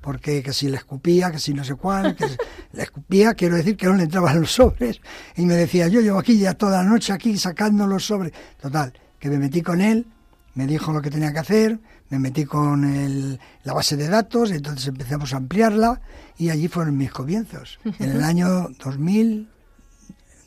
porque 0.00 0.42
que 0.42 0.52
si 0.52 0.68
le 0.68 0.76
escupía, 0.76 1.30
que 1.30 1.38
si 1.38 1.52
no 1.52 1.64
sé 1.64 1.74
cuál, 1.74 2.16
que 2.16 2.26
le 2.72 2.82
escupía, 2.82 3.34
quiero 3.34 3.56
decir 3.56 3.76
que 3.76 3.86
no 3.86 3.94
le 3.94 4.04
entraban 4.04 4.40
los 4.40 4.52
sobres, 4.52 5.00
y 5.36 5.44
me 5.44 5.54
decía, 5.54 5.88
yo 5.88 6.00
llevo 6.00 6.18
aquí 6.18 6.38
ya 6.38 6.54
toda 6.54 6.82
la 6.82 6.88
noche 6.88 7.12
aquí 7.12 7.36
sacando 7.36 7.86
los 7.86 8.04
sobres. 8.04 8.32
Total, 8.60 8.92
que 9.18 9.28
me 9.28 9.38
metí 9.38 9.62
con 9.62 9.80
él, 9.80 10.06
me 10.54 10.66
dijo 10.66 10.92
lo 10.92 11.02
que 11.02 11.10
tenía 11.10 11.32
que 11.32 11.38
hacer, 11.38 11.78
me 12.08 12.18
metí 12.18 12.44
con 12.44 12.84
el, 12.84 13.38
la 13.64 13.72
base 13.72 13.96
de 13.96 14.08
datos, 14.08 14.50
entonces 14.50 14.88
empezamos 14.88 15.32
a 15.34 15.36
ampliarla, 15.36 16.00
y 16.38 16.50
allí 16.50 16.68
fueron 16.68 16.96
mis 16.96 17.10
comienzos, 17.10 17.78
en 17.98 18.10
el 18.10 18.22
año 18.24 18.68
2000, 18.82 19.48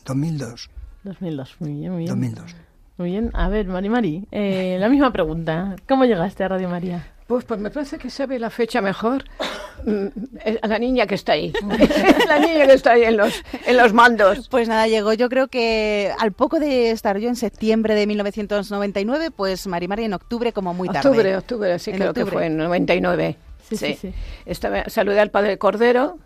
2002. 0.06 0.70
2002, 1.04 1.56
muy 1.60 1.74
bien, 1.74 1.92
muy 1.92 2.00
bien. 2.04 2.10
2002. 2.10 2.56
Muy 2.98 3.10
bien. 3.10 3.32
A 3.34 3.50
ver, 3.50 3.68
Mari 3.68 3.90
Mari, 3.90 4.28
eh, 4.32 4.78
la 4.80 4.88
misma 4.88 5.12
pregunta. 5.12 5.76
¿Cómo 5.88 6.06
llegaste 6.06 6.44
a 6.44 6.48
Radio 6.48 6.70
María? 6.70 7.08
Pues, 7.34 7.46
pues 7.46 7.60
me 7.60 7.72
parece 7.72 7.98
que 7.98 8.12
sabe 8.12 8.38
la 8.38 8.52
fecha 8.52 8.80
mejor 8.80 9.26
mm, 9.86 10.06
a 10.62 10.68
la 10.68 10.78
niña 10.78 11.08
que 11.08 11.16
está 11.16 11.32
ahí. 11.32 11.52
la 12.28 12.38
niña 12.38 12.68
que 12.68 12.74
está 12.74 12.92
ahí 12.92 13.06
en 13.06 13.18
los, 13.18 13.44
en 13.66 13.76
los 13.76 13.92
mandos. 13.92 14.48
Pues 14.50 14.68
nada, 14.68 14.88
llegó 14.88 15.14
yo 15.14 15.30
creo 15.30 15.48
que 15.48 16.12
al 16.20 16.32
poco 16.32 16.60
de 16.60 16.92
estar 16.92 17.18
yo 17.18 17.30
en 17.30 17.36
septiembre 17.36 17.96
de 17.96 18.06
1999, 18.06 19.32
pues 19.32 19.66
Mari 19.66 19.88
Mari 19.88 20.04
en 20.04 20.14
octubre 20.14 20.54
como 20.54 20.76
muy 20.76 20.90
tarde. 20.90 21.10
Octubre, 21.10 21.38
octubre, 21.38 21.80
sí, 21.80 21.92
creo 21.92 22.14
que 22.14 22.28
fue 22.28 22.46
en 22.46 22.58
99. 22.58 23.36
Sí, 23.68 23.78
sí, 23.78 23.98
sí. 24.00 24.14
Estaba, 24.46 24.88
saludé 24.90 25.20
al 25.20 25.32
padre 25.32 25.58
Cordero 25.58 26.20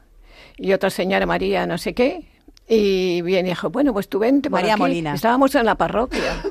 y 0.58 0.74
otra 0.74 0.89
señora 0.89 1.26
María 1.26 1.66
no 1.66 1.78
sé 1.78 1.93
qué. 1.93 2.28
Y 2.68 3.22
bien, 3.22 3.45
dijo, 3.45 3.70
bueno, 3.70 3.93
pues 3.93 4.10
tú 4.10 4.20
vente 4.20 4.49
por 4.49 4.60
María 4.60 4.74
aquí. 4.74 4.82
Molina. 4.82 5.14
Estábamos 5.14 5.55
en 5.55 5.66
la 5.66 5.76
parroquia, 5.76 6.43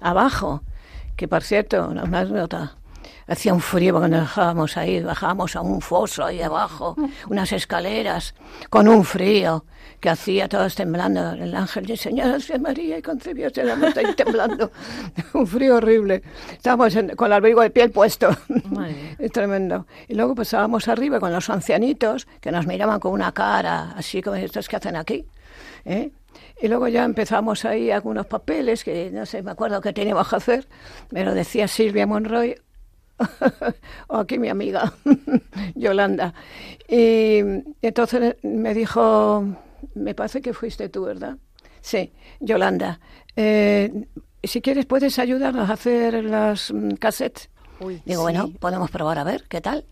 abajo, 0.00 0.62
que 1.16 1.26
por 1.26 1.42
cierto, 1.42 1.88
una 1.88 2.02
anécdota, 2.02 2.76
hacía 3.26 3.54
un 3.54 3.60
frío 3.60 3.94
cuando 3.94 4.18
dejábamos 4.20 4.76
ahí, 4.76 5.02
bajábamos 5.02 5.56
a 5.56 5.60
un 5.60 5.80
foso 5.80 6.24
ahí 6.24 6.42
abajo, 6.42 6.96
unas 7.28 7.52
escaleras, 7.52 8.34
con 8.70 8.88
un 8.88 9.04
frío 9.04 9.64
que 10.00 10.10
hacía 10.10 10.48
todos 10.48 10.74
temblando. 10.74 11.30
El 11.32 11.54
ángel 11.54 11.86
de 11.86 11.96
Señor, 11.96 12.34
Hacia 12.34 12.58
María 12.58 12.98
y 12.98 13.02
concebió 13.02 13.48
se 13.50 13.64
la 13.64 13.74
ahí 13.74 14.14
temblando. 14.14 14.70
un 15.32 15.46
frío 15.46 15.76
horrible. 15.76 16.22
Estábamos 16.52 16.94
en- 16.96 17.10
con 17.16 17.26
el 17.28 17.32
abrigo 17.32 17.62
de 17.62 17.70
piel 17.70 17.90
puesto. 17.90 18.28
es 19.18 19.32
tremendo. 19.32 19.86
Y 20.08 20.14
luego 20.14 20.34
pasábamos 20.34 20.88
arriba 20.88 21.20
con 21.20 21.32
los 21.32 21.48
ancianitos 21.48 22.26
que 22.40 22.52
nos 22.52 22.66
miraban 22.66 23.00
con 23.00 23.12
una 23.12 23.32
cara, 23.32 23.92
así 23.96 24.20
como 24.20 24.36
estos 24.36 24.68
que 24.68 24.76
hacen 24.76 24.96
aquí. 24.96 25.24
¿eh? 25.86 26.10
Y 26.60 26.68
luego 26.68 26.88
ya 26.88 27.04
empezamos 27.04 27.64
ahí 27.64 27.90
algunos 27.90 28.26
papeles 28.26 28.84
que 28.84 29.10
no 29.10 29.24
sé, 29.26 29.42
me 29.42 29.52
acuerdo 29.52 29.80
que 29.80 29.92
teníamos 29.92 30.28
que 30.28 30.36
hacer. 30.36 30.68
Me 31.10 31.24
lo 31.24 31.32
decía 31.34 31.66
Silvia 31.68 32.06
Monroy, 32.06 32.56
o 34.08 34.16
aquí 34.18 34.38
mi 34.38 34.48
amiga, 34.48 34.92
Yolanda. 35.74 36.34
Y 36.88 37.38
entonces 37.82 38.36
me 38.42 38.74
dijo, 38.74 39.44
me 39.94 40.14
parece 40.14 40.40
que 40.40 40.52
fuiste 40.52 40.88
tú, 40.88 41.04
¿verdad? 41.04 41.36
Sí, 41.80 42.12
Yolanda. 42.40 43.00
eh, 43.36 44.06
si 44.42 44.60
quieres 44.60 44.86
puedes 44.86 45.18
ayudarnos 45.18 45.70
a 45.70 45.72
hacer 45.72 46.24
las 46.24 46.70
mm, 46.72 46.92
cassettes. 46.94 47.50
Digo, 48.04 48.22
bueno, 48.22 48.50
podemos 48.58 48.90
probar 48.90 49.18
a 49.18 49.24
ver, 49.24 49.44
¿qué 49.48 49.60
tal? 49.60 49.84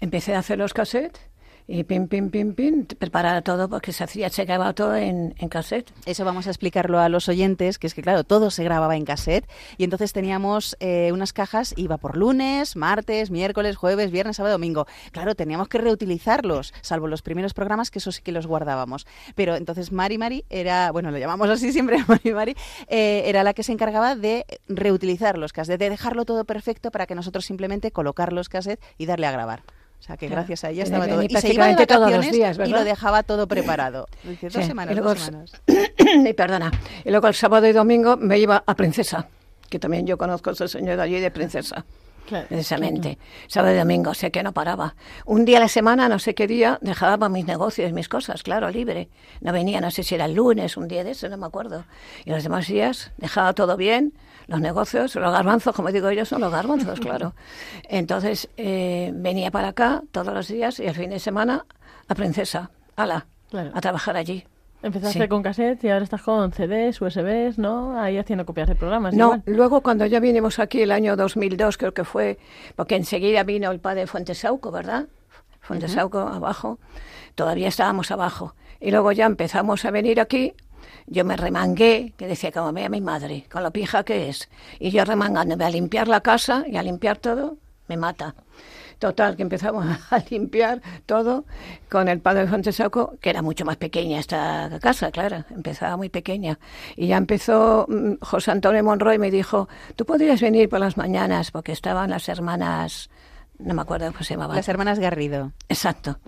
Empecé 0.00 0.34
a 0.34 0.40
hacer 0.40 0.58
los 0.58 0.74
cassettes 0.74 1.27
y 1.70 1.84
pim, 1.84 2.08
pim, 2.08 2.30
pim, 2.30 2.54
pim, 2.54 2.86
preparar 2.86 3.42
todo 3.42 3.68
porque 3.68 3.92
se 3.92 4.02
hacía, 4.02 4.30
se 4.30 4.46
grababa 4.46 4.72
todo 4.72 4.96
en, 4.96 5.34
en 5.36 5.48
cassette. 5.50 5.92
Eso 6.06 6.24
vamos 6.24 6.46
a 6.46 6.50
explicarlo 6.50 6.98
a 6.98 7.10
los 7.10 7.28
oyentes, 7.28 7.78
que 7.78 7.86
es 7.86 7.92
que 7.92 8.00
claro, 8.00 8.24
todo 8.24 8.50
se 8.50 8.64
grababa 8.64 8.96
en 8.96 9.04
cassette 9.04 9.46
y 9.76 9.84
entonces 9.84 10.14
teníamos 10.14 10.78
eh, 10.80 11.10
unas 11.12 11.34
cajas, 11.34 11.74
iba 11.76 11.98
por 11.98 12.16
lunes, 12.16 12.74
martes, 12.74 13.30
miércoles, 13.30 13.76
jueves, 13.76 14.10
viernes, 14.10 14.36
sábado, 14.36 14.54
domingo. 14.54 14.86
Claro, 15.12 15.34
teníamos 15.34 15.68
que 15.68 15.76
reutilizarlos, 15.76 16.72
salvo 16.80 17.06
los 17.06 17.20
primeros 17.20 17.52
programas, 17.52 17.90
que 17.90 17.98
eso 17.98 18.12
sí 18.12 18.22
que 18.22 18.32
los 18.32 18.46
guardábamos. 18.46 19.06
Pero 19.34 19.54
entonces 19.54 19.92
Mari 19.92 20.16
Mari 20.16 20.46
era, 20.48 20.90
bueno, 20.90 21.10
lo 21.10 21.18
llamamos 21.18 21.50
así 21.50 21.70
siempre, 21.72 22.02
Mari 22.08 22.32
Mari, 22.32 22.56
eh, 22.88 23.24
era 23.26 23.44
la 23.44 23.52
que 23.52 23.62
se 23.62 23.72
encargaba 23.72 24.16
de 24.16 24.46
reutilizar 24.68 25.36
los 25.36 25.52
cassettes, 25.52 25.78
de 25.78 25.90
dejarlo 25.90 26.24
todo 26.24 26.46
perfecto 26.46 26.90
para 26.90 27.06
que 27.06 27.14
nosotros 27.14 27.44
simplemente 27.44 27.90
colocar 27.90 28.32
los 28.32 28.48
cassettes 28.48 28.82
y 28.96 29.04
darle 29.04 29.26
a 29.26 29.32
grabar. 29.32 29.62
O 30.00 30.02
sea, 30.02 30.16
que 30.16 30.26
Claro. 30.26 30.40
gracias 30.42 30.64
a 30.64 30.70
ella 30.70 30.84
estaba 30.84 31.06
todo. 31.06 31.22
Y 31.22 31.28
se 31.28 31.52
iba 31.52 31.66
de 31.74 31.86
todos 31.86 32.10
los 32.10 32.30
días, 32.30 32.58
y 32.64 32.70
lo 32.70 32.84
dejaba 32.84 33.22
todo 33.22 33.46
preparado. 33.46 34.08
Dice, 34.24 34.46
dos 34.48 34.62
Sí, 34.62 34.68
semanas, 34.68 34.94
luego 34.94 35.10
dos 35.10 35.20
semanas. 35.22 35.52
y 36.28 36.32
perdona. 36.32 36.70
Y 37.04 37.10
luego 37.10 37.26
el 37.28 37.34
sábado 37.34 37.66
y 37.66 37.72
domingo 37.72 38.16
me 38.16 38.38
iba 38.38 38.62
a 38.66 38.74
Princesa, 38.74 39.28
que 39.68 39.78
también 39.78 40.06
yo 40.06 40.16
conozco 40.16 40.50
a 40.50 40.52
ese 40.54 40.68
señor 40.68 40.96
de 40.96 41.02
allí 41.02 41.20
de 41.20 41.30
Princesa. 41.30 41.84
precisamente. 42.48 43.18
Sábado 43.46 43.74
y 43.74 43.78
domingo, 43.78 44.12
sé 44.14 44.30
que 44.30 44.42
no 44.42 44.52
paraba. 44.52 44.94
Un 45.24 45.44
día 45.46 45.56
a 45.58 45.60
la 45.62 45.68
semana, 45.68 46.08
no 46.10 46.18
sé 46.18 46.34
qué 46.34 46.46
día, 46.46 46.78
dejaba 46.82 47.28
mis 47.30 47.46
negocios, 47.46 47.92
mis 47.92 48.08
cosas, 48.08 48.42
claro, 48.42 48.70
libre. 48.70 49.08
No 49.40 49.52
venía, 49.52 49.80
no 49.80 49.90
sé 49.90 50.02
si 50.02 50.14
era 50.14 50.26
el 50.26 50.34
lunes, 50.34 50.76
un 50.76 50.88
día 50.88 51.04
de 51.04 51.12
eso, 51.12 51.28
no 51.30 51.36
me 51.38 51.46
acuerdo. 51.46 51.84
Y 52.26 52.30
los 52.30 52.42
demás 52.42 52.66
días 52.68 53.12
dejaba 53.16 53.54
todo 53.54 53.76
bien, 53.78 54.12
los 54.48 54.60
negocios, 54.60 55.14
los 55.14 55.32
garbanzos, 55.32 55.74
como 55.76 55.92
digo 55.92 56.10
yo, 56.10 56.24
son 56.24 56.40
los 56.40 56.50
garbanzos, 56.50 56.98
claro. 57.00 57.34
Entonces 57.88 58.48
eh, 58.56 59.12
venía 59.14 59.50
para 59.50 59.68
acá 59.68 60.02
todos 60.10 60.34
los 60.34 60.48
días 60.48 60.80
y 60.80 60.86
el 60.86 60.94
fin 60.94 61.10
de 61.10 61.20
semana 61.20 61.64
a 62.08 62.14
Princesa, 62.14 62.70
ala, 62.96 63.26
a 63.52 63.80
trabajar 63.80 64.16
allí. 64.16 64.44
Empezaste 64.80 65.22
Sí. 65.22 65.28
con 65.28 65.42
cassette 65.42 65.82
y 65.84 65.88
ahora 65.88 66.04
estás 66.04 66.22
con 66.22 66.52
CDs, 66.52 67.00
USBs, 67.02 67.58
¿no? 67.58 68.00
Ahí 68.00 68.16
haciendo 68.16 68.46
copias 68.46 68.68
de 68.68 68.76
programas. 68.76 69.12
No, 69.12 69.24
igual. 69.26 69.42
luego 69.46 69.80
cuando 69.82 70.06
ya 70.06 70.20
vinimos 70.20 70.58
aquí 70.60 70.82
el 70.82 70.92
año 70.92 71.16
2002, 71.16 71.76
creo 71.76 71.92
que 71.92 72.04
fue, 72.04 72.38
porque 72.76 72.94
enseguida 72.94 73.42
vino 73.42 73.70
el 73.72 73.80
padre 73.80 74.06
Fuentesauco, 74.06 74.70
¿verdad? 74.70 75.06
Fuentesauco 75.60 76.20
abajo, 76.20 76.78
todavía 77.34 77.68
estábamos 77.68 78.10
abajo. 78.12 78.54
Y 78.80 78.92
luego 78.92 79.10
ya 79.10 79.26
empezamos 79.26 79.84
a 79.84 79.90
venir 79.90 80.20
aquí, 80.20 80.54
yo 81.10 81.24
me 81.24 81.36
remangué, 81.36 82.12
que 82.16 82.26
decía 82.26 82.52
como 82.52 82.72
vea 82.72 82.88
mi 82.88 83.00
madre, 83.00 83.46
con 83.50 83.62
lo 83.62 83.70
pija 83.70 84.04
que 84.04 84.28
es. 84.28 84.48
Y 84.78 84.90
yo 84.90 85.04
remangándome 85.04 85.64
a 85.64 85.70
limpiar 85.70 86.08
la 86.08 86.20
casa 86.20 86.64
y 86.66 86.76
a 86.76 86.82
limpiar 86.82 87.18
todo, 87.18 87.56
me 87.88 87.96
mata. 87.96 88.34
Total, 88.98 89.36
que 89.36 89.42
empezamos 89.42 89.86
a 90.10 90.18
limpiar 90.30 90.82
todo 91.06 91.44
con 91.88 92.08
el 92.08 92.20
padre 92.20 92.48
Fuentesauco, 92.48 93.16
que 93.20 93.30
era 93.30 93.42
mucho 93.42 93.64
más 93.64 93.76
pequeña 93.76 94.18
esta 94.18 94.78
casa, 94.80 95.10
claro, 95.10 95.44
empezaba 95.50 95.96
muy 95.96 96.08
pequeña. 96.08 96.58
Y 96.96 97.06
ya 97.06 97.16
empezó 97.16 97.86
mm, 97.88 98.14
José 98.20 98.50
Antonio 98.50 98.82
Monroy 98.82 99.18
me 99.18 99.30
dijo, 99.30 99.68
tú 99.94 100.04
podrías 100.04 100.40
venir 100.40 100.68
por 100.68 100.80
las 100.80 100.96
mañanas, 100.96 101.50
porque 101.52 101.72
estaban 101.72 102.10
las 102.10 102.28
hermanas, 102.28 103.08
no 103.58 103.74
me 103.74 103.82
acuerdo 103.82 104.10
cómo 104.12 104.24
se 104.24 104.34
llamaban. 104.34 104.56
Las 104.56 104.68
hermanas 104.68 104.98
Garrido. 104.98 105.52
Exacto. 105.68 106.18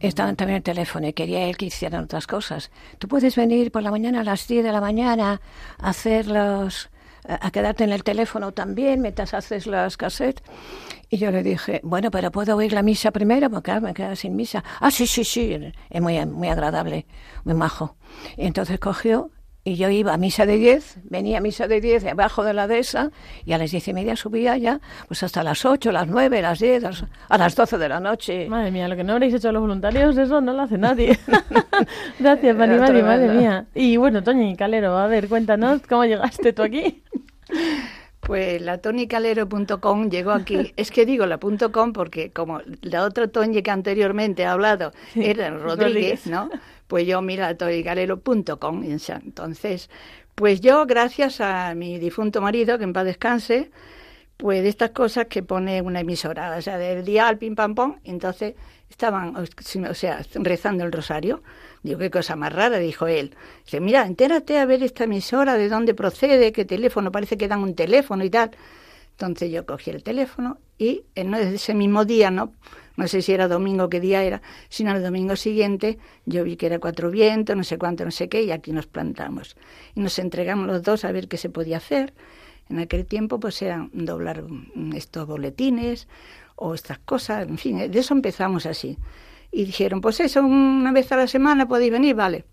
Estaban 0.00 0.34
también 0.34 0.56
el 0.56 0.62
teléfono 0.62 1.06
y 1.06 1.12
quería 1.12 1.44
él 1.44 1.56
que 1.56 1.66
hicieran 1.66 2.04
otras 2.04 2.26
cosas. 2.26 2.70
Tú 2.98 3.06
puedes 3.06 3.36
venir 3.36 3.70
por 3.70 3.82
la 3.82 3.90
mañana 3.90 4.20
a 4.20 4.24
las 4.24 4.48
10 4.48 4.64
de 4.64 4.72
la 4.72 4.80
mañana 4.80 5.40
a 5.78 5.90
hacer 5.90 6.26
los 6.26 6.90
a 7.28 7.50
quedarte 7.50 7.84
en 7.84 7.92
el 7.92 8.02
teléfono 8.02 8.52
también 8.52 9.02
mientras 9.02 9.34
haces 9.34 9.66
las 9.66 9.96
cassettes. 9.96 10.42
Y 11.10 11.18
yo 11.18 11.30
le 11.30 11.42
dije, 11.42 11.80
bueno, 11.82 12.10
pero 12.10 12.30
puedo 12.30 12.56
oír 12.56 12.72
la 12.72 12.82
misa 12.82 13.10
primero 13.10 13.50
porque 13.50 13.78
me 13.80 13.92
quedo 13.92 14.16
sin 14.16 14.36
misa. 14.36 14.64
Ah, 14.80 14.90
sí, 14.90 15.06
sí, 15.06 15.24
sí, 15.24 15.58
es 15.90 16.00
muy, 16.00 16.24
muy 16.26 16.48
agradable, 16.48 17.06
muy 17.44 17.54
majo. 17.54 17.96
Y 18.36 18.46
entonces 18.46 18.78
cogió 18.78 19.30
y 19.62 19.76
yo 19.76 19.90
iba 19.90 20.14
a 20.14 20.16
misa 20.16 20.46
de 20.46 20.56
10, 20.56 21.00
venía 21.04 21.38
a 21.38 21.40
misa 21.42 21.68
de 21.68 21.80
10 21.82 22.02
debajo 22.02 22.44
de 22.44 22.54
la 22.54 22.66
dehesa 22.66 23.10
y 23.44 23.52
a 23.52 23.58
las 23.58 23.70
diez 23.70 23.86
y 23.88 23.92
media 23.92 24.16
subía 24.16 24.56
ya, 24.56 24.80
pues 25.06 25.22
hasta 25.22 25.42
las 25.42 25.64
8, 25.66 25.92
las 25.92 26.08
9, 26.08 26.40
las 26.40 26.58
10, 26.60 26.82
las- 26.82 27.04
a 27.28 27.36
las 27.38 27.54
12 27.54 27.76
de 27.76 27.88
la 27.88 28.00
noche. 28.00 28.48
Madre 28.48 28.70
mía, 28.70 28.88
lo 28.88 28.96
que 28.96 29.04
no 29.04 29.12
habréis 29.12 29.34
hecho 29.34 29.52
los 29.52 29.60
voluntarios, 29.60 30.16
eso 30.16 30.40
no 30.40 30.52
lo 30.54 30.62
hace 30.62 30.78
nadie. 30.78 31.18
Gracias, 32.18 32.56
Mari, 32.56 33.02
madre 33.02 33.28
mía. 33.28 33.66
Y 33.74 33.96
bueno, 33.98 34.22
Toñi 34.22 34.56
Calero, 34.56 34.96
a 34.96 35.06
ver, 35.06 35.28
cuéntanos 35.28 35.82
cómo 35.88 36.04
llegaste 36.04 36.52
tú 36.52 36.62
aquí. 36.62 37.02
Pues 38.20 38.60
la 38.62 38.78
tonicalero.com 38.78 40.08
llegó 40.10 40.30
aquí. 40.32 40.72
Es 40.76 40.90
que 40.90 41.04
digo 41.06 41.26
la 41.26 41.38
punto 41.40 41.72
.com 41.72 41.92
porque 41.92 42.30
como 42.30 42.60
la 42.82 43.02
otra 43.04 43.26
Toñi 43.28 43.62
que 43.62 43.70
anteriormente 43.70 44.44
ha 44.44 44.52
hablado 44.52 44.92
era 45.16 45.50
Rodríguez, 45.50 46.26
Rodríguez. 46.26 46.26
¿no? 46.26 46.48
Pues 46.90 47.06
yo 47.06 47.22
mira 47.22 47.56
esa- 48.82 49.20
Entonces, 49.24 49.88
pues 50.34 50.60
yo 50.60 50.86
gracias 50.86 51.40
a 51.40 51.72
mi 51.76 51.98
difunto 52.00 52.40
marido, 52.42 52.78
que 52.78 52.84
en 52.84 52.92
paz 52.92 53.04
descanse, 53.04 53.70
pues 54.36 54.62
de 54.64 54.70
estas 54.70 54.90
cosas 54.90 55.26
que 55.26 55.42
pone 55.44 55.82
una 55.82 56.00
emisora, 56.00 56.56
o 56.58 56.62
sea, 56.62 56.78
del 56.78 57.04
día 57.04 57.28
al 57.28 57.38
pim 57.38 57.54
pam 57.54 57.76
pom, 57.76 57.96
entonces 58.04 58.54
estaban, 58.88 59.36
o 59.36 59.94
sea, 59.94 60.22
rezando 60.34 60.84
el 60.84 60.90
rosario. 60.92 61.42
Digo, 61.84 61.98
qué 62.00 62.10
cosa 62.10 62.34
más 62.34 62.52
rara, 62.52 62.78
dijo 62.78 63.06
él. 63.06 63.36
Dice, 63.64 63.80
mira, 63.80 64.04
entérate 64.04 64.58
a 64.58 64.66
ver 64.66 64.82
esta 64.82 65.04
emisora, 65.04 65.54
de 65.54 65.68
dónde 65.68 65.94
procede, 65.94 66.50
qué 66.52 66.64
teléfono, 66.64 67.12
parece 67.12 67.36
que 67.38 67.46
dan 67.46 67.60
un 67.62 67.74
teléfono 67.76 68.24
y 68.24 68.30
tal. 68.30 68.50
Entonces 69.20 69.52
yo 69.52 69.66
cogí 69.66 69.90
el 69.90 70.02
teléfono 70.02 70.56
y 70.78 71.04
en 71.14 71.34
ese 71.34 71.74
mismo 71.74 72.06
día, 72.06 72.30
no, 72.30 72.54
no 72.96 73.06
sé 73.06 73.20
si 73.20 73.32
era 73.32 73.48
domingo, 73.48 73.90
qué 73.90 74.00
día 74.00 74.22
era, 74.22 74.40
sino 74.70 74.96
el 74.96 75.02
domingo 75.02 75.36
siguiente 75.36 75.98
yo 76.24 76.42
vi 76.42 76.56
que 76.56 76.64
era 76.64 76.78
cuatro 76.78 77.10
vientos, 77.10 77.54
no 77.54 77.62
sé 77.62 77.76
cuánto, 77.76 78.02
no 78.06 78.12
sé 78.12 78.30
qué, 78.30 78.42
y 78.44 78.50
aquí 78.50 78.72
nos 78.72 78.86
plantamos. 78.86 79.58
Y 79.94 80.00
nos 80.00 80.18
entregamos 80.18 80.66
los 80.66 80.82
dos 80.82 81.04
a 81.04 81.12
ver 81.12 81.28
qué 81.28 81.36
se 81.36 81.50
podía 81.50 81.76
hacer. 81.76 82.14
En 82.70 82.78
aquel 82.78 83.04
tiempo 83.04 83.38
pues 83.38 83.60
eran 83.60 83.90
doblar 83.92 84.42
mm, 84.42 84.94
estos 84.94 85.26
boletines 85.26 86.08
o 86.56 86.72
estas 86.72 86.98
cosas, 86.98 87.46
en 87.46 87.58
fin, 87.58 87.90
de 87.90 87.98
eso 87.98 88.14
empezamos 88.14 88.64
así. 88.64 88.96
Y 89.52 89.66
dijeron, 89.66 90.00
pues 90.00 90.18
eso, 90.20 90.40
una 90.40 90.92
vez 90.92 91.12
a 91.12 91.16
la 91.16 91.26
semana 91.26 91.68
podéis 91.68 91.92
venir, 91.92 92.14
vale. 92.14 92.46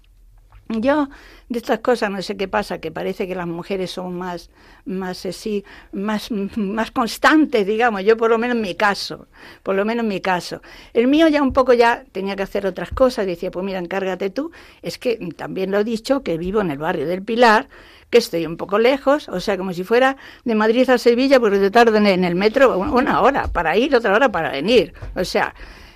Yo 0.69 1.07
de 1.47 1.59
estas 1.59 1.79
cosas 1.79 2.11
no 2.11 2.21
sé 2.21 2.35
qué 2.35 2.49
pasa, 2.49 2.79
que 2.79 2.91
parece 2.91 3.25
que 3.25 3.35
las 3.35 3.47
mujeres 3.47 3.91
son 3.91 4.17
más, 4.17 4.49
más 4.85 5.25
así, 5.25 5.63
más, 5.93 6.29
más 6.57 6.91
constantes, 6.91 7.65
digamos. 7.65 8.03
Yo 8.03 8.17
por 8.17 8.29
lo 8.29 8.37
menos 8.37 8.57
en 8.57 8.61
mi 8.61 8.75
caso, 8.75 9.27
por 9.63 9.75
lo 9.75 9.85
menos 9.85 10.03
en 10.03 10.09
mi 10.09 10.19
caso. 10.19 10.61
El 10.93 11.07
mío 11.07 11.29
ya 11.29 11.41
un 11.41 11.53
poco 11.53 11.73
ya 11.73 12.03
tenía 12.11 12.35
que 12.35 12.43
hacer 12.43 12.65
otras 12.65 12.89
cosas. 12.89 13.25
Decía, 13.25 13.49
pues 13.49 13.65
mira, 13.65 13.79
encárgate 13.79 14.29
tú. 14.29 14.51
Es 14.81 14.97
que 14.97 15.17
también 15.37 15.71
lo 15.71 15.79
he 15.79 15.83
dicho 15.85 16.21
que 16.21 16.37
vivo 16.37 16.59
en 16.59 16.71
el 16.71 16.79
barrio 16.79 17.07
del 17.07 17.23
Pilar, 17.23 17.69
que 18.09 18.17
estoy 18.17 18.45
un 18.45 18.57
poco 18.57 18.77
lejos, 18.77 19.29
o 19.29 19.39
sea, 19.39 19.57
como 19.57 19.73
si 19.73 19.83
fuera 19.83 20.17
de 20.43 20.55
Madrid 20.55 20.89
a 20.89 20.97
Sevilla, 20.97 21.39
porque 21.39 21.59
te 21.59 21.71
tardan 21.71 22.07
en 22.07 22.23
el 22.25 22.35
metro 22.35 22.77
una 22.77 23.21
hora 23.21 23.47
para 23.47 23.77
ir, 23.77 23.95
otra 23.95 24.13
hora 24.13 24.29
para 24.31 24.51
venir. 24.51 24.93
O 25.15 25.23
sea, 25.23 25.53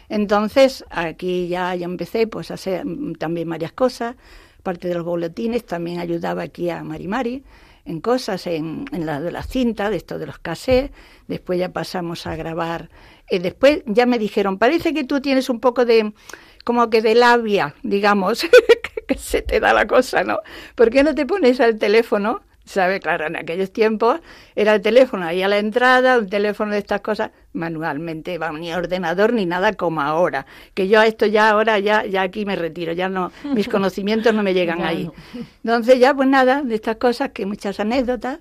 entonces 0.10 0.84
aquí 0.90 1.48
ya, 1.48 1.74
ya 1.76 1.86
empecé 1.86 2.28
pues 2.28 2.52
a 2.52 2.56
hacer 2.56 2.84
también 3.18 3.50
varias 3.50 3.72
cosas 3.72 4.16
parte 4.62 4.88
de 4.88 4.96
los 4.96 5.04
boletines, 5.04 5.66
también 5.66 6.00
ayudaba 6.00 6.44
aquí 6.44 6.70
a 6.70 6.84
Mari 6.84 7.08
Mari 7.08 7.44
en 7.86 8.00
cosas, 8.00 8.46
en, 8.48 8.86
en 8.92 9.06
la 9.06 9.20
de 9.20 9.32
la 9.32 9.44
cinta, 9.44 9.90
de 9.90 9.98
esto 9.98 10.20
de 10.20 10.28
los 10.28 10.40
cassettes, 10.40 10.92
después 11.28 11.58
ya 11.60 11.70
pasamos 11.70 12.28
a 12.28 12.36
grabar, 12.36 12.90
y 13.30 13.40
después 13.40 13.82
ya 13.86 14.06
me 14.06 14.20
dijeron, 14.20 14.58
parece 14.58 14.94
que 14.94 15.04
tú 15.04 15.20
tienes 15.22 15.50
un 15.50 15.60
poco 15.60 15.86
de, 15.86 16.14
como 16.64 16.90
que 16.90 17.02
de 17.02 17.16
labia, 17.16 17.76
digamos, 17.82 18.46
que 19.08 19.18
se 19.18 19.42
te 19.42 19.60
da 19.60 19.74
la 19.74 19.88
cosa, 19.88 20.24
¿no? 20.24 20.40
¿Por 20.76 20.90
qué 20.92 21.04
no 21.04 21.16
te 21.16 21.26
pones 21.26 21.60
al 21.60 21.78
teléfono 21.78 22.42
¿Sabe? 22.64 23.00
Claro, 23.00 23.26
en 23.26 23.36
aquellos 23.36 23.74
tiempos 23.74 24.22
era 24.56 24.76
el 24.76 24.82
teléfono 24.82 25.26
ahí 25.26 25.42
a 25.42 25.48
la 25.48 25.58
entrada, 25.58 26.20
un 26.20 26.30
teléfono 26.30 26.72
de 26.72 26.78
estas 26.78 27.02
cosas 27.02 27.32
manualmente, 27.54 28.40
ni 28.60 28.74
ordenador 28.74 29.34
ni 29.34 29.46
nada 29.46 29.74
como 29.74 30.02
ahora. 30.02 30.46
Que 30.74 30.88
yo 30.88 31.00
a 31.00 31.08
esto 31.08 31.26
ya 31.26 31.50
ahora 31.50 31.80
ya, 31.80 32.06
ya 32.06 32.22
aquí 32.22 32.46
me 32.46 32.56
retiro, 32.56 32.94
ya 32.94 33.10
no, 33.10 33.32
mis 33.54 33.68
conocimientos 33.70 34.34
no 34.34 34.44
me 34.44 34.54
llegan 34.54 34.82
ahí. 34.82 35.10
Entonces 35.64 36.00
ya 36.00 36.14
pues 36.14 36.28
nada, 36.28 36.62
de 36.64 36.76
estas 36.76 36.98
cosas 36.98 37.32
que 37.32 37.46
muchas 37.46 37.80
anécdotas 37.80 38.40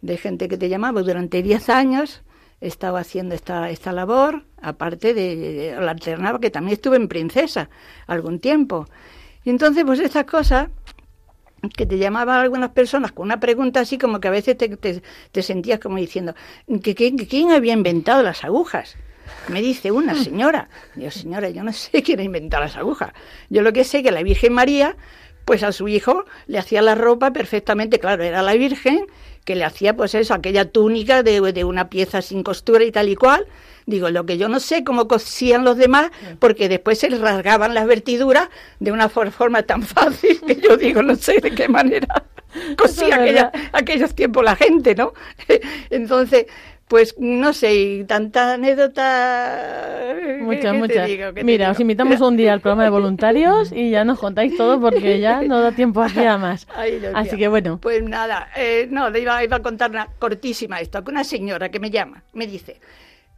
de 0.00 0.16
gente 0.16 0.48
que 0.48 0.56
te 0.56 0.68
llamaba 0.68 1.02
durante 1.02 1.42
10 1.42 1.68
años 1.68 2.22
estaba 2.60 3.00
haciendo 3.00 3.34
esta, 3.34 3.70
esta 3.70 3.92
labor, 3.92 4.44
aparte 4.60 5.14
de, 5.14 5.36
de, 5.36 5.80
la 5.80 5.90
alternaba, 5.90 6.38
que 6.38 6.50
también 6.50 6.74
estuve 6.74 6.96
en 6.96 7.08
Princesa 7.08 7.68
algún 8.06 8.38
tiempo. 8.38 8.86
Y 9.44 9.50
entonces, 9.50 9.84
pues 9.84 9.98
estas 9.98 10.24
cosas 10.24 10.68
que 11.70 11.86
te 11.86 11.98
llamaban 11.98 12.40
algunas 12.40 12.70
personas 12.70 13.12
con 13.12 13.26
una 13.26 13.40
pregunta 13.40 13.80
así 13.80 13.98
como 13.98 14.20
que 14.20 14.28
a 14.28 14.32
veces 14.32 14.56
te, 14.56 14.68
te, 14.68 15.42
sentías 15.42 15.78
como 15.78 15.96
diciendo, 15.96 16.34
¿que, 16.82 16.94
quién 16.94 17.50
había 17.52 17.72
inventado 17.72 18.22
las 18.22 18.44
agujas? 18.44 18.96
Me 19.48 19.62
dice 19.62 19.92
una 19.92 20.14
señora, 20.14 20.68
yo 20.96 21.10
señora, 21.10 21.50
yo 21.50 21.62
no 21.62 21.72
sé 21.72 22.02
quién 22.04 22.20
ha 22.20 22.24
inventado 22.24 22.64
las 22.64 22.76
agujas. 22.76 23.12
Yo 23.48 23.62
lo 23.62 23.72
que 23.72 23.84
sé 23.84 23.98
es 23.98 24.04
que 24.04 24.10
la 24.10 24.22
Virgen 24.22 24.52
María, 24.52 24.96
pues 25.44 25.62
a 25.62 25.72
su 25.72 25.88
hijo 25.88 26.24
le 26.46 26.58
hacía 26.58 26.82
la 26.82 26.94
ropa 26.94 27.32
perfectamente, 27.32 27.98
claro, 27.98 28.24
era 28.24 28.42
la 28.42 28.54
Virgen, 28.54 29.06
que 29.44 29.54
le 29.54 29.64
hacía 29.64 29.96
pues 29.96 30.14
eso, 30.14 30.34
aquella 30.34 30.70
túnica 30.70 31.22
de, 31.22 31.40
de 31.52 31.64
una 31.64 31.88
pieza 31.88 32.22
sin 32.22 32.42
costura 32.42 32.84
y 32.84 32.92
tal 32.92 33.08
y 33.08 33.16
cual, 33.16 33.46
Digo, 33.86 34.10
lo 34.10 34.26
que 34.26 34.38
yo 34.38 34.48
no 34.48 34.60
sé 34.60 34.84
cómo 34.84 35.08
cosían 35.08 35.64
los 35.64 35.76
demás, 35.76 36.10
porque 36.38 36.68
después 36.68 36.98
se 36.98 37.10
les 37.10 37.20
rasgaban 37.20 37.74
las 37.74 37.86
vertiduras 37.86 38.48
de 38.80 38.92
una 38.92 39.08
forma 39.08 39.62
tan 39.62 39.82
fácil 39.82 40.40
que 40.46 40.56
yo 40.56 40.76
digo, 40.76 41.02
no 41.02 41.16
sé 41.16 41.40
de 41.40 41.50
qué 41.50 41.68
manera 41.68 42.24
cosía 42.76 43.16
aquella, 43.16 43.52
aquellos 43.72 44.14
tiempos 44.14 44.44
la 44.44 44.56
gente, 44.56 44.94
¿no? 44.94 45.12
Entonces, 45.90 46.46
pues 46.88 47.14
no 47.18 47.54
sé, 47.54 47.74
y 47.74 48.04
tanta 48.04 48.52
anécdota. 48.52 50.14
Muchas, 50.40 50.74
muchas. 50.74 51.08
Mira, 51.42 51.70
os 51.70 51.80
invitamos 51.80 52.20
un 52.20 52.36
día 52.36 52.52
al 52.52 52.60
programa 52.60 52.84
de 52.84 52.90
voluntarios 52.90 53.72
y 53.72 53.90
ya 53.90 54.04
nos 54.04 54.18
contáis 54.18 54.58
todo 54.58 54.78
porque 54.78 55.18
ya 55.18 55.40
no 55.40 55.62
da 55.62 55.72
tiempo 55.72 56.02
a 56.02 56.36
más. 56.36 56.66
Así 57.14 57.38
que 57.38 57.48
bueno. 57.48 57.78
Pues 57.80 58.02
nada, 58.02 58.50
eh, 58.56 58.88
no, 58.90 59.08
iba, 59.16 59.42
iba 59.42 59.56
a 59.56 59.62
contar 59.62 59.90
una 59.90 60.06
cortísima 60.18 60.80
esto, 60.80 61.02
que 61.02 61.10
una 61.10 61.24
señora 61.24 61.70
que 61.70 61.80
me 61.80 61.90
llama, 61.90 62.24
me 62.34 62.46
dice, 62.46 62.78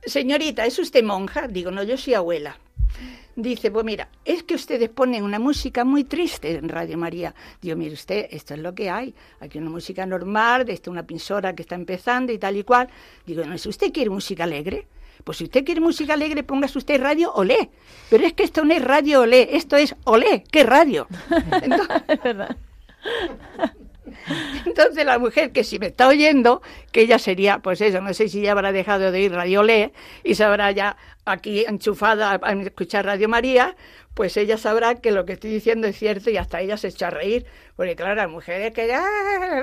señorita, 0.06 0.66
¿es 0.66 0.78
usted 0.78 1.02
monja? 1.02 1.48
Digo, 1.48 1.70
no, 1.70 1.82
yo 1.82 1.96
soy 1.96 2.14
abuela. 2.14 2.58
Dice, 3.36 3.72
pues 3.72 3.84
mira, 3.84 4.08
es 4.24 4.44
que 4.44 4.54
ustedes 4.54 4.88
ponen 4.88 5.24
una 5.24 5.40
música 5.40 5.84
muy 5.84 6.04
triste 6.04 6.54
en 6.56 6.68
Radio 6.68 6.96
María. 6.96 7.34
Digo, 7.60 7.76
mire 7.76 7.94
usted, 7.94 8.28
esto 8.30 8.54
es 8.54 8.60
lo 8.60 8.74
que 8.74 8.90
hay. 8.90 9.12
Aquí 9.40 9.58
una 9.58 9.70
música 9.70 10.06
normal, 10.06 10.64
de 10.64 10.72
esta 10.72 10.90
una 10.90 11.02
pinzora 11.02 11.54
que 11.54 11.62
está 11.62 11.74
empezando 11.74 12.32
y 12.32 12.38
tal 12.38 12.56
y 12.56 12.62
cual. 12.62 12.88
Digo, 13.26 13.44
¿no 13.44 13.54
es 13.54 13.66
usted 13.66 13.92
quiere 13.92 14.10
música 14.10 14.44
alegre? 14.44 14.86
Pues 15.24 15.38
si 15.38 15.44
usted 15.44 15.64
quiere 15.64 15.80
música 15.80 16.14
alegre, 16.14 16.44
póngase 16.44 16.78
usted 16.78 17.00
radio 17.00 17.32
olé. 17.34 17.70
Pero 18.08 18.24
es 18.24 18.34
que 18.34 18.44
esto 18.44 18.64
no 18.64 18.72
es 18.72 18.84
radio 18.84 19.22
olé, 19.22 19.56
esto 19.56 19.76
es 19.76 19.96
olé. 20.04 20.44
¿Qué 20.50 20.62
radio? 20.62 21.08
es 22.08 22.22
verdad. 22.22 22.56
Entonces 24.66 25.04
la 25.04 25.18
mujer 25.18 25.52
que 25.52 25.64
si 25.64 25.78
me 25.78 25.86
está 25.86 26.08
oyendo, 26.08 26.62
que 26.92 27.02
ella 27.02 27.18
sería, 27.18 27.58
pues 27.58 27.80
eso, 27.80 28.00
no 28.00 28.14
sé 28.14 28.28
si 28.28 28.42
ya 28.42 28.52
habrá 28.52 28.72
dejado 28.72 29.12
de 29.12 29.20
ir 29.20 29.32
Radio 29.32 29.62
Le 29.62 29.92
y 30.22 30.34
se 30.34 30.44
habrá 30.44 30.70
ya 30.70 30.96
aquí 31.24 31.64
enchufada 31.66 32.38
a 32.42 32.52
escuchar 32.52 33.06
Radio 33.06 33.28
María, 33.28 33.76
pues 34.14 34.36
ella 34.36 34.56
sabrá 34.56 34.94
que 34.94 35.10
lo 35.10 35.24
que 35.24 35.32
estoy 35.32 35.50
diciendo 35.50 35.88
es 35.88 35.98
cierto 35.98 36.30
y 36.30 36.36
hasta 36.36 36.60
ella 36.60 36.76
se 36.76 36.88
echa 36.88 37.08
a 37.08 37.10
reír, 37.10 37.46
porque 37.74 37.96
claro, 37.96 38.14
las 38.14 38.30
mujeres 38.30 38.72
que 38.72 38.86
ya, 38.86 39.04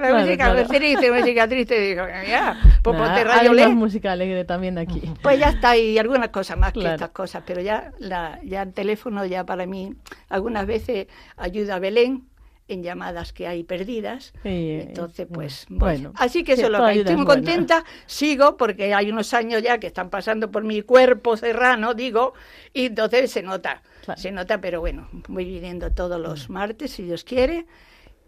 la 0.02 0.14
música 0.14 0.52
claro. 0.52 0.68
triste, 0.68 1.12
música 1.12 1.48
triste, 1.48 1.80
digo, 1.80 2.04
ya, 2.28 2.60
pues 2.84 2.98
ponte 2.98 3.24
Radio 3.24 3.70
música 3.70 4.12
alegre 4.12 4.44
también 4.44 4.78
aquí. 4.78 5.02
Pues 5.22 5.40
ya 5.40 5.50
está, 5.50 5.78
y 5.78 5.98
algunas 5.98 6.30
cosas 6.30 6.58
más 6.58 6.74
que 6.74 6.86
estas 6.86 7.12
cosas, 7.12 7.44
pero 7.46 7.62
ya, 7.62 7.92
la, 8.00 8.40
ya 8.44 8.64
el 8.64 8.74
teléfono 8.74 9.26
ya 9.26 9.46
para 9.46 9.66
mí, 9.66 9.96
algunas 10.28 10.66
veces 10.68 11.08
ayuda 11.38 11.76
a 11.76 11.80
Belén, 11.80 12.28
en 12.72 12.84
llamadas 12.84 13.34
que 13.34 13.48
hay 13.48 13.64
perdidas. 13.64 14.34
Entonces, 14.44 15.28
pues 15.32 15.66
bueno. 15.70 16.14
Así 16.16 16.44
que 16.44 16.54
eso 16.54 16.70
lo 16.70 16.86
que 16.86 17.00
estoy 17.00 17.16
muy 17.16 17.26
contenta, 17.26 17.84
sigo 18.06 18.58
porque 18.58 18.94
hay 18.94 19.10
unos 19.10 19.34
años 19.34 19.62
ya 19.62 19.80
que 19.80 19.88
están 19.88 20.10
pasando 20.10 20.52
por 20.52 20.64
mi 20.64 20.82
cuerpo 20.82 21.38
serrano, 21.38 21.94
digo, 21.94 22.34
y 22.74 22.88
entonces 22.88 23.32
se 23.32 23.44
nota, 23.44 23.82
se 24.16 24.32
nota, 24.32 24.62
pero 24.62 24.80
bueno, 24.80 25.10
voy 25.28 25.46
viniendo 25.46 25.92
todos 25.92 26.20
los 26.20 26.50
martes 26.50 26.92
si 26.92 27.04
Dios 27.04 27.24
quiere. 27.24 27.66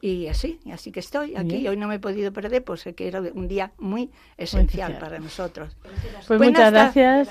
Y 0.01 0.27
así, 0.27 0.59
así 0.69 0.91
que 0.91 0.99
estoy 0.99 1.37
aquí. 1.37 1.65
Hoy 1.65 1.77
no 1.77 1.87
me 1.87 1.95
he 1.95 1.99
podido 1.99 2.33
perder, 2.33 2.61
pues 2.61 2.83
que 2.93 3.07
era 3.07 3.21
un 3.21 3.47
día 3.47 3.71
muy 3.77 4.11
esencial, 4.35 4.97
para 4.99 5.17
nosotros. 5.17 5.77
Pues 6.27 6.41
muchas 6.41 6.71
gracias. 6.73 7.29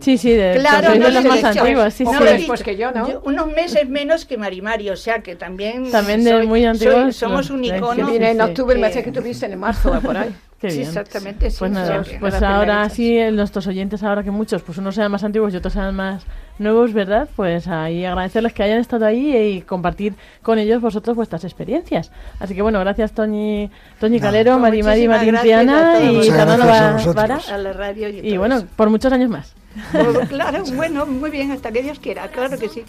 Sí, 0.00 0.16
sí, 0.18 0.32
de, 0.32 0.56
claro, 0.58 0.92
de 0.92 1.10
los 1.10 1.24
más 1.24 1.44
antiguos, 1.44 1.92
sí, 1.94 2.04
no, 2.04 2.12
sí. 2.12 2.44
Pues 2.46 2.62
que 2.62 2.76
yo, 2.76 2.90
¿no? 2.92 3.20
unos 3.24 3.46
meses 3.48 3.88
menos 3.88 4.24
que 4.24 4.36
Marimari, 4.36 4.90
o 4.90 4.96
sea 4.96 5.20
que 5.20 5.36
también... 5.36 5.90
También 5.90 6.24
de 6.24 6.42
muy 6.44 6.64
antiguos. 6.64 7.16
somos 7.16 7.50
un 7.50 7.64
icono. 7.64 8.08
Sí, 8.08 8.16
en 8.16 8.40
octubre, 8.40 8.74
el 8.74 8.80
mes 8.80 8.96
que 8.96 9.12
tuviste 9.12 9.46
en 9.46 9.58
marzo, 9.58 9.98
por 10.00 10.16
ahí. 10.16 10.34
Qué 10.60 10.70
sí, 10.70 10.82
exactamente. 10.82 11.50
Sí, 11.50 11.56
pues 11.58 11.70
nada, 11.70 12.04
pues 12.20 12.42
ahora 12.42 12.86
sí, 12.90 13.18
nuestros 13.32 13.66
oyentes, 13.66 14.02
ahora 14.02 14.22
que 14.22 14.30
muchos, 14.30 14.60
pues 14.60 14.76
unos 14.76 14.94
sean 14.94 15.10
más 15.10 15.24
antiguos 15.24 15.54
y 15.54 15.56
otros 15.56 15.72
sean 15.72 15.96
más 15.96 16.26
nuevos, 16.58 16.92
¿verdad? 16.92 17.30
Pues 17.34 17.66
ahí 17.66 18.04
agradecerles 18.04 18.52
que 18.52 18.62
hayan 18.62 18.78
estado 18.78 19.06
ahí 19.06 19.34
y 19.34 19.62
compartir 19.62 20.12
con 20.42 20.58
ellos 20.58 20.82
vosotros 20.82 21.16
vuestras 21.16 21.44
experiencias. 21.44 22.12
Así 22.38 22.54
que 22.54 22.60
bueno, 22.60 22.78
gracias 22.80 23.12
Toñi, 23.12 23.70
Toñi 23.98 24.20
Calero, 24.20 24.58
Mari 24.58 24.82
Mari 24.82 25.08
Marinciana 25.08 25.98
y 26.02 26.30
Fernando 26.30 27.14
Vara. 27.14 27.40
A 27.50 27.56
la 27.56 27.72
radio 27.72 28.10
y, 28.10 28.18
y 28.18 28.36
bueno, 28.36 28.62
por 28.76 28.90
muchos 28.90 29.10
años 29.14 29.30
más. 29.30 29.54
Pues, 29.92 30.28
claro, 30.28 30.64
bueno, 30.74 31.06
muy 31.06 31.30
bien, 31.30 31.50
hasta 31.52 31.70
que 31.70 31.82
Dios 31.82 31.98
quiera, 32.00 32.28
claro 32.30 32.58
que 32.58 32.68
sí. 32.68 32.84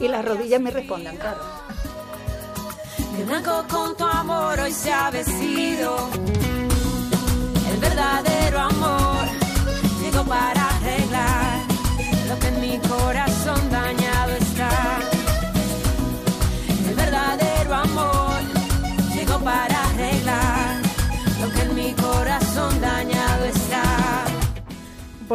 Y, 0.00 0.04
y 0.04 0.08
las 0.08 0.24
rodillas 0.24 0.60
me 0.60 0.70
respondan, 0.70 1.16
claro. 1.16 1.38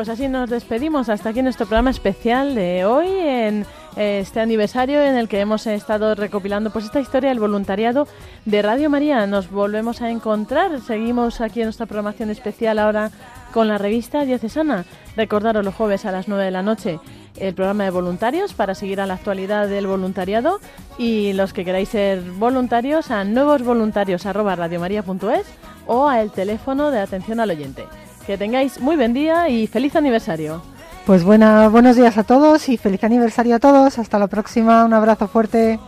Pues 0.01 0.09
así 0.09 0.27
nos 0.27 0.49
despedimos. 0.49 1.09
Hasta 1.09 1.29
aquí 1.29 1.43
nuestro 1.43 1.67
programa 1.67 1.91
especial 1.91 2.55
de 2.55 2.85
hoy 2.85 3.05
en 3.07 3.67
este 3.95 4.39
aniversario 4.39 4.99
en 4.99 5.15
el 5.15 5.27
que 5.27 5.39
hemos 5.39 5.67
estado 5.67 6.15
recopilando 6.15 6.71
pues 6.71 6.85
esta 6.85 6.99
historia 6.99 7.29
del 7.29 7.39
voluntariado 7.39 8.07
de 8.45 8.63
Radio 8.63 8.89
María. 8.89 9.27
Nos 9.27 9.51
volvemos 9.51 10.01
a 10.01 10.09
encontrar. 10.09 10.81
Seguimos 10.81 11.39
aquí 11.39 11.61
en 11.61 11.67
nuestra 11.67 11.85
programación 11.85 12.31
especial 12.31 12.79
ahora 12.79 13.11
con 13.53 13.67
la 13.67 13.77
revista 13.77 14.25
Diocesana. 14.25 14.85
Recordaros 15.15 15.63
los 15.63 15.75
jueves 15.75 16.03
a 16.05 16.11
las 16.11 16.27
9 16.27 16.45
de 16.45 16.51
la 16.51 16.63
noche 16.63 16.99
el 17.37 17.53
programa 17.53 17.83
de 17.83 17.91
voluntarios 17.91 18.55
para 18.55 18.73
seguir 18.73 19.01
a 19.01 19.05
la 19.05 19.13
actualidad 19.13 19.67
del 19.67 19.85
voluntariado 19.85 20.59
y 20.97 21.33
los 21.33 21.53
que 21.53 21.63
queráis 21.63 21.89
ser 21.89 22.23
voluntarios 22.23 23.11
a 23.11 23.23
nuevosvoluntarios@radiomaria.es 23.23 25.45
o 25.85 26.07
al 26.07 26.31
teléfono 26.31 26.89
de 26.89 27.01
atención 27.01 27.39
al 27.39 27.51
oyente 27.51 27.85
Que 28.25 28.37
tengáis 28.37 28.79
muy 28.79 28.95
buen 28.95 29.13
día 29.13 29.49
y 29.49 29.67
feliz 29.67 29.95
aniversario. 29.95 30.61
Pues 31.05 31.23
buena, 31.23 31.67
buenos 31.67 31.95
días 31.95 32.17
a 32.17 32.23
todos 32.23 32.69
y 32.69 32.77
feliz 32.77 33.03
aniversario 33.03 33.55
a 33.55 33.59
todos. 33.59 33.97
Hasta 33.97 34.19
la 34.19 34.27
próxima. 34.27 34.85
Un 34.85 34.93
abrazo 34.93 35.27
fuerte. 35.27 35.79